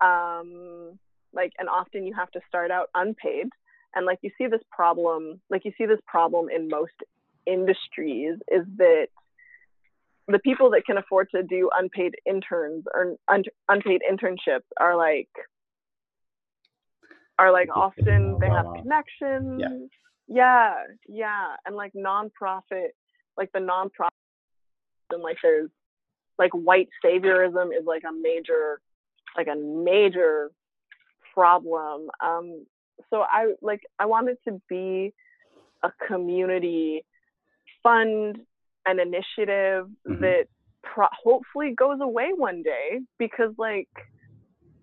um 0.00 0.98
like 1.32 1.52
and 1.58 1.68
often 1.68 2.04
you 2.04 2.14
have 2.14 2.30
to 2.32 2.40
start 2.48 2.70
out 2.70 2.88
unpaid. 2.94 3.48
And 3.94 4.04
like 4.04 4.18
you 4.22 4.30
see 4.36 4.46
this 4.46 4.60
problem 4.70 5.40
like 5.50 5.64
you 5.64 5.72
see 5.78 5.86
this 5.86 6.00
problem 6.06 6.48
in 6.54 6.68
most 6.68 6.92
industries 7.46 8.34
is 8.48 8.64
that 8.76 9.06
the 10.28 10.40
people 10.40 10.70
that 10.70 10.84
can 10.84 10.98
afford 10.98 11.28
to 11.34 11.42
do 11.42 11.70
unpaid 11.76 12.14
interns 12.26 12.84
or 12.92 13.14
un- 13.28 13.44
unpaid 13.68 14.02
internships 14.10 14.66
are 14.78 14.96
like 14.96 15.28
are 17.38 17.52
like 17.52 17.68
often 17.74 18.38
they 18.40 18.48
have 18.48 18.66
uh-huh. 18.66 18.82
connections. 18.82 19.60
Yeah. 19.60 19.78
yeah 20.26 20.74
yeah. 21.08 21.46
And 21.64 21.76
like 21.76 21.92
nonprofit 21.92 22.90
like 23.36 23.52
the 23.52 23.60
nonprofit 23.60 24.10
and 25.10 25.22
like 25.22 25.36
there's 25.42 25.70
like 26.38 26.52
white 26.52 26.88
saviorism 27.04 27.68
is 27.68 27.86
like 27.86 28.02
a 28.08 28.12
major 28.12 28.80
like 29.36 29.48
a 29.48 29.56
major 29.56 30.50
problem 31.36 32.08
um 32.24 32.46
so 33.10 33.16
i 33.38 33.52
like 33.60 33.82
i 33.98 34.06
wanted 34.06 34.36
to 34.46 34.52
be 34.68 35.12
a 35.82 35.90
community 36.08 37.04
fund 37.82 38.38
an 38.86 38.98
initiative 39.08 39.86
Mhm. 40.06 40.20
that 40.20 40.44
pro- 40.82 41.16
hopefully 41.24 41.70
goes 41.84 42.00
away 42.00 42.28
one 42.48 42.62
day 42.62 43.00
because 43.18 43.52
like 43.58 43.88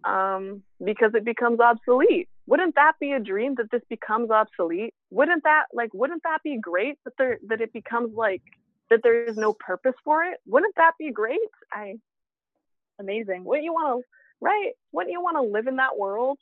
um 0.04 0.62
because 0.84 1.12
it 1.16 1.26
becomes 1.26 1.60
obsolete 1.60 2.28
wouldn't 2.45 2.76
that 2.76 2.93
be 2.99 3.10
a 3.14 3.20
dream 3.32 3.56
that 3.56 3.72
this 3.72 3.82
becomes 3.89 4.30
obsolete 4.30 4.93
wouldn't 5.10 5.43
that 5.43 5.66
like 5.74 5.91
wouldn't 5.93 6.24
that 6.24 6.39
be 6.43 6.58
great 6.70 6.95
that 7.06 7.14
there 7.18 7.38
that 7.49 7.62
it 7.62 7.72
becomes 7.74 8.12
like 8.26 8.43
that 8.89 8.99
there 9.04 9.24
is 9.24 9.38
no 9.38 9.54
purpose 9.54 9.97
for 10.04 10.24
it 10.24 10.38
wouldn't 10.45 10.76
that 10.76 10.93
be 10.99 11.12
great 11.12 11.39
i 11.72 11.95
Amazing. 12.99 13.43
wouldn't 13.43 13.66
you 13.66 13.74
want 13.74 14.04
to 14.04 14.08
right 14.44 14.74
wouldn't 14.91 15.12
you 15.12 15.22
want 15.22 15.38
to 15.38 15.41
live 15.41 15.68
in 15.68 15.78
that 15.78 15.98
world 15.98 16.38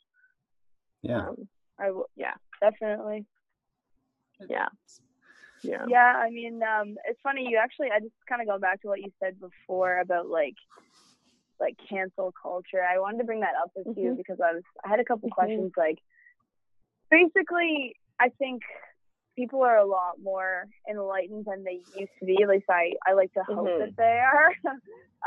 yeah 1.02 1.28
um 1.28 1.48
i 1.78 1.90
will 1.90 2.08
yeah 2.16 2.34
Definitely. 2.60 3.26
yeah 4.48 4.68
yeah 5.64 5.84
Yeah, 5.88 6.12
I 6.26 6.30
mean, 6.30 6.60
um, 6.62 6.96
it's 7.08 7.20
funny. 7.22 7.46
You 7.48 7.58
actually, 7.62 7.88
I 7.94 7.98
just 8.00 8.14
kind 8.28 8.40
of 8.40 8.46
go 8.48 8.58
back 8.58 8.82
to 8.82 8.88
what 8.88 9.00
you 9.00 9.10
said 9.22 9.38
before 9.40 9.98
about 9.98 10.26
like, 10.28 10.54
like 11.60 11.76
cancel 11.88 12.32
culture. 12.40 12.82
I 12.82 12.98
wanted 12.98 13.18
to 13.18 13.24
bring 13.24 13.40
that 13.40 13.54
up 13.60 13.70
with 13.76 13.86
you 13.96 14.10
Mhm. 14.12 14.16
because 14.16 14.38
I 14.40 14.52
was, 14.54 14.62
I 14.84 14.88
had 14.88 15.00
a 15.00 15.04
couple 15.04 15.28
Mhm. 15.28 15.32
questions. 15.34 15.72
Like, 15.76 15.98
basically, 17.10 17.96
I 18.20 18.28
think 18.38 18.62
people 19.36 19.62
are 19.62 19.78
a 19.78 19.86
lot 19.86 20.14
more 20.22 20.66
enlightened 20.88 21.46
than 21.46 21.64
they 21.64 21.80
used 21.94 22.12
to 22.20 22.26
be. 22.26 22.42
At 22.42 22.48
least 22.48 22.66
I, 22.70 22.92
I 23.06 23.14
like 23.14 23.32
to 23.34 23.42
hope 23.44 23.66
Mhm. 23.68 23.78
that 23.78 23.96
they 23.96 24.20
are. 24.20 24.50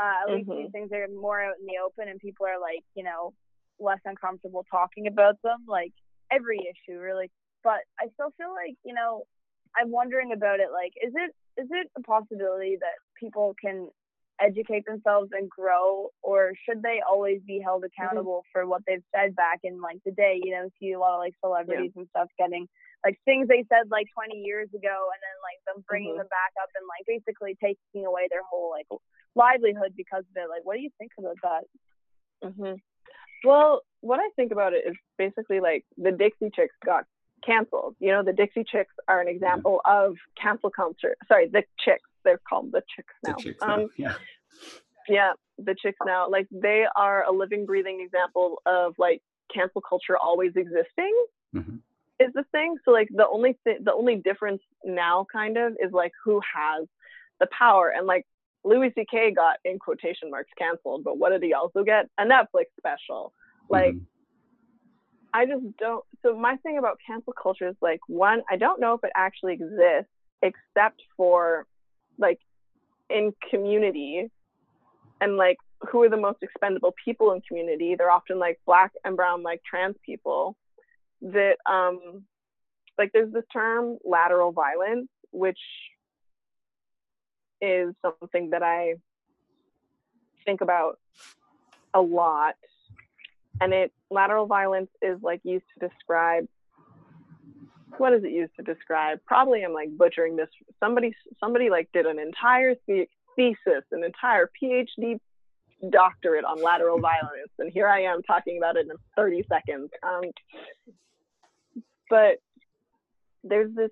uh, 0.00 0.22
at 0.22 0.30
least 0.30 0.48
Mhm. 0.48 0.62
these 0.62 0.72
things 0.72 0.92
are 0.92 1.08
more 1.08 1.42
out 1.42 1.58
in 1.58 1.66
the 1.66 1.78
open, 1.84 2.08
and 2.08 2.20
people 2.20 2.46
are 2.46 2.60
like, 2.60 2.84
you 2.94 3.02
know, 3.02 3.34
less 3.78 4.00
uncomfortable 4.04 4.64
talking 4.70 5.06
about 5.06 5.40
them. 5.42 5.64
Like 5.66 5.92
every 6.30 6.58
issue, 6.58 6.98
really. 6.98 7.30
But 7.62 7.80
I 8.00 8.08
still 8.14 8.30
feel 8.36 8.52
like, 8.52 8.76
you 8.84 8.94
know, 8.94 9.24
I'm 9.76 9.90
wondering 9.90 10.32
about 10.32 10.60
it. 10.60 10.70
Like, 10.72 10.92
is 11.02 11.12
it 11.14 11.34
is 11.60 11.68
it 11.70 11.90
a 11.96 12.02
possibility 12.02 12.76
that 12.80 12.96
people 13.18 13.54
can 13.60 13.88
educate 14.40 14.84
themselves 14.86 15.30
and 15.32 15.48
grow, 15.48 16.10
or 16.22 16.52
should 16.68 16.82
they 16.82 17.00
always 17.08 17.40
be 17.46 17.58
held 17.64 17.84
accountable 17.84 18.44
for 18.52 18.66
what 18.66 18.82
they've 18.86 19.02
said 19.14 19.34
back 19.34 19.60
in 19.64 19.80
like 19.80 19.98
the 20.04 20.12
day? 20.12 20.38
You 20.42 20.52
know, 20.52 20.68
see 20.80 20.92
a 20.92 20.98
lot 20.98 21.14
of 21.14 21.20
like 21.20 21.34
celebrities 21.42 21.92
and 21.96 22.06
stuff 22.10 22.28
getting 22.38 22.68
like 23.04 23.18
things 23.24 23.48
they 23.48 23.64
said 23.68 23.90
like 23.90 24.06
20 24.14 24.36
years 24.40 24.68
ago, 24.74 24.96
and 25.12 25.20
then 25.22 25.36
like 25.42 25.60
them 25.66 25.84
bringing 25.88 26.14
Mhm. 26.14 26.18
them 26.18 26.28
back 26.28 26.52
up 26.62 26.68
and 26.74 26.84
like 26.88 27.06
basically 27.06 27.56
taking 27.60 28.06
away 28.06 28.26
their 28.30 28.42
whole 28.42 28.70
like 28.70 28.86
livelihood 29.34 29.94
because 29.96 30.24
of 30.30 30.36
it. 30.36 30.48
Like, 30.48 30.64
what 30.64 30.74
do 30.76 30.80
you 30.82 30.90
think 30.98 31.12
about 31.18 31.36
that? 31.42 31.64
hmm 32.54 32.74
Well, 33.44 33.82
what 34.00 34.18
I 34.20 34.28
think 34.36 34.52
about 34.52 34.72
it 34.74 34.84
is 34.86 34.96
basically 35.18 35.60
like 35.60 35.84
the 35.96 36.12
Dixie 36.12 36.50
Chicks 36.54 36.74
got 36.84 37.04
canceled. 37.44 37.96
You 38.00 38.12
know, 38.12 38.22
the 38.22 38.32
Dixie 38.32 38.64
Chicks 38.64 38.94
are 39.08 39.20
an 39.20 39.28
example 39.28 39.80
of 39.84 40.16
cancel 40.40 40.70
culture. 40.70 41.16
Sorry, 41.28 41.48
the 41.48 41.64
Chicks. 41.78 42.08
They're 42.24 42.40
called 42.48 42.72
the 42.72 42.82
Chicks 42.94 43.14
The 43.22 43.30
now. 43.30 43.36
chicks 43.36 43.62
um, 43.62 43.80
now. 43.82 43.88
yeah 43.96 44.14
yeah, 45.08 45.32
the 45.58 45.74
Chicks 45.80 45.98
now. 46.04 46.28
Like 46.28 46.48
they 46.50 46.86
are 46.96 47.24
a 47.24 47.30
living, 47.30 47.64
breathing 47.66 48.00
example 48.04 48.60
of 48.66 48.94
like 48.98 49.22
cancel 49.54 49.80
culture 49.80 50.16
always 50.16 50.52
existing. 50.56 51.14
Mhm. 51.54 51.80
Is 52.18 52.32
the 52.34 52.44
thing. 52.52 52.76
So 52.84 52.90
like 52.92 53.08
the 53.10 53.26
only 53.26 53.58
thing, 53.64 53.78
the 53.84 53.92
only 53.92 54.16
difference 54.16 54.62
now, 54.84 55.26
kind 55.30 55.56
of, 55.58 55.72
is 55.72 55.92
like 55.92 56.12
who 56.24 56.40
has 56.54 56.86
the 57.40 57.46
power. 57.56 57.92
And 57.94 58.06
like 58.06 58.26
Louis 58.64 58.90
C.K. 58.94 59.32
got 59.32 59.58
in 59.64 59.78
quotation 59.78 60.30
marks 60.30 60.50
canceled, 60.58 61.04
but 61.04 61.18
what 61.18 61.30
did 61.30 61.42
he 61.42 61.52
also 61.52 61.84
get? 61.84 62.08
A 62.18 62.24
Netflix 62.24 62.66
special. 62.78 63.32
Like 63.68 63.94
Mhm. 63.94 64.06
I 65.34 65.44
just 65.44 65.64
don't. 65.78 66.04
So 66.22 66.36
my 66.36 66.56
thing 66.56 66.78
about 66.78 66.98
cancel 67.06 67.34
culture 67.34 67.68
is 67.68 67.76
like 67.82 68.00
one, 68.08 68.42
I 68.50 68.56
don't 68.56 68.80
know 68.80 68.94
if 68.94 69.04
it 69.04 69.12
actually 69.14 69.52
exists 69.52 70.10
except 70.42 71.02
for 71.16 71.66
like 72.18 72.40
in 73.10 73.34
community 73.50 74.30
and 75.20 75.36
like 75.36 75.58
who 75.90 76.02
are 76.02 76.08
the 76.08 76.16
most 76.16 76.38
expendable 76.42 76.94
people 77.04 77.32
in 77.32 77.40
community 77.42 77.94
they're 77.96 78.10
often 78.10 78.38
like 78.38 78.58
black 78.66 78.92
and 79.04 79.16
brown 79.16 79.42
like 79.42 79.60
trans 79.68 79.94
people 80.04 80.56
that 81.22 81.56
um 81.70 82.24
like 82.98 83.10
there's 83.12 83.32
this 83.32 83.44
term 83.52 83.98
lateral 84.04 84.52
violence 84.52 85.08
which 85.30 85.58
is 87.60 87.94
something 88.02 88.50
that 88.50 88.62
i 88.62 88.94
think 90.46 90.60
about 90.62 90.98
a 91.92 92.00
lot. 92.00 92.54
And 93.60 93.72
it 93.72 93.92
lateral 94.10 94.46
violence 94.46 94.90
is 95.02 95.18
like 95.22 95.40
used 95.42 95.64
to 95.78 95.88
describe 95.88 96.46
what 97.98 98.12
is 98.12 98.22
it 98.24 98.30
used 98.30 98.52
to 98.56 98.62
describe? 98.62 99.18
Probably 99.26 99.62
i'm 99.64 99.72
like 99.72 99.96
butchering 99.96 100.36
this. 100.36 100.48
Somebody 100.78 101.14
somebody 101.40 101.70
like 101.70 101.88
did 101.92 102.06
an 102.06 102.18
entire 102.18 102.74
the- 102.86 103.08
thesis 103.34 103.84
an 103.92 104.02
entire 104.02 104.50
phd 104.62 105.18
doctorate 105.90 106.44
on 106.44 106.62
lateral 106.62 107.00
violence. 107.00 107.50
And 107.58 107.72
here 107.72 107.88
i 107.88 108.02
am 108.02 108.22
talking 108.22 108.58
about 108.58 108.76
it 108.76 108.86
in 108.90 108.96
30 109.16 109.44
seconds. 109.48 109.90
Um, 110.02 110.22
but 112.08 112.38
there's 113.44 113.74
this 113.74 113.90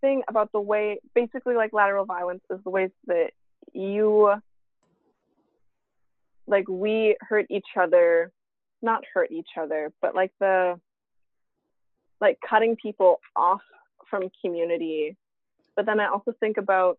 thing 0.00 0.22
about 0.28 0.50
the 0.52 0.60
way 0.60 0.98
basically 1.14 1.54
like 1.54 1.72
lateral 1.72 2.04
violence 2.04 2.42
is 2.50 2.58
the 2.64 2.70
ways 2.70 2.90
that 3.06 3.30
you 3.72 4.32
like 6.46 6.68
we 6.68 7.16
hurt 7.20 7.46
each 7.50 7.66
other 7.80 8.32
not 8.82 9.04
hurt 9.14 9.30
each 9.30 9.50
other 9.56 9.92
but 10.00 10.14
like 10.14 10.32
the 10.40 10.78
like 12.20 12.38
cutting 12.48 12.76
people 12.76 13.20
off 13.34 13.60
from 14.08 14.30
community. 14.40 15.16
But 15.74 15.86
then 15.86 16.00
i 16.00 16.06
also 16.06 16.32
think 16.38 16.56
about 16.58 16.98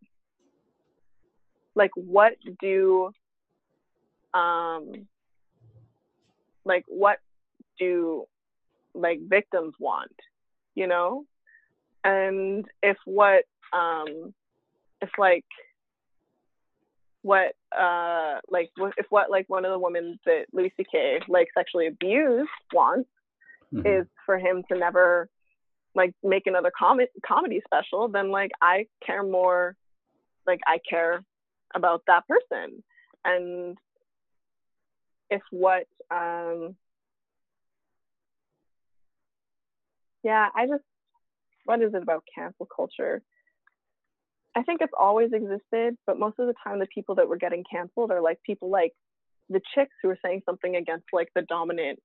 like 1.76 1.92
what 1.96 2.34
do 2.60 3.12
um 4.34 5.08
like 6.66 6.84
what 6.88 7.20
do 7.80 8.26
like 8.94 9.20
victims 9.28 9.74
want 9.80 10.16
you 10.76 10.88
know 10.88 11.26
and 12.04 12.66
if 12.82 12.98
what 13.06 13.44
um 13.74 14.34
if 15.02 15.10
like 15.18 15.46
what 17.22 17.54
uh 17.78 18.40
like 18.50 18.70
if 18.98 19.06
what 19.10 19.32
like 19.32 19.46
one 19.48 19.66
of 19.66 19.72
the 19.72 19.80
women 19.80 20.20
that 20.26 20.46
Louis 20.52 20.74
C.K. 20.76 21.22
like 21.28 21.48
sexually 21.58 21.88
abused 21.88 22.50
wants 22.74 23.10
mm-hmm. 23.74 23.88
is 23.88 24.06
for 24.26 24.38
him 24.38 24.64
to 24.70 24.78
never 24.78 25.30
like 25.96 26.14
make 26.24 26.48
another 26.48 26.72
com- 26.78 27.00
comedy 27.26 27.62
special, 27.66 28.08
then 28.08 28.32
like 28.32 28.52
I 28.62 28.88
care 29.06 29.24
more 29.24 29.76
like 30.46 30.60
I 30.68 30.80
care 30.88 31.24
about 31.74 32.04
that 32.08 32.28
person. 32.28 32.84
And 33.24 33.78
if 35.30 35.42
what 35.52 35.88
um 36.12 36.76
yeah, 40.24 40.48
I 40.56 40.68
just 40.68 40.84
what 41.66 41.82
is 41.82 41.94
it 41.94 42.04
about 42.04 42.24
cancel 42.36 42.68
culture? 42.74 43.22
I 44.56 44.64
think 44.64 44.82
it's 44.82 44.94
always 44.98 45.32
existed, 45.34 45.98
but 46.06 46.20
most 46.20 46.38
of 46.38 46.48
the 46.48 46.54
time, 46.64 46.80
the 46.80 46.88
people 46.94 47.16
that 47.16 47.28
were 47.28 47.38
getting 47.38 47.64
canceled 47.70 48.12
are 48.12 48.22
like 48.22 48.40
people 48.44 48.70
like 48.70 48.94
the 49.50 49.62
chicks 49.74 49.96
who 50.02 50.10
were 50.10 50.20
saying 50.24 50.42
something 50.46 50.76
against 50.76 51.06
like 51.12 51.30
the 51.36 51.42
dominant 51.44 52.00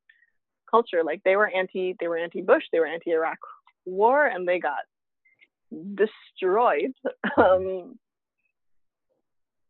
culture. 0.71 1.03
Like 1.05 1.23
they 1.25 1.37
were 1.37 1.49
anti, 1.49 1.95
they 2.01 2.09
were 2.09 2.17
anti-Bush, 2.17 2.65
they 2.73 2.81
were 2.81 2.87
anti-Iraq 2.87 3.39
war, 3.85 4.27
and 4.27 4.49
they 4.49 4.61
got 4.61 4.81
destroyed. 5.71 6.93
um, 7.37 7.99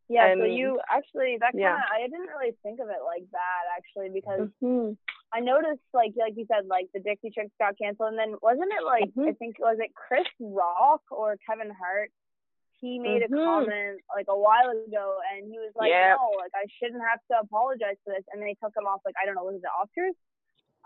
yeah, 0.08 0.30
and, 0.30 0.40
so 0.40 0.44
you 0.44 0.80
actually 0.90 1.36
that 1.40 1.52
kind 1.52 1.56
of 1.56 1.60
yeah. 1.60 1.80
I 1.92 2.06
didn't 2.06 2.28
really 2.28 2.54
think 2.62 2.80
of 2.80 2.88
it 2.88 3.02
like 3.04 3.24
that 3.32 3.62
actually 3.76 4.08
because 4.08 4.48
mm-hmm. 4.62 4.92
I 5.32 5.40
noticed 5.40 5.84
like 5.92 6.12
like 6.16 6.34
you 6.36 6.46
said 6.48 6.66
like 6.68 6.88
the 6.94 7.00
Dixie 7.00 7.30
Chicks 7.34 7.52
got 7.58 7.76
canceled 7.76 8.10
and 8.10 8.18
then 8.18 8.34
wasn't 8.40 8.72
it 8.72 8.84
like 8.84 9.10
mm-hmm. 9.10 9.28
I 9.28 9.32
think 9.32 9.58
was 9.58 9.76
it 9.80 9.92
Chris 9.94 10.26
Rock 10.40 11.02
or 11.10 11.36
Kevin 11.46 11.70
Hart 11.70 12.10
he 12.80 12.98
made 12.98 13.22
mm-hmm. 13.22 13.34
a 13.34 13.44
comment 13.44 13.98
like 14.14 14.26
a 14.28 14.38
while 14.38 14.70
ago 14.70 15.18
and 15.34 15.50
he 15.50 15.58
was 15.58 15.72
like 15.74 15.90
yep. 15.90 16.16
no 16.18 16.38
like 16.38 16.54
i 16.54 16.66
shouldn't 16.78 17.02
have 17.02 17.18
to 17.30 17.34
apologize 17.42 17.98
for 18.04 18.14
this 18.14 18.24
and 18.32 18.42
they 18.42 18.54
took 18.62 18.74
him 18.74 18.86
off 18.86 19.02
like 19.04 19.14
i 19.20 19.26
don't 19.26 19.34
know 19.34 19.44
was 19.44 19.58
it 19.58 19.66
the 19.66 19.74
oscars 19.74 20.16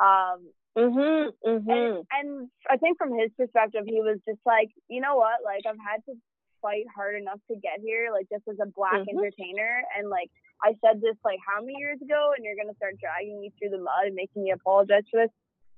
um 0.00 0.40
mm-hmm, 0.76 1.28
mm-hmm. 1.44 1.70
And, 1.70 2.04
and 2.12 2.48
i 2.68 2.76
think 2.76 2.98
from 2.98 3.12
his 3.12 3.30
perspective 3.36 3.84
he 3.84 4.00
was 4.00 4.18
just 4.26 4.40
like 4.44 4.72
you 4.88 5.00
know 5.00 5.16
what 5.16 5.44
like 5.44 5.68
i've 5.68 5.80
had 5.80 6.00
to 6.08 6.16
fight 6.60 6.86
hard 6.94 7.20
enough 7.20 7.40
to 7.50 7.56
get 7.58 7.82
here 7.82 8.08
like 8.12 8.28
just 8.32 8.46
as 8.48 8.56
a 8.62 8.70
black 8.70 9.04
mm-hmm. 9.04 9.18
entertainer 9.18 9.82
and 9.98 10.08
like 10.08 10.30
i 10.64 10.74
said 10.84 11.00
this 11.00 11.16
like 11.24 11.38
how 11.42 11.60
many 11.60 11.74
years 11.78 12.00
ago 12.00 12.32
and 12.36 12.44
you're 12.44 12.56
gonna 12.56 12.76
start 12.76 12.94
dragging 12.98 13.40
me 13.40 13.52
through 13.58 13.70
the 13.70 13.78
mud 13.78 14.06
and 14.06 14.14
making 14.14 14.42
me 14.42 14.50
apologize 14.50 15.04
for 15.10 15.22
this 15.22 15.34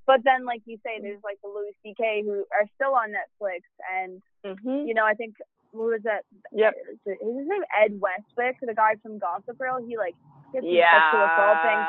but 0.07 0.21
then 0.25 0.45
like 0.45 0.63
you 0.67 0.77
say 0.85 1.01
there's 1.01 1.23
like 1.25 1.41
the 1.43 1.49
louis 1.49 1.75
ck 1.83 2.25
who 2.25 2.45
are 2.53 2.69
still 2.75 2.95
on 2.95 3.13
netflix 3.13 3.65
and 3.93 4.21
mm-hmm. 4.45 4.87
you 4.87 4.95
know 4.95 5.05
i 5.05 5.15
think 5.15 5.35
what 5.75 5.99
was 5.99 6.07
that? 6.07 6.23
Yep. 6.55 6.73
Is 7.05 7.19
his 7.19 7.47
name 7.51 7.67
Ed 7.75 7.99
Westwick, 7.99 8.63
the 8.63 8.79
guy 8.79 8.95
from 9.03 9.19
Gossip 9.19 9.59
Girl? 9.59 9.83
He 9.83 9.99
like 9.99 10.15
gets 10.55 10.65
yeah. 10.65 11.11
sexual 11.11 11.27
assaulting, 11.27 11.81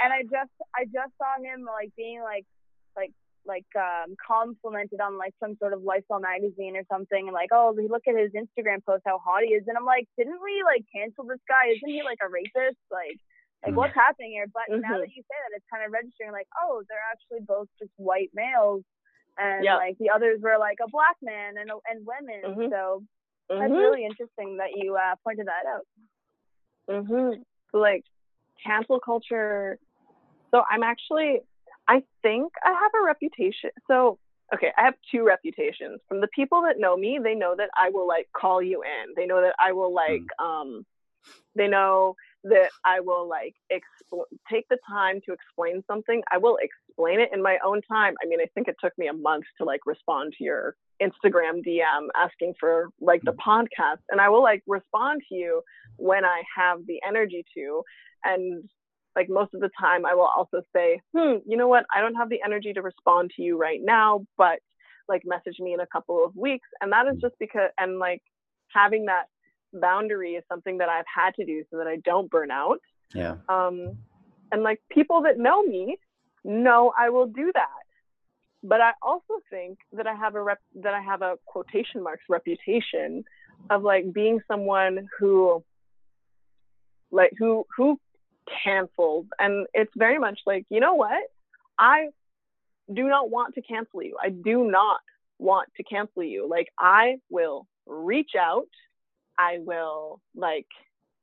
and 0.00 0.10
I 0.16 0.24
just 0.24 0.54
I 0.72 0.88
just 0.88 1.12
saw 1.20 1.36
him 1.36 1.68
like 1.68 1.92
being 1.94 2.24
like 2.24 2.48
like 2.96 3.12
like 3.46 3.68
um 3.76 4.16
complimented 4.16 5.00
on 5.00 5.18
like 5.18 5.34
some 5.40 5.56
sort 5.60 5.72
of 5.72 5.82
lifestyle 5.82 6.20
magazine 6.20 6.76
or 6.76 6.84
something 6.90 7.28
and 7.28 7.34
like 7.34 7.50
oh 7.52 7.74
look 7.76 8.02
at 8.08 8.16
his 8.16 8.32
instagram 8.32 8.84
post 8.84 9.02
how 9.04 9.18
hot 9.18 9.42
he 9.44 9.52
is 9.52 9.64
and 9.66 9.76
i'm 9.76 9.84
like 9.84 10.08
didn't 10.16 10.40
we 10.42 10.62
like 10.64 10.84
cancel 10.94 11.24
this 11.24 11.42
guy 11.48 11.70
isn't 11.76 11.88
he 11.88 12.02
like 12.02 12.18
a 12.22 12.30
racist? 12.30 12.80
like 12.90 13.18
like 13.64 13.76
what's 13.76 13.94
happening 13.94 14.32
here 14.32 14.46
but 14.52 14.68
mm-hmm. 14.68 14.80
now 14.84 14.98
that 14.98 15.08
you 15.12 15.22
say 15.24 15.38
that 15.44 15.56
it's 15.56 15.66
kind 15.72 15.84
of 15.84 15.92
registering 15.92 16.32
like 16.32 16.48
oh 16.60 16.82
they're 16.88 17.08
actually 17.08 17.44
both 17.44 17.68
just 17.78 17.92
white 17.96 18.30
males 18.34 18.84
and 19.36 19.64
yep. 19.64 19.78
like 19.78 19.96
the 19.98 20.10
others 20.10 20.38
were 20.40 20.56
like 20.60 20.78
a 20.84 20.88
black 20.90 21.16
man 21.22 21.56
and 21.56 21.72
and 21.88 22.04
women 22.04 22.40
mm-hmm. 22.44 22.70
so 22.70 23.02
Mm-hmm. 23.50 23.60
That's 23.60 23.72
really 23.72 24.04
interesting 24.04 24.56
that 24.56 24.70
you 24.74 24.96
uh, 24.96 25.16
pointed 25.22 25.46
that 25.46 25.66
out. 25.68 25.86
Mhm. 26.88 27.42
Like 27.72 28.04
cancel 28.64 29.00
culture. 29.00 29.78
So 30.50 30.62
I'm 30.70 30.82
actually 30.82 31.40
I 31.88 32.02
think 32.22 32.52
I 32.64 32.72
have 32.72 32.92
a 32.94 33.04
reputation. 33.04 33.70
So 33.86 34.18
okay, 34.54 34.72
I 34.76 34.84
have 34.84 34.94
two 35.10 35.24
reputations. 35.24 36.00
From 36.08 36.20
the 36.20 36.28
people 36.28 36.62
that 36.62 36.78
know 36.78 36.96
me, 36.96 37.18
they 37.22 37.34
know 37.34 37.54
that 37.56 37.70
I 37.76 37.90
will 37.90 38.06
like 38.06 38.28
call 38.36 38.62
you 38.62 38.82
in. 38.82 39.14
They 39.16 39.26
know 39.26 39.40
that 39.40 39.54
I 39.58 39.72
will 39.72 39.92
like 39.92 40.22
mm. 40.40 40.44
um 40.44 40.86
they 41.56 41.68
know 41.68 42.16
that 42.44 42.70
I 42.84 43.00
will 43.00 43.28
like 43.28 43.54
expl- 43.72 44.26
take 44.50 44.68
the 44.68 44.78
time 44.88 45.20
to 45.26 45.32
explain 45.32 45.82
something. 45.86 46.22
I 46.30 46.38
will 46.38 46.58
explain 46.60 47.20
it 47.20 47.30
in 47.32 47.42
my 47.42 47.58
own 47.64 47.80
time. 47.90 48.14
I 48.22 48.28
mean, 48.28 48.40
I 48.40 48.46
think 48.54 48.68
it 48.68 48.76
took 48.82 48.92
me 48.98 49.08
a 49.08 49.14
month 49.14 49.44
to 49.58 49.64
like 49.64 49.80
respond 49.86 50.34
to 50.36 50.44
your 50.44 50.76
Instagram 51.00 51.62
DM 51.66 52.08
asking 52.14 52.54
for 52.60 52.90
like 53.00 53.22
the 53.22 53.32
podcast, 53.32 54.02
and 54.10 54.20
I 54.20 54.28
will 54.28 54.42
like 54.42 54.62
respond 54.66 55.22
to 55.30 55.34
you 55.34 55.62
when 55.96 56.24
I 56.24 56.42
have 56.56 56.80
the 56.86 57.00
energy 57.06 57.44
to. 57.56 57.82
And 58.24 58.68
like 59.16 59.28
most 59.28 59.54
of 59.54 59.60
the 59.60 59.70
time, 59.78 60.04
I 60.04 60.14
will 60.14 60.30
also 60.36 60.62
say, 60.74 61.00
hmm, 61.16 61.36
you 61.46 61.56
know 61.56 61.68
what? 61.68 61.84
I 61.94 62.00
don't 62.00 62.16
have 62.16 62.28
the 62.28 62.40
energy 62.44 62.72
to 62.72 62.82
respond 62.82 63.30
to 63.36 63.42
you 63.42 63.56
right 63.56 63.80
now, 63.82 64.26
but 64.36 64.58
like 65.08 65.22
message 65.24 65.58
me 65.60 65.74
in 65.74 65.80
a 65.80 65.86
couple 65.86 66.24
of 66.24 66.34
weeks. 66.34 66.66
And 66.80 66.92
that 66.92 67.06
is 67.06 67.20
just 67.20 67.34
because, 67.38 67.70
and 67.78 67.98
like 67.98 68.22
having 68.68 69.06
that 69.06 69.24
boundary 69.72 70.32
is 70.32 70.44
something 70.48 70.78
that 70.78 70.88
I've 70.88 71.04
had 71.12 71.34
to 71.34 71.44
do 71.44 71.64
so 71.70 71.78
that 71.78 71.86
I 71.86 71.96
don't 72.04 72.30
burn 72.30 72.50
out. 72.50 72.80
Yeah. 73.14 73.36
Um, 73.48 73.98
and 74.50 74.62
like 74.62 74.80
people 74.90 75.22
that 75.22 75.38
know 75.38 75.62
me 75.62 75.96
know 76.44 76.92
I 76.98 77.10
will 77.10 77.26
do 77.26 77.50
that. 77.54 77.68
But 78.62 78.80
I 78.80 78.92
also 79.02 79.40
think 79.50 79.78
that 79.92 80.06
I 80.06 80.14
have 80.14 80.34
a 80.36 80.42
rep 80.42 80.58
that 80.76 80.94
I 80.94 81.02
have 81.02 81.20
a 81.20 81.34
quotation 81.44 82.02
marks 82.02 82.24
reputation 82.30 83.24
of 83.68 83.82
like 83.82 84.10
being 84.12 84.40
someone 84.48 85.06
who 85.18 85.62
like 87.10 87.32
who 87.38 87.66
who 87.76 87.98
cancels 88.62 89.26
and 89.38 89.66
it's 89.74 89.92
very 89.96 90.18
much 90.18 90.40
like 90.46 90.66
you 90.70 90.80
know 90.80 90.94
what 90.94 91.22
I 91.78 92.08
do 92.92 93.08
not 93.08 93.30
want 93.30 93.54
to 93.54 93.62
cancel 93.62 94.02
you. 94.02 94.16
I 94.22 94.28
do 94.28 94.70
not 94.70 95.00
want 95.38 95.68
to 95.78 95.82
cancel 95.82 96.22
you. 96.22 96.46
Like 96.48 96.68
I 96.78 97.16
will 97.30 97.66
reach 97.86 98.32
out 98.38 98.68
I 99.38 99.58
will 99.60 100.20
like 100.34 100.66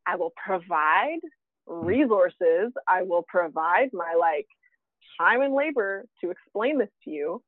I 0.06 0.16
will 0.16 0.34
provide 0.44 1.20
resources. 1.68 2.72
I 2.88 3.04
will 3.04 3.24
provide 3.28 3.90
my 3.94 4.16
like 4.20 4.48
time 5.20 5.42
and 5.42 5.54
labor 5.54 6.06
to 6.22 6.32
explain 6.32 6.80
this 6.80 6.90
to 7.06 7.12
you. 7.12 7.44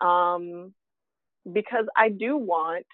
Um, 0.00 0.74
because 1.50 1.86
I 1.96 2.08
do 2.08 2.36
want 2.36 2.86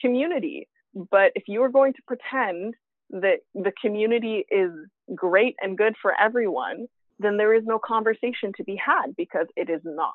community. 0.00 0.68
But 0.94 1.32
if 1.34 1.44
you 1.46 1.62
are 1.62 1.68
going 1.68 1.92
to 1.94 2.02
pretend 2.06 2.74
that 3.10 3.38
the 3.54 3.72
community 3.80 4.44
is 4.50 4.70
great 5.14 5.56
and 5.60 5.76
good 5.76 5.94
for 6.00 6.14
everyone, 6.18 6.86
then 7.18 7.36
there 7.36 7.54
is 7.54 7.64
no 7.64 7.78
conversation 7.78 8.52
to 8.56 8.64
be 8.64 8.76
had 8.76 9.14
because 9.16 9.46
it 9.56 9.68
is 9.68 9.80
not. 9.84 10.14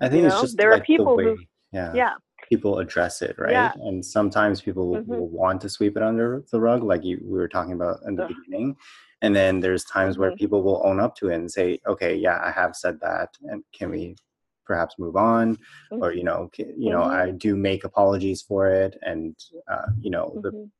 I 0.00 0.08
think 0.08 0.22
you 0.22 0.26
it's 0.28 0.36
know? 0.36 0.42
just 0.42 0.56
there 0.56 0.70
like 0.70 0.82
are 0.82 0.84
people 0.84 1.16
the 1.16 1.24
way, 1.24 1.24
who, 1.24 1.36
yeah, 1.72 1.92
yeah, 1.94 2.14
people 2.48 2.78
address 2.78 3.20
it 3.20 3.36
right 3.38 3.52
Yeah. 3.52 3.72
and 3.74 4.04
sometimes 4.04 4.60
people 4.60 4.86
Mhm. 4.96 5.06
will 5.06 5.28
want 5.28 5.60
to 5.62 5.68
sweep 5.68 5.96
it 5.96 6.02
under 6.02 6.44
the 6.52 6.60
rug 6.60 6.82
like 6.82 7.04
you 7.04 7.18
we 7.22 7.38
were 7.38 7.48
talking 7.48 7.72
about 7.72 8.00
in 8.06 8.14
the 8.14 8.24
Ugh. 8.24 8.32
beginning 8.34 8.76
and 9.22 9.34
then 9.34 9.60
there's 9.60 9.84
times 9.84 10.16
where 10.16 10.30
Mhm. 10.30 10.38
people 10.38 10.62
will 10.62 10.80
own 10.86 11.00
up 11.00 11.16
to 11.16 11.28
it 11.28 11.34
and 11.34 11.50
say 11.50 11.78
okay 11.86 12.14
yeah 12.14 12.40
i 12.42 12.50
have 12.50 12.74
said 12.76 13.00
that 13.00 13.30
and 13.50 13.64
can 13.72 13.90
we 13.90 14.16
perhaps 14.64 14.94
move 14.98 15.16
on 15.16 15.56
Mm. 15.92 16.02
or 16.02 16.12
you 16.12 16.22
know 16.22 16.48
you 16.56 16.90
know 16.90 17.02
Mhm. 17.02 17.10
i 17.10 17.30
do 17.32 17.56
make 17.56 17.84
apologies 17.84 18.40
for 18.40 18.70
it 18.70 18.96
and 19.02 19.36
uh, 19.68 19.88
you 20.00 20.10
know 20.10 20.38
the 20.42 20.52
Mhm. 20.52 20.70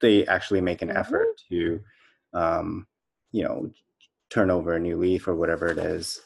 They 0.00 0.26
actually 0.26 0.60
make 0.60 0.82
an 0.82 0.88
Mhm. 0.88 0.96
effort 0.96 1.28
to 1.48 1.80
um, 2.32 2.86
you 3.32 3.44
know 3.44 3.70
turn 4.28 4.50
over 4.50 4.74
a 4.74 4.80
new 4.80 4.96
leaf 4.96 5.26
or 5.26 5.34
whatever 5.34 5.66
it 5.68 5.78
is 5.78 6.20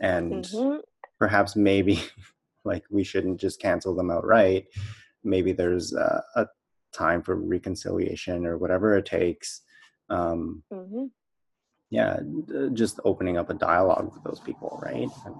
and 0.00 0.32
Mhm. 0.44 0.80
perhaps 1.18 1.56
maybe 1.56 1.94
like 2.64 2.84
we 2.90 3.02
shouldn't 3.04 3.40
just 3.40 3.60
cancel 3.60 3.94
them 3.94 4.10
outright 4.10 4.66
maybe 5.24 5.52
there's 5.52 5.92
a, 5.94 6.22
a 6.36 6.46
time 6.92 7.22
for 7.22 7.34
reconciliation 7.36 8.46
or 8.46 8.56
whatever 8.56 8.96
it 8.96 9.04
takes 9.06 9.62
um, 10.10 10.62
Mhm. 10.72 11.10
yeah 11.90 12.20
d- 12.46 12.70
just 12.72 13.00
opening 13.04 13.36
up 13.36 13.50
a 13.50 13.54
dialogue 13.54 14.12
with 14.14 14.22
those 14.22 14.40
people 14.40 14.78
right 14.82 15.08
And, 15.26 15.34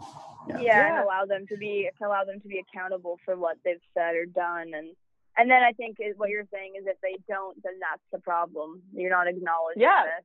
yeah. 0.48 0.58
Yeah. 0.60 0.88
and 0.96 1.04
allow 1.04 1.24
them 1.26 1.46
to 1.46 1.56
be 1.56 1.88
allow 2.02 2.24
them 2.24 2.40
to 2.40 2.48
be 2.48 2.58
accountable 2.58 3.18
for 3.24 3.36
what 3.36 3.56
they've 3.64 3.82
said 3.94 4.14
or 4.16 4.26
done 4.26 4.72
and 4.74 4.96
and 5.38 5.50
then 5.50 5.62
I 5.62 5.72
think 5.72 5.96
is 6.00 6.14
what 6.16 6.30
you're 6.30 6.48
saying 6.52 6.72
is 6.78 6.84
if 6.86 7.00
they 7.00 7.16
don't, 7.28 7.56
then 7.62 7.74
that's 7.80 8.02
the 8.12 8.18
problem. 8.18 8.82
You're 8.92 9.10
not 9.10 9.28
acknowledging 9.28 9.82
Yeah. 9.82 10.04
this. 10.04 10.24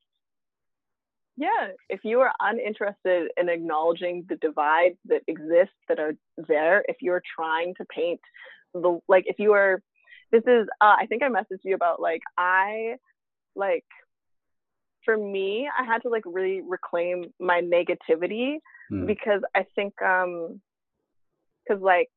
Yeah, 1.35 1.71
if 1.89 2.01
you 2.03 2.19
are 2.21 2.31
uninterested 2.39 3.31
in 3.37 3.49
acknowledging 3.49 4.25
the 4.29 4.35
divides 4.35 4.97
that 5.05 5.23
exist 5.27 5.71
that 5.87 5.99
are 5.99 6.13
there, 6.37 6.85
if 6.87 6.97
you're 7.01 7.23
trying 7.35 7.73
to 7.75 7.85
paint 7.85 8.21
the 8.73 8.99
like, 9.07 9.23
if 9.27 9.39
you 9.39 9.53
are, 9.53 9.81
this 10.31 10.43
is, 10.45 10.67
uh, 10.79 10.95
I 10.99 11.07
think 11.07 11.23
I 11.23 11.29
messaged 11.29 11.63
you 11.63 11.73
about 11.73 11.99
like 11.99 12.21
I, 12.37 12.97
like, 13.55 13.85
for 15.05 15.17
me, 15.17 15.67
I 15.75 15.83
had 15.83 16.03
to 16.03 16.09
like 16.09 16.23
really 16.25 16.61
reclaim 16.61 17.33
my 17.39 17.61
negativity 17.61 18.59
Mm. 18.91 19.07
because 19.07 19.41
I 19.55 19.63
think, 19.75 19.99
um, 20.01 20.61
because 21.63 21.81
like 21.81 22.11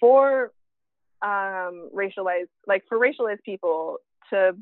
for 0.00 0.52
um 1.24 1.88
racialized 1.94 2.52
like 2.66 2.82
for 2.88 2.98
racialized 2.98 3.42
people 3.44 3.96
to 4.30 4.52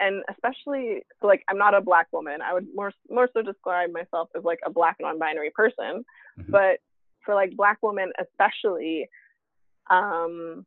and 0.00 0.22
especially 0.30 1.02
so 1.20 1.26
like 1.26 1.42
i'm 1.48 1.58
not 1.58 1.74
a 1.74 1.80
black 1.80 2.06
woman. 2.12 2.40
I 2.40 2.54
would 2.54 2.68
more 2.74 2.92
more 3.10 3.28
so 3.34 3.42
describe 3.42 3.90
myself 3.90 4.28
as 4.36 4.44
like 4.44 4.60
a 4.64 4.70
black 4.70 4.96
non-binary 5.00 5.50
person. 5.54 6.04
Mhm. 6.38 6.50
but 6.50 6.78
for 7.24 7.34
like 7.34 7.56
black 7.56 7.78
women 7.82 8.12
especially 8.24 9.08
um 9.90 10.64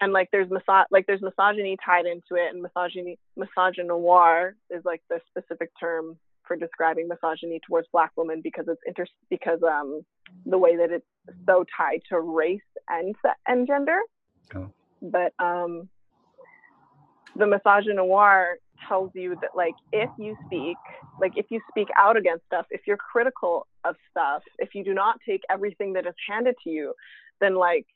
and 0.00 0.12
like 0.12 0.28
there's 0.32 0.48
miso- 0.48 0.86
like 0.90 1.06
there's 1.06 1.22
misogyny 1.22 1.76
tied 1.86 2.06
into 2.06 2.34
it 2.34 2.52
and 2.52 2.60
misogyny 2.60 3.18
misogynoir 3.38 4.54
is 4.70 4.82
like 4.84 5.02
the 5.08 5.20
specific 5.30 5.70
term 5.78 6.18
for 6.46 6.56
describing 6.56 7.06
misogyny 7.06 7.60
towards 7.66 7.86
black 7.92 8.10
women 8.16 8.40
because 8.42 8.66
it's 8.66 8.80
inter 8.84 9.06
because 9.30 9.60
um 9.62 10.02
the 10.46 10.58
way 10.58 10.76
that 10.76 10.90
it's 10.90 11.06
so 11.46 11.64
tied 11.76 12.00
to 12.08 12.18
race 12.20 12.60
and 12.88 13.14
and 13.46 13.68
gender 13.68 14.00
Oh. 14.54 14.70
but 15.00 15.32
um 15.38 15.88
the 17.36 17.44
misogynoir 17.46 18.54
tells 18.88 19.10
you 19.14 19.36
that 19.40 19.50
like 19.56 19.74
if 19.92 20.10
you 20.18 20.36
speak 20.46 20.76
like 21.20 21.32
if 21.36 21.46
you 21.50 21.60
speak 21.70 21.88
out 21.96 22.16
against 22.16 22.44
stuff 22.46 22.66
if 22.70 22.82
you're 22.86 22.96
critical 22.96 23.66
of 23.84 23.96
stuff 24.10 24.42
if 24.58 24.74
you 24.74 24.84
do 24.84 24.92
not 24.92 25.18
take 25.26 25.42
everything 25.50 25.92
that 25.94 26.06
is 26.06 26.14
handed 26.28 26.54
to 26.64 26.70
you 26.70 26.92
then 27.40 27.54
like 27.54 27.86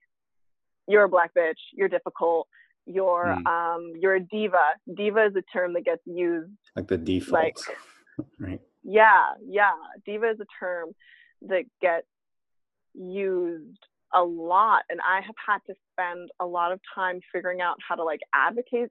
you're 0.89 1.05
a 1.05 1.09
black 1.09 1.33
bitch 1.35 1.55
you're 1.75 1.89
difficult 1.89 2.47
you're 2.87 3.37
Mm. 3.39 3.47
um 3.47 3.93
you're 4.01 4.15
a 4.15 4.21
diva 4.21 4.75
diva 4.97 5.27
is 5.27 5.35
a 5.37 5.43
term 5.53 5.73
that 5.75 5.85
gets 5.85 6.03
used 6.07 6.51
like 6.77 6.87
the 6.87 6.97
default 6.97 7.33
like 7.33 7.57
right 8.39 8.61
yeah 8.85 9.33
yeah 9.45 9.73
diva 10.07 10.31
is 10.31 10.39
a 10.41 10.47
term 10.61 10.95
that 11.43 11.65
gets 11.83 12.07
used 12.95 13.79
a 14.15 14.23
lot 14.23 14.83
and 14.89 15.01
i 15.01 15.21
have 15.21 15.35
had 15.47 15.59
to 15.67 15.75
spend 15.93 16.31
a 16.41 16.47
lot 16.47 16.73
of 16.73 16.81
time 16.95 17.21
figuring 17.33 17.61
out 17.61 17.77
how 17.87 17.95
to 17.95 18.05
like 18.05 18.21
advocate 18.35 18.91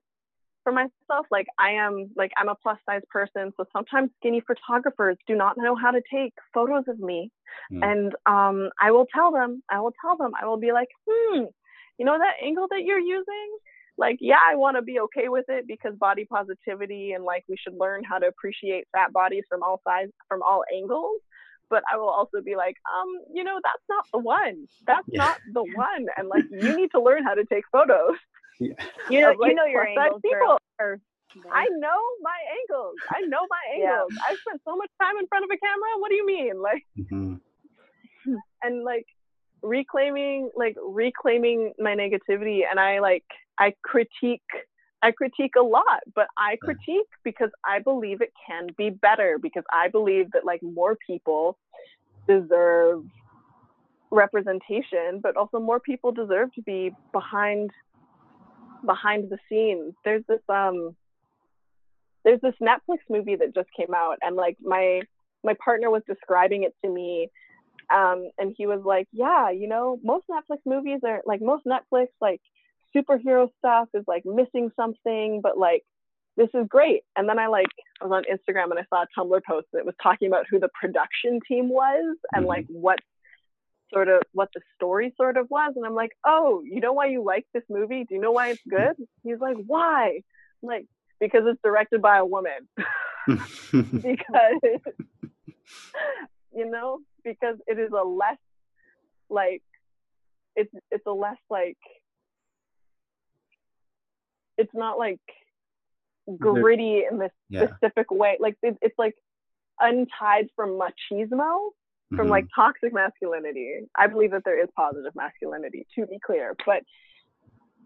for 0.62 0.72
myself 0.72 1.26
like 1.30 1.46
i 1.58 1.70
am 1.70 2.10
like 2.16 2.32
i'm 2.36 2.48
a 2.48 2.56
plus 2.62 2.78
size 2.88 3.02
person 3.08 3.52
so 3.56 3.64
sometimes 3.72 4.10
skinny 4.18 4.42
photographers 4.46 5.16
do 5.26 5.36
not 5.36 5.56
know 5.56 5.76
how 5.76 5.90
to 5.90 6.00
take 6.12 6.32
photos 6.52 6.84
of 6.88 6.98
me. 6.98 7.30
Mm. 7.72 7.84
and 7.84 8.12
um 8.26 8.70
i 8.80 8.90
will 8.90 9.06
tell 9.14 9.30
them 9.30 9.62
i 9.70 9.80
will 9.80 9.92
tell 10.04 10.16
them 10.16 10.32
i 10.40 10.44
will 10.44 10.58
be 10.58 10.72
like 10.72 10.88
hmm 11.08 11.44
you 11.98 12.04
know 12.04 12.18
that 12.18 12.34
angle 12.44 12.66
that 12.70 12.82
you're 12.84 12.98
using? 12.98 13.58
Like 13.96 14.18
yeah 14.20 14.40
i 14.44 14.56
want 14.56 14.76
to 14.76 14.82
be 14.82 15.00
okay 15.00 15.28
with 15.28 15.46
it 15.48 15.66
because 15.66 15.94
body 15.98 16.26
positivity 16.26 17.12
and 17.12 17.24
like 17.24 17.44
we 17.48 17.56
should 17.56 17.78
learn 17.78 18.02
how 18.04 18.18
to 18.18 18.26
appreciate 18.26 18.84
fat 18.92 19.12
bodies 19.12 19.44
from 19.48 19.62
all 19.62 19.80
sides 19.86 20.12
from 20.28 20.42
all 20.42 20.64
angles 20.74 21.20
but 21.70 21.82
i 21.92 21.96
will 21.96 22.08
also 22.08 22.40
be 22.44 22.56
like 22.56 22.76
um 22.94 23.08
you 23.32 23.42
know 23.44 23.58
that's 23.62 23.82
not 23.88 24.04
the 24.12 24.18
one 24.18 24.66
that's 24.86 25.06
Yeah. 25.08 25.18
not 25.24 25.36
the 25.52 25.62
one 25.62 26.06
and 26.16 26.28
like 26.28 26.44
you 26.50 26.74
need 26.76 26.90
to 26.94 27.00
learn 27.02 27.24
how 27.24 27.34
to 27.34 27.44
take 27.44 27.64
photos 27.72 28.16
Yeah. 28.58 28.72
You 29.10 29.20
know, 29.20 29.34
like, 29.38 29.50
you 29.50 29.54
know 29.54 29.66
your 29.66 29.86
angles, 29.86 30.22
people. 30.24 30.38
girl. 30.40 30.58
Or- 30.80 31.00
i 31.52 31.66
know 31.84 32.00
my 32.22 32.38
angles 32.58 32.94
i 33.14 33.20
know 33.22 33.44
my 33.50 33.60
Yeah. 33.76 33.92
angles 33.92 34.12
i've 34.26 34.38
spent 34.38 34.60
so 34.66 34.74
much 34.76 34.88
time 35.02 35.18
in 35.18 35.26
front 35.26 35.44
of 35.44 35.50
a 35.52 35.58
camera 35.58 35.88
what 35.98 36.08
do 36.08 36.14
you 36.14 36.24
mean 36.26 36.62
like 36.62 36.86
Mhm. 36.98 37.40
and 38.62 38.84
like 38.84 39.04
reclaiming 39.62 40.50
like 40.56 40.76
reclaiming 40.82 41.72
my 41.78 41.94
negativity 41.94 42.60
and 42.70 42.78
i 42.80 43.00
like 43.00 43.24
i 43.58 43.74
critique 43.84 44.40
i 45.06 45.10
critique 45.12 45.54
a 45.58 45.62
lot 45.62 46.00
but 46.14 46.26
i 46.36 46.56
critique 46.56 47.10
because 47.22 47.50
i 47.64 47.78
believe 47.78 48.20
it 48.20 48.32
can 48.46 48.66
be 48.76 48.90
better 48.90 49.38
because 49.40 49.64
i 49.72 49.88
believe 49.88 50.30
that 50.32 50.44
like 50.44 50.60
more 50.62 50.96
people 51.06 51.56
deserve 52.26 53.04
representation 54.10 55.20
but 55.22 55.36
also 55.36 55.58
more 55.60 55.80
people 55.80 56.10
deserve 56.12 56.52
to 56.54 56.62
be 56.62 56.90
behind 57.12 57.70
behind 58.84 59.30
the 59.30 59.38
scenes 59.48 59.94
there's 60.04 60.24
this 60.28 60.40
um 60.48 60.96
there's 62.24 62.40
this 62.40 62.54
netflix 62.60 62.98
movie 63.08 63.36
that 63.36 63.54
just 63.54 63.68
came 63.76 63.94
out 63.94 64.16
and 64.22 64.34
like 64.34 64.56
my 64.60 65.00
my 65.44 65.54
partner 65.64 65.90
was 65.90 66.02
describing 66.08 66.64
it 66.64 66.74
to 66.82 66.90
me 66.90 67.30
um, 67.94 68.30
and 68.38 68.54
he 68.56 68.66
was 68.66 68.80
like, 68.84 69.06
"Yeah, 69.12 69.50
you 69.50 69.68
know, 69.68 69.98
most 70.02 70.26
Netflix 70.28 70.58
movies 70.64 71.00
are 71.04 71.22
like 71.24 71.40
most 71.40 71.64
Netflix 71.66 72.08
like 72.20 72.40
superhero 72.96 73.48
stuff 73.58 73.88
is 73.94 74.04
like 74.06 74.22
missing 74.24 74.70
something, 74.76 75.40
but 75.42 75.58
like 75.58 75.82
this 76.36 76.48
is 76.54 76.66
great." 76.68 77.02
And 77.16 77.28
then 77.28 77.38
I 77.38 77.46
like 77.48 77.66
I 78.00 78.06
was 78.06 78.12
on 78.12 78.24
Instagram 78.24 78.70
and 78.70 78.78
I 78.78 78.84
saw 78.88 79.02
a 79.02 79.06
Tumblr 79.20 79.40
post 79.48 79.66
that 79.72 79.84
was 79.84 79.94
talking 80.02 80.28
about 80.28 80.46
who 80.50 80.58
the 80.58 80.70
production 80.80 81.40
team 81.46 81.68
was 81.68 82.16
and 82.32 82.44
Mhm. 82.44 82.48
like 82.48 82.66
what 82.68 82.98
sort 83.92 84.08
of 84.08 84.22
what 84.32 84.48
the 84.54 84.60
story 84.74 85.14
sort 85.16 85.36
of 85.36 85.48
was, 85.50 85.72
and 85.76 85.84
I'm 85.86 85.94
like, 85.94 86.10
"Oh, 86.24 86.62
you 86.64 86.80
know 86.80 86.92
why 86.92 87.06
you 87.06 87.22
like 87.22 87.46
this 87.54 87.62
movie? 87.68 88.04
Do 88.04 88.14
you 88.16 88.20
know 88.20 88.32
why 88.32 88.50
it's 88.50 88.62
good?" 88.68 88.96
He's 89.22 89.38
like, 89.38 89.56
"Why?" 89.66 90.22
I'm 90.62 90.66
like, 90.68 90.86
because 91.20 91.42
it's 91.46 91.60
directed 91.62 92.02
by 92.02 92.16
a 92.18 92.24
woman. 92.24 92.68
because 93.72 94.60
you 96.54 96.70
know 96.70 97.00
because 97.24 97.56
it 97.66 97.78
is 97.78 97.90
a 97.92 98.04
less 98.04 98.38
like 99.28 99.62
it's 100.54 100.72
it's 100.90 101.06
a 101.06 101.12
less 101.12 101.38
like 101.50 101.78
it's 104.58 104.74
not 104.74 104.98
like 104.98 105.20
gritty 106.38 107.04
in 107.10 107.18
this 107.18 107.30
yeah. 107.48 107.66
specific 107.66 108.10
way. 108.10 108.36
Like 108.40 108.56
it, 108.62 108.76
it's 108.82 108.98
like 108.98 109.14
untied 109.80 110.48
from 110.56 110.78
machismo 110.78 111.70
from 112.14 112.28
Mhm. 112.28 112.30
like 112.30 112.46
toxic 112.54 112.92
masculinity. 112.92 113.80
I 113.96 114.06
believe 114.06 114.30
that 114.30 114.44
there 114.44 114.62
is 114.62 114.68
positive 114.76 115.14
masculinity 115.14 115.86
to 115.96 116.06
be 116.06 116.18
clear 116.24 116.54
but 116.64 116.82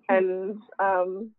and 0.08 0.60
um 0.78 1.30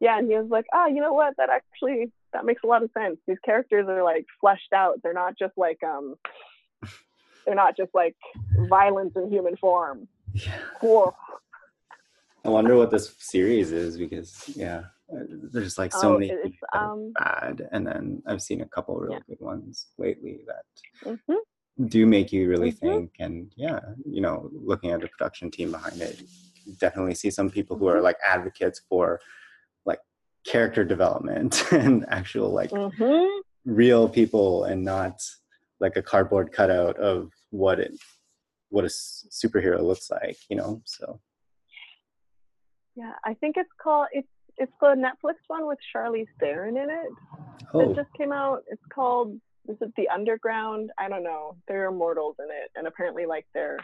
yeah 0.00 0.18
and 0.18 0.30
he 0.30 0.36
was 0.36 0.48
like 0.48 0.66
oh 0.72 0.86
you 0.86 1.00
know 1.00 1.12
what? 1.12 1.36
That 1.36 1.50
actually 1.50 2.10
that 2.32 2.44
makes 2.44 2.62
a 2.64 2.66
lot 2.66 2.82
of 2.82 2.90
sense. 2.92 3.18
These 3.26 3.38
characters 3.44 3.86
are 3.88 4.02
like 4.02 4.26
fleshed 4.40 4.72
out. 4.74 5.02
They're 5.02 5.12
not 5.12 5.38
just 5.38 5.52
like 5.56 5.82
um 5.82 6.14
they're 7.44 7.54
not 7.54 7.76
just 7.76 7.94
like 7.94 8.16
violence 8.68 9.12
in 9.16 9.30
human 9.30 9.56
form. 9.56 10.08
Yeah. 10.32 10.52
Whoa. 10.80 11.14
I 12.46 12.50
wonder 12.50 12.76
what 12.76 12.90
this 12.90 13.14
series 13.18 13.72
is 13.72 13.98
because 13.98 14.48
yeah, 14.56 14.84
there's 15.52 15.78
like 15.78 15.92
so 15.92 16.10
Oh, 16.10 16.12
many 16.14 16.30
it's, 16.30 16.42
things 16.42 16.56
that 16.60 16.78
are 16.80 16.92
um 16.92 17.12
bad, 17.18 17.68
and 17.72 17.86
then 17.86 18.22
I've 18.26 18.42
seen 18.42 18.60
a 18.60 18.66
couple 18.66 18.96
really 18.96 19.16
Yeah. 19.16 19.20
good 19.28 19.40
ones 19.40 19.88
lately 19.98 20.40
that 20.46 20.64
mhm, 21.28 21.88
do 21.88 22.06
make 22.06 22.32
you 22.32 22.48
really 22.48 22.70
Mhm. 22.70 22.80
think. 22.80 23.12
And 23.18 23.52
yeah, 23.56 23.80
you 24.04 24.20
know, 24.20 24.48
looking 24.52 24.90
at 24.92 25.00
the 25.00 25.08
production 25.08 25.50
team 25.50 25.72
behind 25.72 26.00
it, 26.00 26.22
definitely 26.78 27.14
see 27.14 27.30
some 27.30 27.50
people 27.50 27.76
who 27.76 27.88
are 27.88 27.98
Mhm. 27.98 28.02
like 28.04 28.18
advocates 28.26 28.80
for 28.88 29.20
like 29.84 30.00
character 30.44 30.84
development 30.84 31.64
and 31.72 32.04
actual 32.08 32.50
like 32.50 32.70
mm-hmm. 32.70 33.40
real 33.64 34.08
people 34.08 34.64
and 34.64 34.84
not 34.84 35.20
like 35.80 35.96
a 35.96 36.02
cardboard 36.02 36.52
cutout 36.52 36.96
of 36.98 37.32
what 37.50 37.80
it 37.80 37.92
what 38.70 38.84
a 38.84 38.88
superhero 38.88 39.80
looks 39.82 40.10
like 40.10 40.36
you 40.48 40.56
know 40.56 40.80
so 40.84 41.20
yeah 42.96 43.12
i 43.24 43.34
think 43.34 43.56
it's 43.56 43.70
called 43.80 44.06
it's 44.12 44.28
it's 44.58 44.72
the 44.80 44.88
netflix 44.88 45.34
one 45.48 45.66
with 45.66 45.78
charlize 45.94 46.26
theron 46.40 46.76
in 46.76 46.88
it. 46.90 47.12
Oh. 47.74 47.80
it 47.80 47.94
just 47.94 48.08
came 48.16 48.32
out. 48.32 48.62
It's 48.70 48.82
called 48.92 49.38
is 49.68 49.76
it 49.80 49.92
the 49.96 50.08
underground? 50.08 50.90
I 50.96 51.08
don't 51.08 51.24
know. 51.24 51.56
There 51.66 51.86
are 51.86 51.92
mortals 51.92 52.36
in 52.38 52.46
it 52.46 52.70
and 52.76 52.86
apparently 52.86 53.26
like 53.26 53.46
they're 53.52 53.78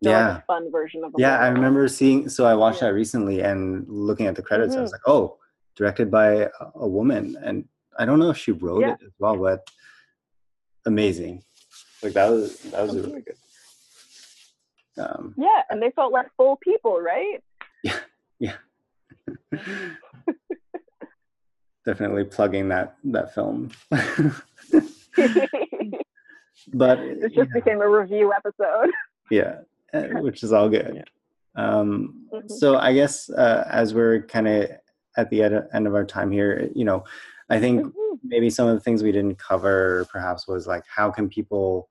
yeah. 0.00 0.42
fun 0.46 0.70
version 0.70 1.02
of 1.02 1.12
yeah 1.16 1.38
i 1.38 1.48
remember 1.48 1.88
seeing 1.88 2.28
so 2.28 2.44
i 2.44 2.52
watched 2.52 2.82
yeah. 2.82 2.88
that 2.88 2.94
recently 2.94 3.40
and 3.40 3.86
looking 3.88 4.26
at 4.26 4.34
the 4.34 4.42
credits 4.42 4.72
mm-hmm. 4.72 4.80
i 4.80 4.82
was 4.82 4.92
like 4.92 5.00
oh 5.06 5.38
directed 5.76 6.10
by 6.10 6.46
a 6.74 6.86
woman 6.86 7.34
and 7.42 7.64
i 7.98 8.04
don't 8.04 8.18
know 8.18 8.28
if 8.28 8.36
she 8.36 8.52
wrote 8.52 8.82
yeah. 8.82 8.92
it 8.92 8.98
as 9.02 9.12
well 9.18 9.36
but 9.38 9.66
amazing. 10.86 11.42
Like 12.02 12.12
that 12.12 12.30
was 12.30 12.58
that 12.58 12.82
was 12.82 12.96
really 12.96 13.22
good. 13.22 13.36
Um, 14.96 15.34
yeah 15.36 15.62
and 15.70 15.82
they 15.82 15.90
felt 15.90 16.12
like 16.12 16.26
full 16.36 16.56
people 16.56 17.00
right 17.00 17.42
yeah 18.38 18.56
yeah 19.52 19.58
definitely 21.84 22.24
plugging 22.24 22.68
that 22.68 22.96
that 23.04 23.34
film 23.34 23.70
but 26.72 26.98
it 26.98 27.20
just 27.22 27.36
yeah. 27.36 27.44
became 27.52 27.80
a 27.80 27.88
review 27.88 28.32
episode 28.32 28.90
yeah 29.30 29.56
eh, 29.92 30.08
which 30.20 30.42
is 30.42 30.52
all 30.52 30.68
good 30.68 31.04
um, 31.56 32.26
mm-hmm. 32.32 32.48
so 32.48 32.76
i 32.78 32.92
guess 32.92 33.30
uh, 33.30 33.66
as 33.70 33.94
we're 33.94 34.22
kind 34.22 34.48
of 34.48 34.68
at 35.16 35.30
the 35.30 35.42
ed- 35.42 35.68
end 35.72 35.86
of 35.86 35.94
our 35.94 36.04
time 36.04 36.30
here 36.30 36.68
you 36.74 36.84
know 36.84 37.04
i 37.50 37.60
think 37.60 37.82
mm-hmm. 37.82 38.14
maybe 38.24 38.50
some 38.50 38.66
of 38.66 38.74
the 38.74 38.80
things 38.80 39.02
we 39.02 39.12
didn't 39.12 39.38
cover 39.38 40.06
perhaps 40.10 40.48
was 40.48 40.66
like 40.66 40.84
how 40.86 41.10
can 41.10 41.28
people 41.28 41.88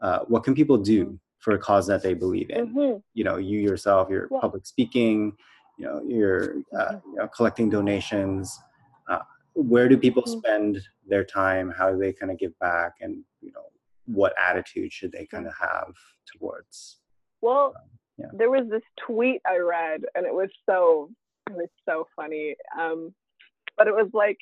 uh, 0.00 0.18
what 0.26 0.44
can 0.44 0.54
people 0.54 0.76
do 0.76 1.04
mm-hmm. 1.04 1.14
for 1.38 1.54
a 1.54 1.58
cause 1.58 1.86
that 1.86 2.02
they 2.02 2.14
believe 2.14 2.50
in 2.50 2.68
mm-hmm. 2.68 2.98
you 3.14 3.24
know 3.24 3.36
you 3.36 3.60
yourself 3.60 4.08
you're 4.10 4.28
yeah. 4.30 4.40
public 4.40 4.66
speaking 4.66 5.32
you 5.76 5.86
know 5.86 6.02
you're 6.06 6.56
uh, 6.78 6.92
mm-hmm. 6.92 7.10
you 7.10 7.16
know, 7.16 7.28
collecting 7.28 7.68
donations 7.68 8.58
uh, 9.08 9.20
where 9.54 9.88
do 9.88 9.96
people 9.96 10.22
mm-hmm. 10.22 10.38
spend 10.38 10.80
their 11.06 11.24
time 11.24 11.72
how 11.76 11.90
do 11.90 11.98
they 11.98 12.12
kind 12.12 12.32
of 12.32 12.38
give 12.38 12.56
back 12.58 12.92
and 13.00 13.22
you 13.40 13.52
know 13.52 13.62
what 14.06 14.32
attitude 14.38 14.92
should 14.92 15.12
they 15.12 15.26
kind 15.26 15.46
of 15.46 15.52
have 15.58 15.92
towards 16.32 16.98
well 17.40 17.74
um, 17.76 17.82
yeah. 18.18 18.26
there 18.32 18.50
was 18.50 18.68
this 18.70 18.82
tweet 19.06 19.40
i 19.46 19.56
read 19.56 20.02
and 20.14 20.26
it 20.26 20.32
was 20.32 20.48
so 20.68 21.10
it 21.48 21.56
was 21.56 21.68
so 21.88 22.06
funny 22.16 22.54
um, 22.78 23.12
but 23.76 23.86
it 23.86 23.94
was 23.94 24.08
like 24.12 24.38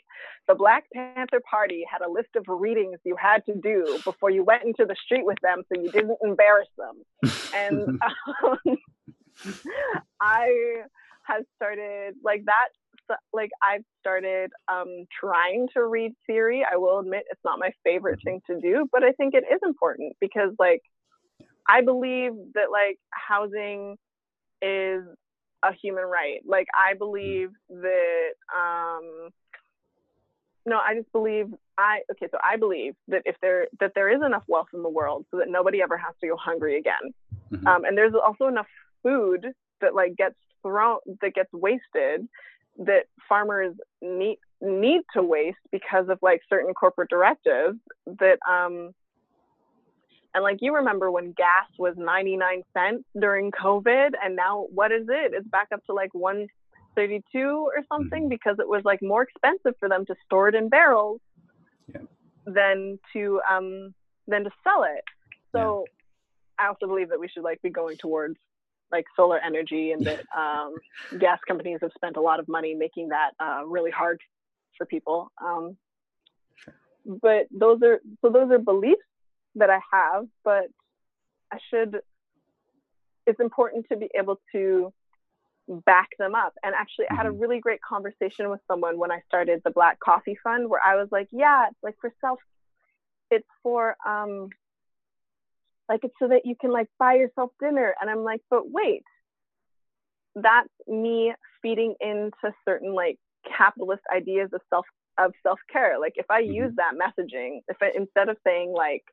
the 0.46 0.54
Black 0.54 0.84
Panther 0.92 1.40
Party 1.48 1.84
had 1.90 2.02
a 2.02 2.10
list 2.10 2.28
of 2.36 2.44
readings 2.46 2.98
you 3.04 3.16
had 3.16 3.44
to 3.46 3.54
do 3.54 3.98
before 4.04 4.30
you 4.30 4.44
went 4.44 4.62
into 4.62 4.84
the 4.84 4.94
street 5.04 5.24
with 5.24 5.38
them 5.42 5.62
so 5.68 5.80
you 5.80 5.90
didn't 5.90 6.18
embarrass 6.22 6.68
them. 6.78 7.32
and 7.54 8.00
um, 8.44 8.76
I 10.20 10.82
have 11.26 11.44
started 11.56 12.14
like 12.22 12.44
that 12.46 12.68
like 13.32 13.50
I've 13.62 13.84
started 14.00 14.50
um, 14.72 15.04
trying 15.20 15.68
to 15.74 15.84
read 15.84 16.12
theory. 16.26 16.64
I 16.70 16.76
will 16.76 17.00
admit 17.00 17.24
it's 17.30 17.40
not 17.44 17.58
my 17.58 17.70
favorite 17.84 18.20
thing 18.24 18.40
to 18.46 18.60
do, 18.60 18.88
but 18.90 19.02
I 19.02 19.12
think 19.12 19.34
it 19.34 19.44
is 19.50 19.60
important 19.62 20.16
because 20.20 20.50
like 20.58 20.82
I 21.68 21.82
believe 21.82 22.32
that 22.54 22.70
like 22.70 22.98
housing 23.10 23.96
is 24.62 25.02
a 25.62 25.72
human 25.82 26.04
right. 26.04 26.40
Like 26.46 26.66
I 26.74 26.94
believe 26.94 27.50
that 27.68 28.30
um 28.54 29.30
no, 30.66 30.78
I 30.78 30.94
just 30.94 31.12
believe 31.12 31.46
I 31.76 32.00
okay, 32.12 32.28
so 32.30 32.38
I 32.42 32.56
believe 32.56 32.94
that 33.08 33.22
if 33.24 33.36
there 33.42 33.66
that 33.80 33.92
there 33.94 34.10
is 34.10 34.22
enough 34.24 34.44
wealth 34.48 34.68
in 34.72 34.82
the 34.82 34.88
world 34.88 35.26
so 35.30 35.38
that 35.38 35.48
nobody 35.48 35.82
ever 35.82 35.96
has 35.96 36.14
to 36.20 36.28
go 36.28 36.36
hungry 36.36 36.78
again. 36.78 37.12
Mm-hmm. 37.52 37.66
Um, 37.66 37.84
and 37.84 37.98
there's 37.98 38.14
also 38.14 38.46
enough 38.46 38.66
food 39.02 39.46
that 39.80 39.94
like 39.94 40.16
gets 40.16 40.36
thrown 40.64 40.98
that 41.20 41.34
gets 41.34 41.52
wasted 41.52 42.26
that 42.78 43.04
farmers 43.28 43.74
need 44.02 44.38
need 44.60 45.02
to 45.14 45.22
waste 45.22 45.58
because 45.70 46.08
of 46.08 46.18
like 46.22 46.40
certain 46.48 46.72
corporate 46.74 47.10
directives 47.10 47.78
that 48.06 48.38
um 48.48 48.92
and 50.34 50.42
like 50.42 50.58
you 50.60 50.74
remember 50.74 51.10
when 51.10 51.32
gas 51.32 51.68
was 51.78 51.94
99 51.96 52.62
cents 52.72 53.04
during 53.20 53.50
covid 53.50 54.10
and 54.22 54.34
now 54.34 54.66
what 54.72 54.90
is 54.90 55.06
it 55.08 55.32
it's 55.34 55.46
back 55.48 55.68
up 55.72 55.84
to 55.84 55.92
like 55.92 56.12
132 56.14 57.38
or 57.38 57.84
something 57.88 58.22
mm-hmm. 58.22 58.28
because 58.28 58.56
it 58.58 58.68
was 58.68 58.82
like 58.84 59.00
more 59.02 59.22
expensive 59.22 59.74
for 59.78 59.88
them 59.88 60.04
to 60.06 60.14
store 60.24 60.48
it 60.48 60.54
in 60.54 60.68
barrels 60.68 61.20
yeah. 61.92 62.00
than 62.46 62.98
to 63.12 63.40
um 63.50 63.94
than 64.26 64.44
to 64.44 64.50
sell 64.64 64.84
it 64.84 65.04
so 65.52 65.84
yeah. 66.58 66.64
i 66.64 66.68
also 66.68 66.86
believe 66.86 67.10
that 67.10 67.20
we 67.20 67.28
should 67.28 67.44
like 67.44 67.60
be 67.62 67.70
going 67.70 67.96
towards 67.98 68.36
like 68.92 69.04
solar 69.16 69.38
energy 69.38 69.92
and 69.92 70.06
that 70.06 70.20
um, 70.36 70.74
gas 71.18 71.38
companies 71.46 71.78
have 71.82 71.92
spent 71.94 72.16
a 72.16 72.20
lot 72.20 72.40
of 72.40 72.48
money 72.48 72.74
making 72.74 73.08
that 73.08 73.32
uh, 73.40 73.62
really 73.66 73.90
hard 73.90 74.20
for 74.76 74.86
people. 74.86 75.30
Um, 75.42 75.76
but 77.06 77.46
those 77.50 77.82
are 77.82 78.00
so 78.22 78.30
those 78.30 78.50
are 78.50 78.58
beliefs 78.58 79.02
that 79.56 79.70
I 79.70 79.80
have, 79.92 80.26
but 80.44 80.64
I 81.52 81.58
should. 81.70 82.00
It's 83.26 83.40
important 83.40 83.86
to 83.90 83.96
be 83.96 84.10
able 84.14 84.40
to 84.52 84.92
back 85.68 86.08
them 86.18 86.34
up. 86.34 86.52
And 86.62 86.74
actually, 86.74 87.06
I 87.10 87.14
had 87.14 87.26
a 87.26 87.30
mm-hmm. 87.30 87.40
really 87.40 87.60
great 87.60 87.80
conversation 87.80 88.50
with 88.50 88.60
someone 88.68 88.98
when 88.98 89.10
I 89.10 89.20
started 89.26 89.62
the 89.64 89.70
Black 89.70 89.98
Coffee 90.00 90.36
Fund, 90.42 90.68
where 90.68 90.80
I 90.84 90.96
was 90.96 91.08
like, 91.10 91.28
"Yeah, 91.30 91.66
it's 91.68 91.82
like 91.82 91.96
for 92.00 92.12
self, 92.20 92.38
it's 93.30 93.48
for 93.62 93.96
um, 94.06 94.50
like 95.88 96.00
it's 96.02 96.14
so 96.18 96.28
that 96.28 96.42
you 96.44 96.54
can 96.60 96.70
like 96.72 96.88
buy 96.98 97.14
yourself 97.14 97.50
dinner. 97.60 97.94
And 98.00 98.10
i'm 98.10 98.24
like 98.24 98.40
but 98.50 98.70
wait 98.70 99.02
that's 100.36 100.68
me 100.88 101.32
feeding 101.62 101.94
into 102.00 102.54
certain 102.64 102.94
like 102.94 103.18
capitalist 103.56 104.02
ideas 104.14 104.50
of 104.52 104.60
self 104.68 104.86
of 105.16 105.32
self-care. 105.42 105.98
Like 106.00 106.14
if 106.16 106.26
i 106.30 106.42
mm-hmm. 106.42 106.52
use 106.52 106.72
that 106.76 106.94
messaging 106.94 107.60
if 107.68 107.76
I, 107.80 107.92
instead 107.96 108.28
of 108.28 108.36
saying 108.44 108.72
like 108.72 109.04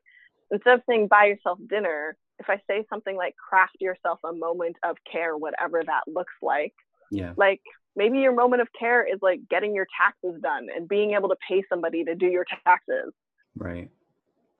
instead 0.50 0.74
of 0.74 0.82
saying 0.88 1.08
buy 1.08 1.26
yourself 1.26 1.58
dinner 1.68 2.16
if 2.38 2.50
i 2.50 2.60
say 2.68 2.84
something 2.90 3.16
like 3.16 3.34
craft 3.36 3.76
yourself 3.80 4.18
a 4.24 4.32
moment 4.32 4.76
of 4.82 4.96
care 5.10 5.36
whatever 5.36 5.82
that 5.86 6.02
looks 6.08 6.34
like 6.42 6.74
yeah. 7.12 7.34
like 7.36 7.60
maybe 7.94 8.18
your 8.18 8.34
moment 8.34 8.62
of 8.62 8.68
care 8.78 9.06
is 9.06 9.18
like 9.22 9.40
getting 9.48 9.74
your 9.74 9.86
taxes 10.00 10.40
done 10.42 10.68
and 10.74 10.88
being 10.88 11.12
able 11.12 11.28
to 11.28 11.36
pay 11.46 11.62
somebody 11.68 12.04
to 12.04 12.14
do 12.14 12.26
your 12.26 12.46
taxes. 12.64 13.12
Right. 13.54 13.90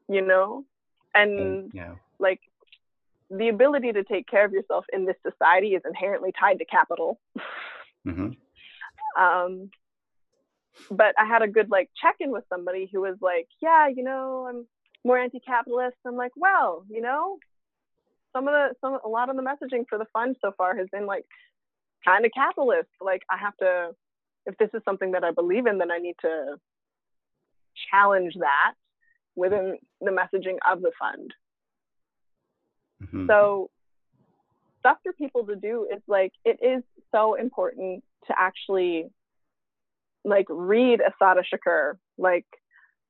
You 0.09 0.21
know 0.21 0.65
and 1.15 1.71
yeah. 1.75 1.95
like 2.19 2.41
the 3.31 3.49
ability 3.49 3.93
to 3.93 4.05
take 4.05 4.27
care 4.29 4.45
of 4.45 4.53
yourself 4.53 4.85
in 4.93 5.07
this 5.07 5.17
society 5.27 5.69
is 5.69 5.83
inherently 5.87 6.33
tied 6.39 6.59
to 6.59 6.65
capital 6.65 7.19
mm-hmm. 8.07 8.31
um, 9.23 9.71
but 10.91 11.15
i 11.19 11.25
had 11.25 11.43
a 11.43 11.49
good 11.49 11.71
like 11.71 11.91
check-in 12.01 12.31
with 12.31 12.45
somebody 12.49 12.89
who 12.93 13.01
was 13.01 13.17
like 13.21 13.47
yeah 13.61 13.89
you 13.89 14.03
know 14.03 14.47
i'm 14.49 14.67
more 15.05 15.19
anti-capitalist 15.19 15.97
i'm 16.07 16.17
like 16.17 16.33
well 16.37 16.85
you 16.89 17.01
know 17.01 17.39
some 18.35 18.49
of 18.49 18.53
the 18.53 18.75
some 18.81 18.99
a 19.05 19.09
lot 19.09 19.29
of 19.29 19.37
the 19.37 19.43
messaging 19.43 19.85
for 19.89 19.99
the 19.99 20.07
fund 20.13 20.37
so 20.41 20.53
far 20.57 20.77
has 20.77 20.89
been 20.91 21.07
like 21.07 21.25
kind 22.05 22.25
of 22.25 22.33
capitalist 22.35 22.89
like 23.01 23.23
i 23.31 23.37
have 23.37 23.57
to 23.59 23.91
if 24.47 24.57
this 24.59 24.71
is 24.75 24.83
something 24.85 25.13
that 25.13 25.25
i 25.25 25.31
believe 25.31 25.67
in 25.67 25.79
then 25.79 25.91
i 25.91 25.99
need 25.99 26.17
to 26.21 26.57
challenge 27.91 28.35
that 28.39 28.75
within 29.35 29.79
the 30.01 30.11
messaging 30.11 30.57
of 30.71 30.83
the 30.83 30.93
fund. 30.99 31.35
Mm-hmm. 33.03 33.27
So 33.27 33.71
stuff 34.81 34.99
for 35.03 35.13
people 35.13 35.47
to 35.47 35.57
do 35.57 35.87
is 35.93 36.03
like 36.07 36.33
it 36.45 36.59
is 36.63 36.83
so 37.13 37.35
important 37.35 38.05
to 38.27 38.35
actually 38.37 39.07
like 40.25 40.47
read 40.49 41.01
Assata 41.01 41.43
Shakur, 41.43 41.95
like 42.19 42.47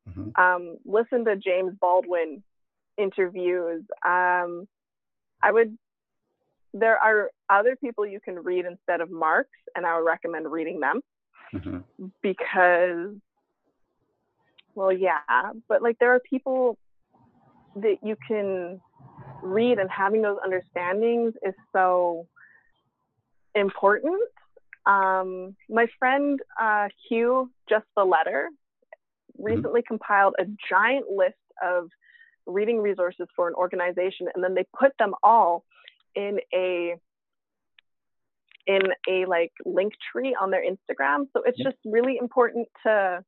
mm-hmm. 0.09 0.41
um, 0.41 0.77
listen 0.85 1.25
to 1.25 1.37
James 1.37 1.75
Baldwin 1.81 2.43
interviews. 2.97 3.83
Um, 4.05 4.67
I 5.43 5.51
would. 5.51 5.77
There 6.75 6.97
are 6.97 7.31
other 7.51 7.77
people 7.77 8.07
you 8.07 8.19
can 8.19 8.37
read 8.37 8.65
instead 8.65 9.03
of 9.03 9.11
Marx, 9.11 9.51
and 9.77 9.85
I 9.85 9.97
would 9.97 10.07
recommend 10.07 10.51
reading 10.51 10.81
them 10.81 11.01
mm-hmm. 11.55 12.07
because 12.23 13.15
well, 14.75 14.93
yeah, 14.93 15.19
but 15.69 15.83
like 15.83 15.99
there 15.99 16.15
are 16.15 16.21
people 16.21 16.79
that 17.77 17.97
you 18.03 18.17
can 18.27 18.81
read, 19.43 19.79
and 19.79 19.91
having 19.91 20.23
those 20.23 20.39
understandings 20.45 21.33
is 21.47 21.55
so 21.73 22.27
important. 23.55 24.21
Um, 24.87 25.57
my 25.69 25.87
friend 25.99 26.41
uh, 26.61 26.89
Q, 27.09 27.51
just 27.69 27.85
the 27.97 28.05
letter, 28.05 28.51
mm-hmm. 28.51 29.45
recently 29.45 29.81
mm-hmm. 29.81 29.95
compiled 29.95 30.35
a 30.39 30.45
giant 30.69 31.07
list 31.11 31.37
of 31.63 31.89
reading 32.47 32.79
resources 32.79 33.27
for 33.37 33.49
an 33.49 33.55
organization, 33.55 34.29
and 34.35 34.43
then 34.43 34.55
they 34.55 34.65
put 34.79 34.93
them 34.99 35.15
all 35.23 35.65
in 36.15 36.39
a 36.55 36.95
in 38.67 38.83
a 39.09 39.27
like 39.27 39.53
link 39.65 39.93
tree 40.13 40.37
on 40.41 40.51
their 40.51 40.63
Instagram. 40.63 41.27
So 41.33 41.43
it's 41.45 41.59
yep. 41.59 41.73
just 41.73 41.79
really 41.85 42.17
important 42.21 42.69
to 42.87 43.25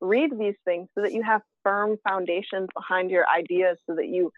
read 0.00 0.30
these 0.38 0.54
things 0.64 0.88
so 0.94 1.02
that 1.02 1.12
you 1.12 1.22
have 1.22 1.42
firm 1.62 1.96
foundations 2.08 2.68
behind 2.74 3.10
your 3.10 3.26
ideas 3.28 3.78
so 3.86 3.94
that 3.94 4.08
you 4.08 4.32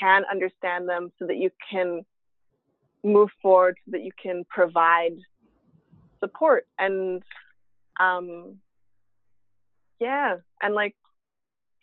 can 0.00 0.24
understand 0.30 0.88
them 0.88 1.10
so 1.18 1.26
that 1.26 1.36
you 1.36 1.50
can 1.70 2.02
move 3.02 3.28
forward 3.42 3.76
so 3.84 3.92
that 3.92 4.02
you 4.02 4.12
can 4.20 4.44
provide 4.48 5.16
support. 6.20 6.66
And 6.78 7.22
um 8.00 8.56
yeah 10.00 10.36
and 10.60 10.74
like 10.74 10.96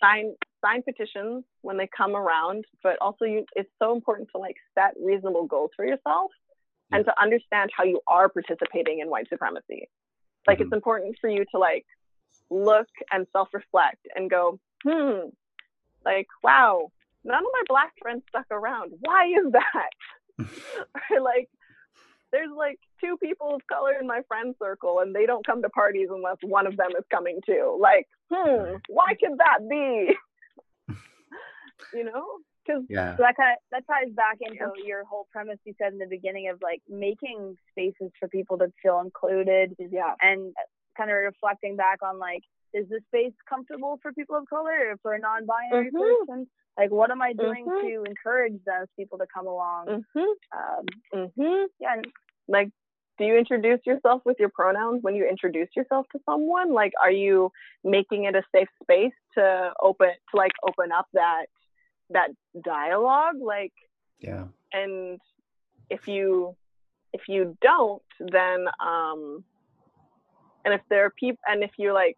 sign 0.03 0.35
sign 0.63 0.83
petitions 0.83 1.45
when 1.61 1.77
they 1.77 1.87
come 1.95 2.17
around 2.17 2.65
but 2.83 2.97
also 2.99 3.23
you 3.23 3.45
it's 3.55 3.69
so 3.81 3.95
important 3.95 4.27
to 4.35 4.41
like 4.41 4.57
set 4.77 4.93
reasonable 5.01 5.45
goals 5.45 5.71
for 5.73 5.85
yourself 5.85 6.31
and 6.91 7.05
to 7.05 7.21
understand 7.21 7.71
how 7.75 7.83
you 7.83 7.99
are 8.07 8.29
participating 8.29 8.99
in 8.99 9.09
white 9.09 9.29
supremacy. 9.29 9.89
Like 10.45 10.57
mm-hmm. 10.57 10.63
it's 10.63 10.73
important 10.73 11.15
for 11.19 11.29
you 11.29 11.45
to 11.51 11.57
like 11.57 11.85
look 12.51 12.87
and 13.11 13.25
self-reflect 13.31 14.05
and 14.15 14.29
go 14.29 14.59
hmm 14.83 15.29
like 16.05 16.27
wow 16.43 16.91
none 17.23 17.37
of 17.37 17.51
my 17.53 17.63
black 17.67 17.93
friends 18.01 18.23
stuck 18.29 18.45
around. 18.51 18.91
Why 18.99 19.27
is 19.27 19.51
that? 19.51 19.89
Or 21.11 21.21
like 21.21 21.49
there's 22.31 22.49
like 22.55 22.79
two 22.99 23.17
people 23.17 23.55
of 23.55 23.61
color 23.67 23.93
in 23.99 24.07
my 24.07 24.21
friend 24.27 24.55
circle 24.61 24.99
and 24.99 25.13
they 25.13 25.25
don't 25.25 25.45
come 25.45 25.61
to 25.61 25.69
parties 25.69 26.07
unless 26.09 26.37
one 26.41 26.65
of 26.65 26.77
them 26.77 26.91
is 26.97 27.03
coming 27.11 27.39
too. 27.45 27.77
Like 27.79 28.07
hmm 28.31 28.75
why 28.87 29.13
could 29.19 29.37
that 29.37 29.59
be? 29.69 30.15
You 31.93 32.05
know? 32.05 32.25
Because 32.65 32.83
yeah. 32.89 33.15
That 33.17 33.35
kind 33.35 33.53
of 33.53 33.57
that 33.71 33.85
ties 33.85 34.13
back 34.15 34.37
into 34.39 34.71
your 34.85 35.03
whole 35.03 35.27
premise 35.31 35.59
you 35.65 35.73
said 35.77 35.93
in 35.93 35.99
the 35.99 36.05
beginning 36.05 36.49
of 36.49 36.59
like 36.61 36.81
making 36.89 37.57
spaces 37.71 38.11
for 38.19 38.27
people 38.29 38.57
to 38.59 38.71
feel 38.81 38.99
included 38.99 39.75
yeah. 39.77 40.13
and 40.21 40.53
kind 41.01 41.11
of 41.11 41.17
reflecting 41.17 41.75
back 41.75 41.99
on 42.03 42.19
like 42.19 42.43
is 42.73 42.87
this 42.89 43.01
space 43.07 43.33
comfortable 43.49 43.99
for 44.01 44.13
people 44.13 44.35
of 44.35 44.47
color 44.47 44.91
or 44.91 44.95
for 45.01 45.13
a 45.13 45.19
non-binary 45.19 45.87
mm-hmm. 45.87 46.25
person 46.27 46.47
like 46.77 46.91
what 46.91 47.11
am 47.11 47.21
i 47.21 47.33
doing 47.33 47.65
mm-hmm. 47.65 47.87
to 47.87 48.03
encourage 48.03 48.53
those 48.65 48.87
people 48.97 49.17
to 49.17 49.25
come 49.33 49.47
along 49.47 49.87
mm-hmm. 49.87 50.19
Um, 50.19 50.85
mm-hmm. 51.13 51.63
yeah 51.79 51.93
and, 51.95 52.05
like 52.47 52.69
do 53.17 53.25
you 53.25 53.37
introduce 53.37 53.79
yourself 53.85 54.21
with 54.25 54.37
your 54.39 54.49
pronouns 54.49 54.99
when 55.01 55.15
you 55.15 55.27
introduce 55.27 55.69
yourself 55.75 56.05
to 56.11 56.19
someone 56.25 56.73
like 56.73 56.93
are 57.01 57.11
you 57.11 57.51
making 57.83 58.25
it 58.25 58.35
a 58.35 58.43
safe 58.53 58.69
space 58.81 59.13
to 59.35 59.71
open 59.81 60.09
to 60.31 60.37
like 60.37 60.53
open 60.67 60.91
up 60.91 61.07
that 61.13 61.45
that 62.09 62.29
dialogue 62.63 63.35
like 63.43 63.73
yeah 64.19 64.45
and 64.73 65.19
if 65.89 66.07
you 66.07 66.55
if 67.13 67.21
you 67.27 67.57
don't 67.61 68.01
then 68.19 68.65
um 68.79 69.43
and 70.65 70.73
if 70.73 70.81
there 70.89 71.05
are 71.05 71.09
people 71.11 71.41
and 71.47 71.63
if 71.63 71.71
you're 71.77 71.93
like 71.93 72.17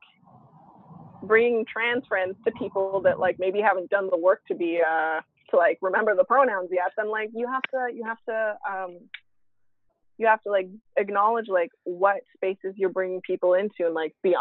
bringing 1.24 1.66
trans 1.66 2.06
friends 2.08 2.36
to 2.46 2.52
people 2.60 3.02
that 3.02 3.20
like 3.20 3.38
maybe 3.40 3.62
haven't 3.62 3.90
done 3.90 4.10
the 4.12 4.18
work 4.18 4.42
to 4.48 4.56
be 4.56 4.82
uh 4.86 5.22
to 5.50 5.58
like 5.58 5.78
remember 5.82 6.16
the 6.16 6.24
pronouns 6.24 6.70
yet 6.72 6.92
then 6.98 7.10
like 7.10 7.30
you 7.34 7.48
have 7.48 7.62
to 7.64 7.96
you 7.96 8.04
have 8.04 8.18
to 8.28 8.56
um 8.70 8.98
you 10.18 10.28
have 10.28 10.42
to 10.42 10.50
like 10.50 10.70
acknowledge 10.98 11.48
like 11.48 11.70
what 11.84 12.18
spaces 12.36 12.74
you're 12.76 12.90
bringing 12.90 13.22
people 13.22 13.54
into 13.54 13.86
and 13.86 13.94
like 13.94 14.14
be 14.22 14.36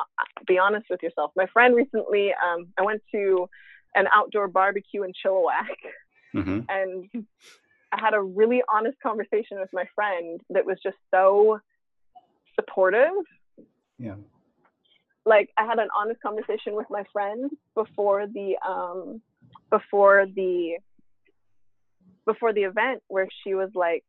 be 0.46 0.59
honest 0.59 0.86
with 0.90 1.03
yourself 1.03 1.30
my 1.36 1.46
friend 1.53 1.74
recently 1.74 2.32
um 2.32 2.66
i 2.78 2.82
went 2.82 3.03
to 3.12 3.48
an 3.94 4.07
outdoor 4.12 4.48
barbecue 4.48 5.03
in 5.03 5.12
chilliwack 5.24 5.76
mm-hmm. 6.34 6.61
and 6.68 7.26
i 7.92 8.00
had 8.00 8.14
a 8.14 8.20
really 8.20 8.62
honest 8.72 8.98
conversation 9.03 9.61
with 9.61 9.70
my 9.72 9.84
friend 9.94 10.40
that 10.50 10.66
was 10.66 10.78
just 10.82 10.96
so 11.12 11.61
supportive 12.55 13.12
yeah 13.99 14.14
like 15.24 15.51
I 15.57 15.64
had 15.64 15.78
an 15.78 15.88
honest 15.97 16.20
conversation 16.20 16.74
with 16.74 16.86
my 16.90 17.05
friend 17.12 17.51
before 17.74 18.26
the 18.26 18.57
um 18.66 19.20
before 19.70 20.26
the 20.26 20.78
before 22.26 22.53
the 22.53 22.62
event 22.62 23.03
where 23.09 23.28
she 23.43 23.55
was 23.55 23.70
like, 23.74 24.05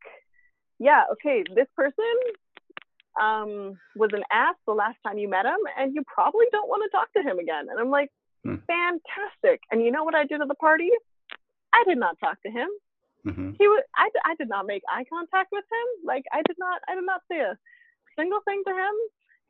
Yeah, 0.79 1.03
okay, 1.13 1.43
this 1.55 1.67
person 1.75 2.17
um 3.21 3.77
was 3.95 4.09
an 4.13 4.23
ass 4.31 4.55
the 4.65 4.73
last 4.73 4.97
time 5.05 5.19
you 5.19 5.29
met 5.29 5.45
him 5.45 5.59
and 5.77 5.93
you 5.93 6.03
probably 6.11 6.45
don't 6.51 6.67
want 6.67 6.81
to 6.83 6.89
talk 6.89 7.13
to 7.13 7.21
him 7.21 7.37
again. 7.37 7.67
And 7.69 7.79
I'm 7.79 7.91
like, 7.91 8.09
hmm. 8.43 8.55
fantastic. 8.65 9.61
And 9.71 9.83
you 9.83 9.91
know 9.91 10.03
what 10.03 10.15
I 10.15 10.25
did 10.25 10.41
at 10.41 10.47
the 10.47 10.55
party? 10.55 10.89
I 11.73 11.83
did 11.87 11.97
not 11.99 12.19
talk 12.19 12.41
to 12.43 12.51
him. 12.51 12.69
Mm-hmm. 13.25 13.51
He 13.59 13.67
was 13.67 13.83
I, 13.95 14.09
I 14.25 14.35
did 14.35 14.49
not 14.49 14.65
make 14.65 14.81
eye 14.89 15.05
contact 15.07 15.49
with 15.51 15.63
him. 15.63 16.05
Like 16.05 16.23
I 16.31 16.41
did 16.47 16.57
not 16.57 16.81
I 16.87 16.95
did 16.95 17.05
not 17.05 17.21
say 17.31 17.39
a 17.39 17.57
single 18.17 18.41
thing 18.45 18.63
to 18.65 18.73
him 18.73 18.93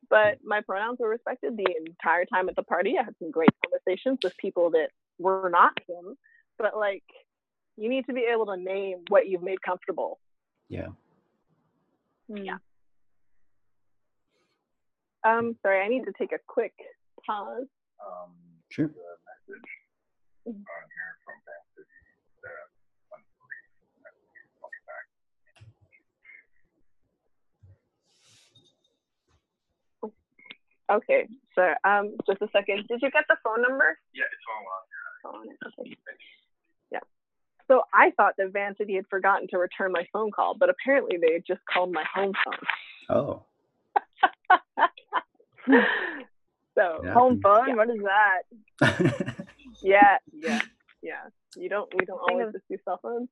but 0.09 0.37
my 0.43 0.61
pronouns 0.61 0.99
were 0.99 1.09
respected 1.09 1.57
the 1.57 1.65
entire 1.87 2.25
time 2.25 2.49
at 2.49 2.55
the 2.55 2.63
party. 2.63 2.95
I 2.99 3.03
had 3.03 3.15
some 3.19 3.31
great 3.31 3.49
conversations 3.65 4.19
with 4.23 4.35
people 4.37 4.71
that 4.71 4.89
were 5.19 5.49
not 5.49 5.77
him, 5.87 6.15
but 6.57 6.77
like 6.77 7.03
you 7.77 7.89
need 7.89 8.05
to 8.05 8.13
be 8.13 8.25
able 8.31 8.45
to 8.47 8.57
name 8.57 8.99
what 9.09 9.27
you've 9.27 9.43
made 9.43 9.61
comfortable. 9.61 10.19
Yeah. 10.69 10.87
Yeah. 12.27 12.57
Um, 15.25 15.55
sorry, 15.61 15.81
I 15.81 15.87
need 15.87 16.05
to 16.05 16.13
take 16.17 16.33
a 16.33 16.39
quick 16.47 16.73
pause. 17.25 17.67
Um, 18.05 18.31
sure. 18.69 18.87
Message 18.87 19.61
mm-hmm. 20.47 20.57
here 20.59 21.17
from 21.25 21.35
Okay, 30.93 31.27
so 31.55 31.73
um, 31.83 32.15
just 32.27 32.41
a 32.41 32.47
second. 32.53 32.85
Did 32.87 33.01
you 33.01 33.09
get 33.09 33.25
the 33.27 33.37
phone 33.43 33.61
number? 33.63 33.97
Yeah, 34.13 34.25
it's 34.31 34.45
all 34.47 34.63
on. 34.65 35.47
Okay. 35.79 35.95
Yeah. 36.91 36.99
So 37.67 37.81
I 37.93 38.11
thought 38.11 38.33
that 38.37 38.51
Vancity 38.51 38.95
had 38.95 39.07
forgotten 39.09 39.47
to 39.49 39.57
return 39.57 39.91
my 39.91 40.05
phone 40.11 40.31
call, 40.31 40.55
but 40.55 40.69
apparently 40.69 41.17
they 41.17 41.33
had 41.33 41.43
just 41.47 41.61
called 41.71 41.91
my 41.91 42.03
home 42.13 42.33
phone. 42.45 42.59
Oh. 43.09 43.43
so 46.75 47.01
yeah. 47.03 47.13
home 47.13 47.41
phone, 47.41 47.69
yeah. 47.69 47.75
what 47.75 47.89
is 47.89 48.01
that? 48.03 48.43
yeah, 49.81 50.17
yeah, 50.31 50.61
yeah. 51.01 51.23
You 51.55 51.69
don't. 51.69 51.91
We 51.97 52.05
don't 52.05 52.19
always 52.19 52.51
just 52.51 52.67
do 52.69 52.77
cell 52.85 52.99
phones. 53.01 53.29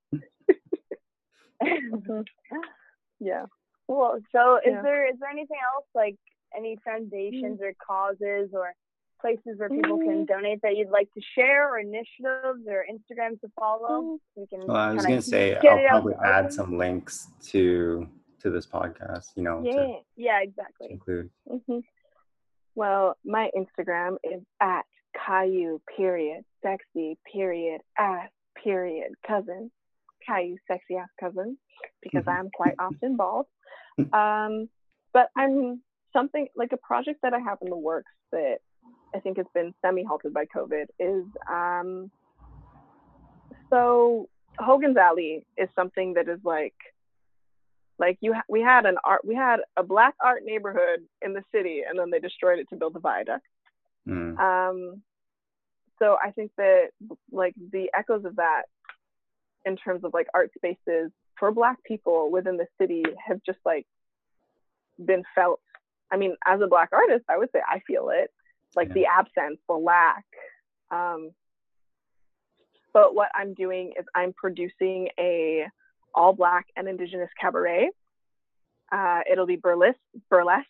yeah. 3.20 3.45
Cool. 3.88 4.20
So, 4.32 4.57
is 4.57 4.64
yeah. 4.68 4.82
there 4.82 5.09
is 5.09 5.20
there 5.20 5.30
anything 5.30 5.57
else 5.76 5.86
like 5.93 6.18
any 6.56 6.78
foundations 6.84 7.60
mm. 7.60 7.64
or 7.64 7.74
causes 7.86 8.49
or 8.54 8.74
places 9.22 9.58
where 9.58 9.70
people 9.70 9.99
mm. 9.99 10.06
can 10.06 10.26
donate 10.26 10.62
that 10.64 10.76
you'd 10.76 10.89
like 10.89 11.12
to 11.14 11.22
share 11.36 11.70
or 11.70 11.80
initiatives 11.80 12.66
or 12.68 12.86
Instagrams 12.91 13.39
to 13.41 13.52
follow? 13.58 14.02
Mm. 14.02 14.18
We 14.36 14.47
can 14.47 14.68
well, 14.68 14.78
I 14.78 14.93
was 14.93 15.06
going 15.06 15.20
to 15.20 15.26
say 15.26 15.56
I'll 15.56 15.88
probably 15.88 16.16
add 16.24 16.52
some 16.52 16.78
links 16.78 17.28
to 17.49 18.08
to 18.41 18.49
this 18.49 18.66
podcast, 18.66 19.28
you 19.36 19.43
know. 19.43 19.62
Yeah, 19.64 19.72
to, 19.74 19.97
yeah, 20.18 20.39
exactly. 20.41 20.88
include. 20.89 21.30
Mm-hmm. 21.47 21.80
Well, 22.74 23.18
my 23.24 23.52
Instagram 23.56 24.16
is 24.24 24.41
at 24.60 24.86
Caillou 25.26 25.80
period 25.95 26.43
sexy 26.64 27.18
period 27.32 27.82
ass 27.97 28.30
period 28.64 29.12
cousin. 29.28 29.72
Caillou 30.28 30.58
sexy 30.68 30.95
ass 30.95 31.10
cousin 31.20 31.58
because 32.02 32.24
I'm 32.28 32.49
quite 32.54 32.76
often 32.80 33.16
bald. 33.16 33.45
Um, 34.14 34.70
but 35.14 35.28
I'm 35.36 35.82
something 36.14 36.47
like 36.55 36.72
a 36.72 36.78
project 36.78 37.22
that 37.24 37.34
I 37.34 37.39
have 37.39 37.57
in 37.62 37.70
the 37.70 37.78
works 37.78 38.12
that 38.32 38.57
I 39.14 39.20
think 39.20 39.38
has 39.38 39.45
been 39.53 39.74
semi 39.82 40.03
halted 40.03 40.34
by 40.34 40.45
COVID 40.45 40.86
is 40.99 41.26
um, 41.49 42.12
so 43.70 44.30
Hogan's 44.57 44.97
Alley 44.97 45.45
is 45.57 45.70
something 45.76 46.14
that 46.14 46.28
is 46.28 46.39
like 46.43 46.76
like 47.99 48.18
you 48.22 48.34
ha- 48.34 48.43
we 48.49 48.62
had 48.62 48.86
an 48.86 48.97
art 49.03 49.22
we 49.26 49.36
had 49.36 49.57
a 49.78 49.84
black 49.84 50.16
art 50.24 50.43
neighborhood 50.45 51.01
in 51.22 51.34
the 51.34 51.43
city 51.53 51.84
and 51.88 51.97
then 51.97 52.09
they 52.09 52.20
destroyed 52.20 52.59
it 52.59 52.68
to 52.70 52.76
build 52.76 52.95
a 52.95 52.99
viaduct. 52.99 53.45
Mm. 54.07 54.39
Um, 54.39 55.01
so 55.99 56.18
I 56.22 56.32
think 56.32 56.51
that 56.57 56.89
like 57.32 57.53
the 57.72 57.91
echoes 57.97 58.26
of 58.26 58.38
that 58.38 58.64
in 59.66 59.78
terms 59.78 60.03
of 60.03 60.14
like 60.14 60.28
art 60.34 60.51
spaces 60.55 61.12
for 61.38 61.51
black 61.51 61.84
people 61.84 62.32
within 62.32 62.57
the 62.57 62.68
city 62.80 63.03
have 63.26 63.39
just 63.45 63.59
like 63.66 63.86
been 65.03 65.24
felt 65.36 65.59
I 66.12 66.18
mean, 66.18 66.36
as 66.45 66.62
a 66.62 66.68
black 66.68 66.89
artist, 66.91 67.26
I 67.30 67.38
would 67.38 67.49
say 67.53 67.62
I 67.68 67.80
feel 67.88 68.09
it, 68.09 68.30
like 68.76 68.89
yeah. 68.89 68.93
the 68.93 69.05
absence, 69.05 69.59
the 69.68 69.76
lack. 69.76 70.26
Um, 70.91 71.32
but 72.93 73.16
what 73.16 73.30
I'm 73.34 73.53
doing 73.53 73.93
is 73.97 74.05
I'm 74.14 74.34
producing 74.34 75.09
a 75.18 75.66
all 76.14 76.34
black 76.34 76.66
and 76.76 76.88
indigenous 76.88 77.30
cabaret. 77.39 77.89
Uh, 78.91 79.20
it'll 79.32 79.45
be 79.45 79.55
burlesque, 79.55 79.97
burlesque 80.30 80.68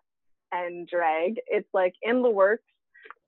and 0.52 0.88
drag. 0.88 1.34
It's 1.46 1.68
like 1.74 1.94
in 2.02 2.22
the 2.22 2.30
works. 2.30 2.64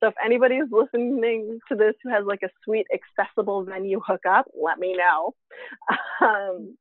So 0.00 0.08
if 0.08 0.14
anybody's 0.24 0.64
listening 0.70 1.58
to 1.68 1.76
this 1.76 1.92
who 2.02 2.08
has 2.08 2.24
like 2.24 2.40
a 2.42 2.48
sweet 2.64 2.86
accessible 2.90 3.64
venue 3.64 4.00
hookup, 4.04 4.46
let 4.61 4.78
me 4.78 4.96
know. 4.96 5.34
Um, 6.22 6.76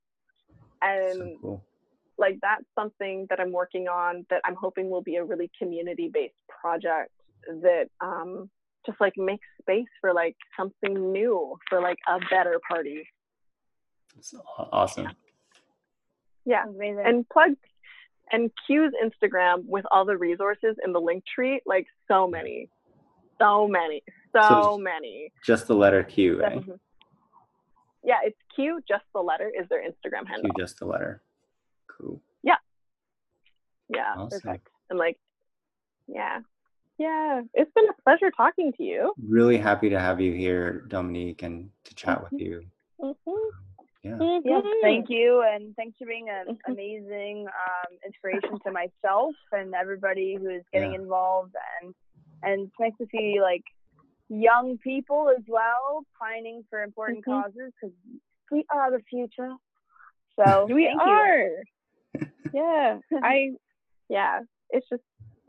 and 0.81 1.17
so 1.17 1.37
cool 1.41 1.63
like 2.19 2.37
that's 2.41 2.65
something 2.77 3.25
that 3.29 3.39
I'm 3.39 3.51
working 3.51 3.87
on 3.87 4.25
that 4.29 4.41
I'm 4.45 4.55
hoping 4.55 4.89
will 4.89 5.01
be 5.01 5.15
a 5.15 5.23
really 5.23 5.49
community 5.57 6.09
based 6.13 6.35
project 6.61 7.11
that 7.61 7.85
um, 8.01 8.49
just 8.85 8.99
like 8.99 9.13
makes 9.17 9.47
space 9.61 9.87
for 10.01 10.13
like 10.13 10.35
something 10.57 11.11
new 11.11 11.57
for 11.69 11.81
like 11.81 11.97
a 12.07 12.19
better 12.29 12.59
party. 12.67 13.07
It's 14.17 14.33
awesome. 14.57 15.07
Yeah. 16.45 16.65
Amazing. 16.67 17.03
And 17.05 17.29
plug 17.29 17.51
and 18.31 18.51
Q's 18.67 18.91
Instagram 19.03 19.63
with 19.65 19.85
all 19.91 20.05
the 20.05 20.17
resources 20.17 20.75
in 20.85 20.91
the 20.93 20.99
link 21.01 21.23
tree, 21.25 21.61
like 21.65 21.87
so 22.07 22.27
many. 22.27 22.69
So 23.39 23.67
many. 23.67 24.03
So, 24.35 24.41
So- 24.47 24.77
many. 24.77 25.31
Just 25.45 25.67
the 25.67 25.75
letter 25.75 26.03
Q, 26.03 26.43
eh? 26.43 26.49
Mhm. 26.49 26.79
Yeah, 28.03 28.19
it's 28.23 28.37
Q, 28.55 28.81
just 28.87 29.03
the 29.13 29.21
letter 29.21 29.49
is 29.49 29.67
their 29.69 29.81
Instagram 29.81 30.27
handle. 30.27 30.51
Q, 30.55 30.63
just 30.63 30.79
the 30.79 30.85
letter. 30.85 31.21
Cool. 31.99 32.21
Yeah, 33.91 34.13
Awesome. 34.15 34.39
perfect. 34.41 34.67
And 34.91 34.99
like, 34.99 35.17
yeah, 36.07 36.41
yeah, 36.99 37.41
it's 37.55 37.71
been 37.73 37.89
a 37.89 38.01
pleasure 38.03 38.29
talking 38.29 38.71
to 38.73 38.83
you. 38.83 39.13
Really 39.27 39.57
happy 39.57 39.89
to 39.89 39.99
have 39.99 40.21
you 40.21 40.31
here, 40.31 40.85
Dominique, 40.89 41.41
and 41.41 41.71
to 41.85 41.95
chat 41.95 42.21
with 42.21 42.39
you. 42.39 42.63
Mhm. 43.01 43.49
Yeah. 44.03 44.39
Yes, 44.45 44.63
Mhm. 44.63 44.81
thank 44.81 45.09
you, 45.09 45.41
and 45.41 45.75
thanks 45.75 45.97
for 45.97 46.05
being 46.05 46.29
an 46.29 46.47
Mhm. 46.49 46.59
amazing 46.67 47.47
um, 47.47 47.97
inspiration 48.05 48.59
to 48.59 48.71
myself 48.71 49.35
and 49.51 49.73
everybody 49.73 50.35
who 50.35 50.49
is 50.49 50.63
getting 50.71 50.91
Yeah. 50.93 50.99
involved. 50.99 51.55
And 51.81 51.95
and 52.43 52.67
it's 52.67 52.79
nice 52.79 52.95
to 52.99 53.07
see 53.07 53.41
like 53.41 53.63
young 54.29 54.77
people 54.77 55.29
as 55.29 55.43
well 55.47 56.05
pining 56.19 56.63
for 56.69 56.83
important 56.83 57.25
Mhm. 57.25 57.43
causes 57.43 57.73
because 57.81 57.95
we 58.51 58.65
are 58.69 58.91
the 58.91 59.01
future. 59.09 59.51
So 60.35 60.67
We 60.67 60.87
are. 60.87 61.37
you. 61.37 61.63
Yeah, 62.53 62.97
I, 63.23 63.51
yeah, 64.09 64.41
it's 64.69 64.87
just, 64.89 65.03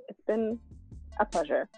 it's 0.09 0.21
been 0.27 0.59
a 1.19 1.25
pleasure. 1.25 1.69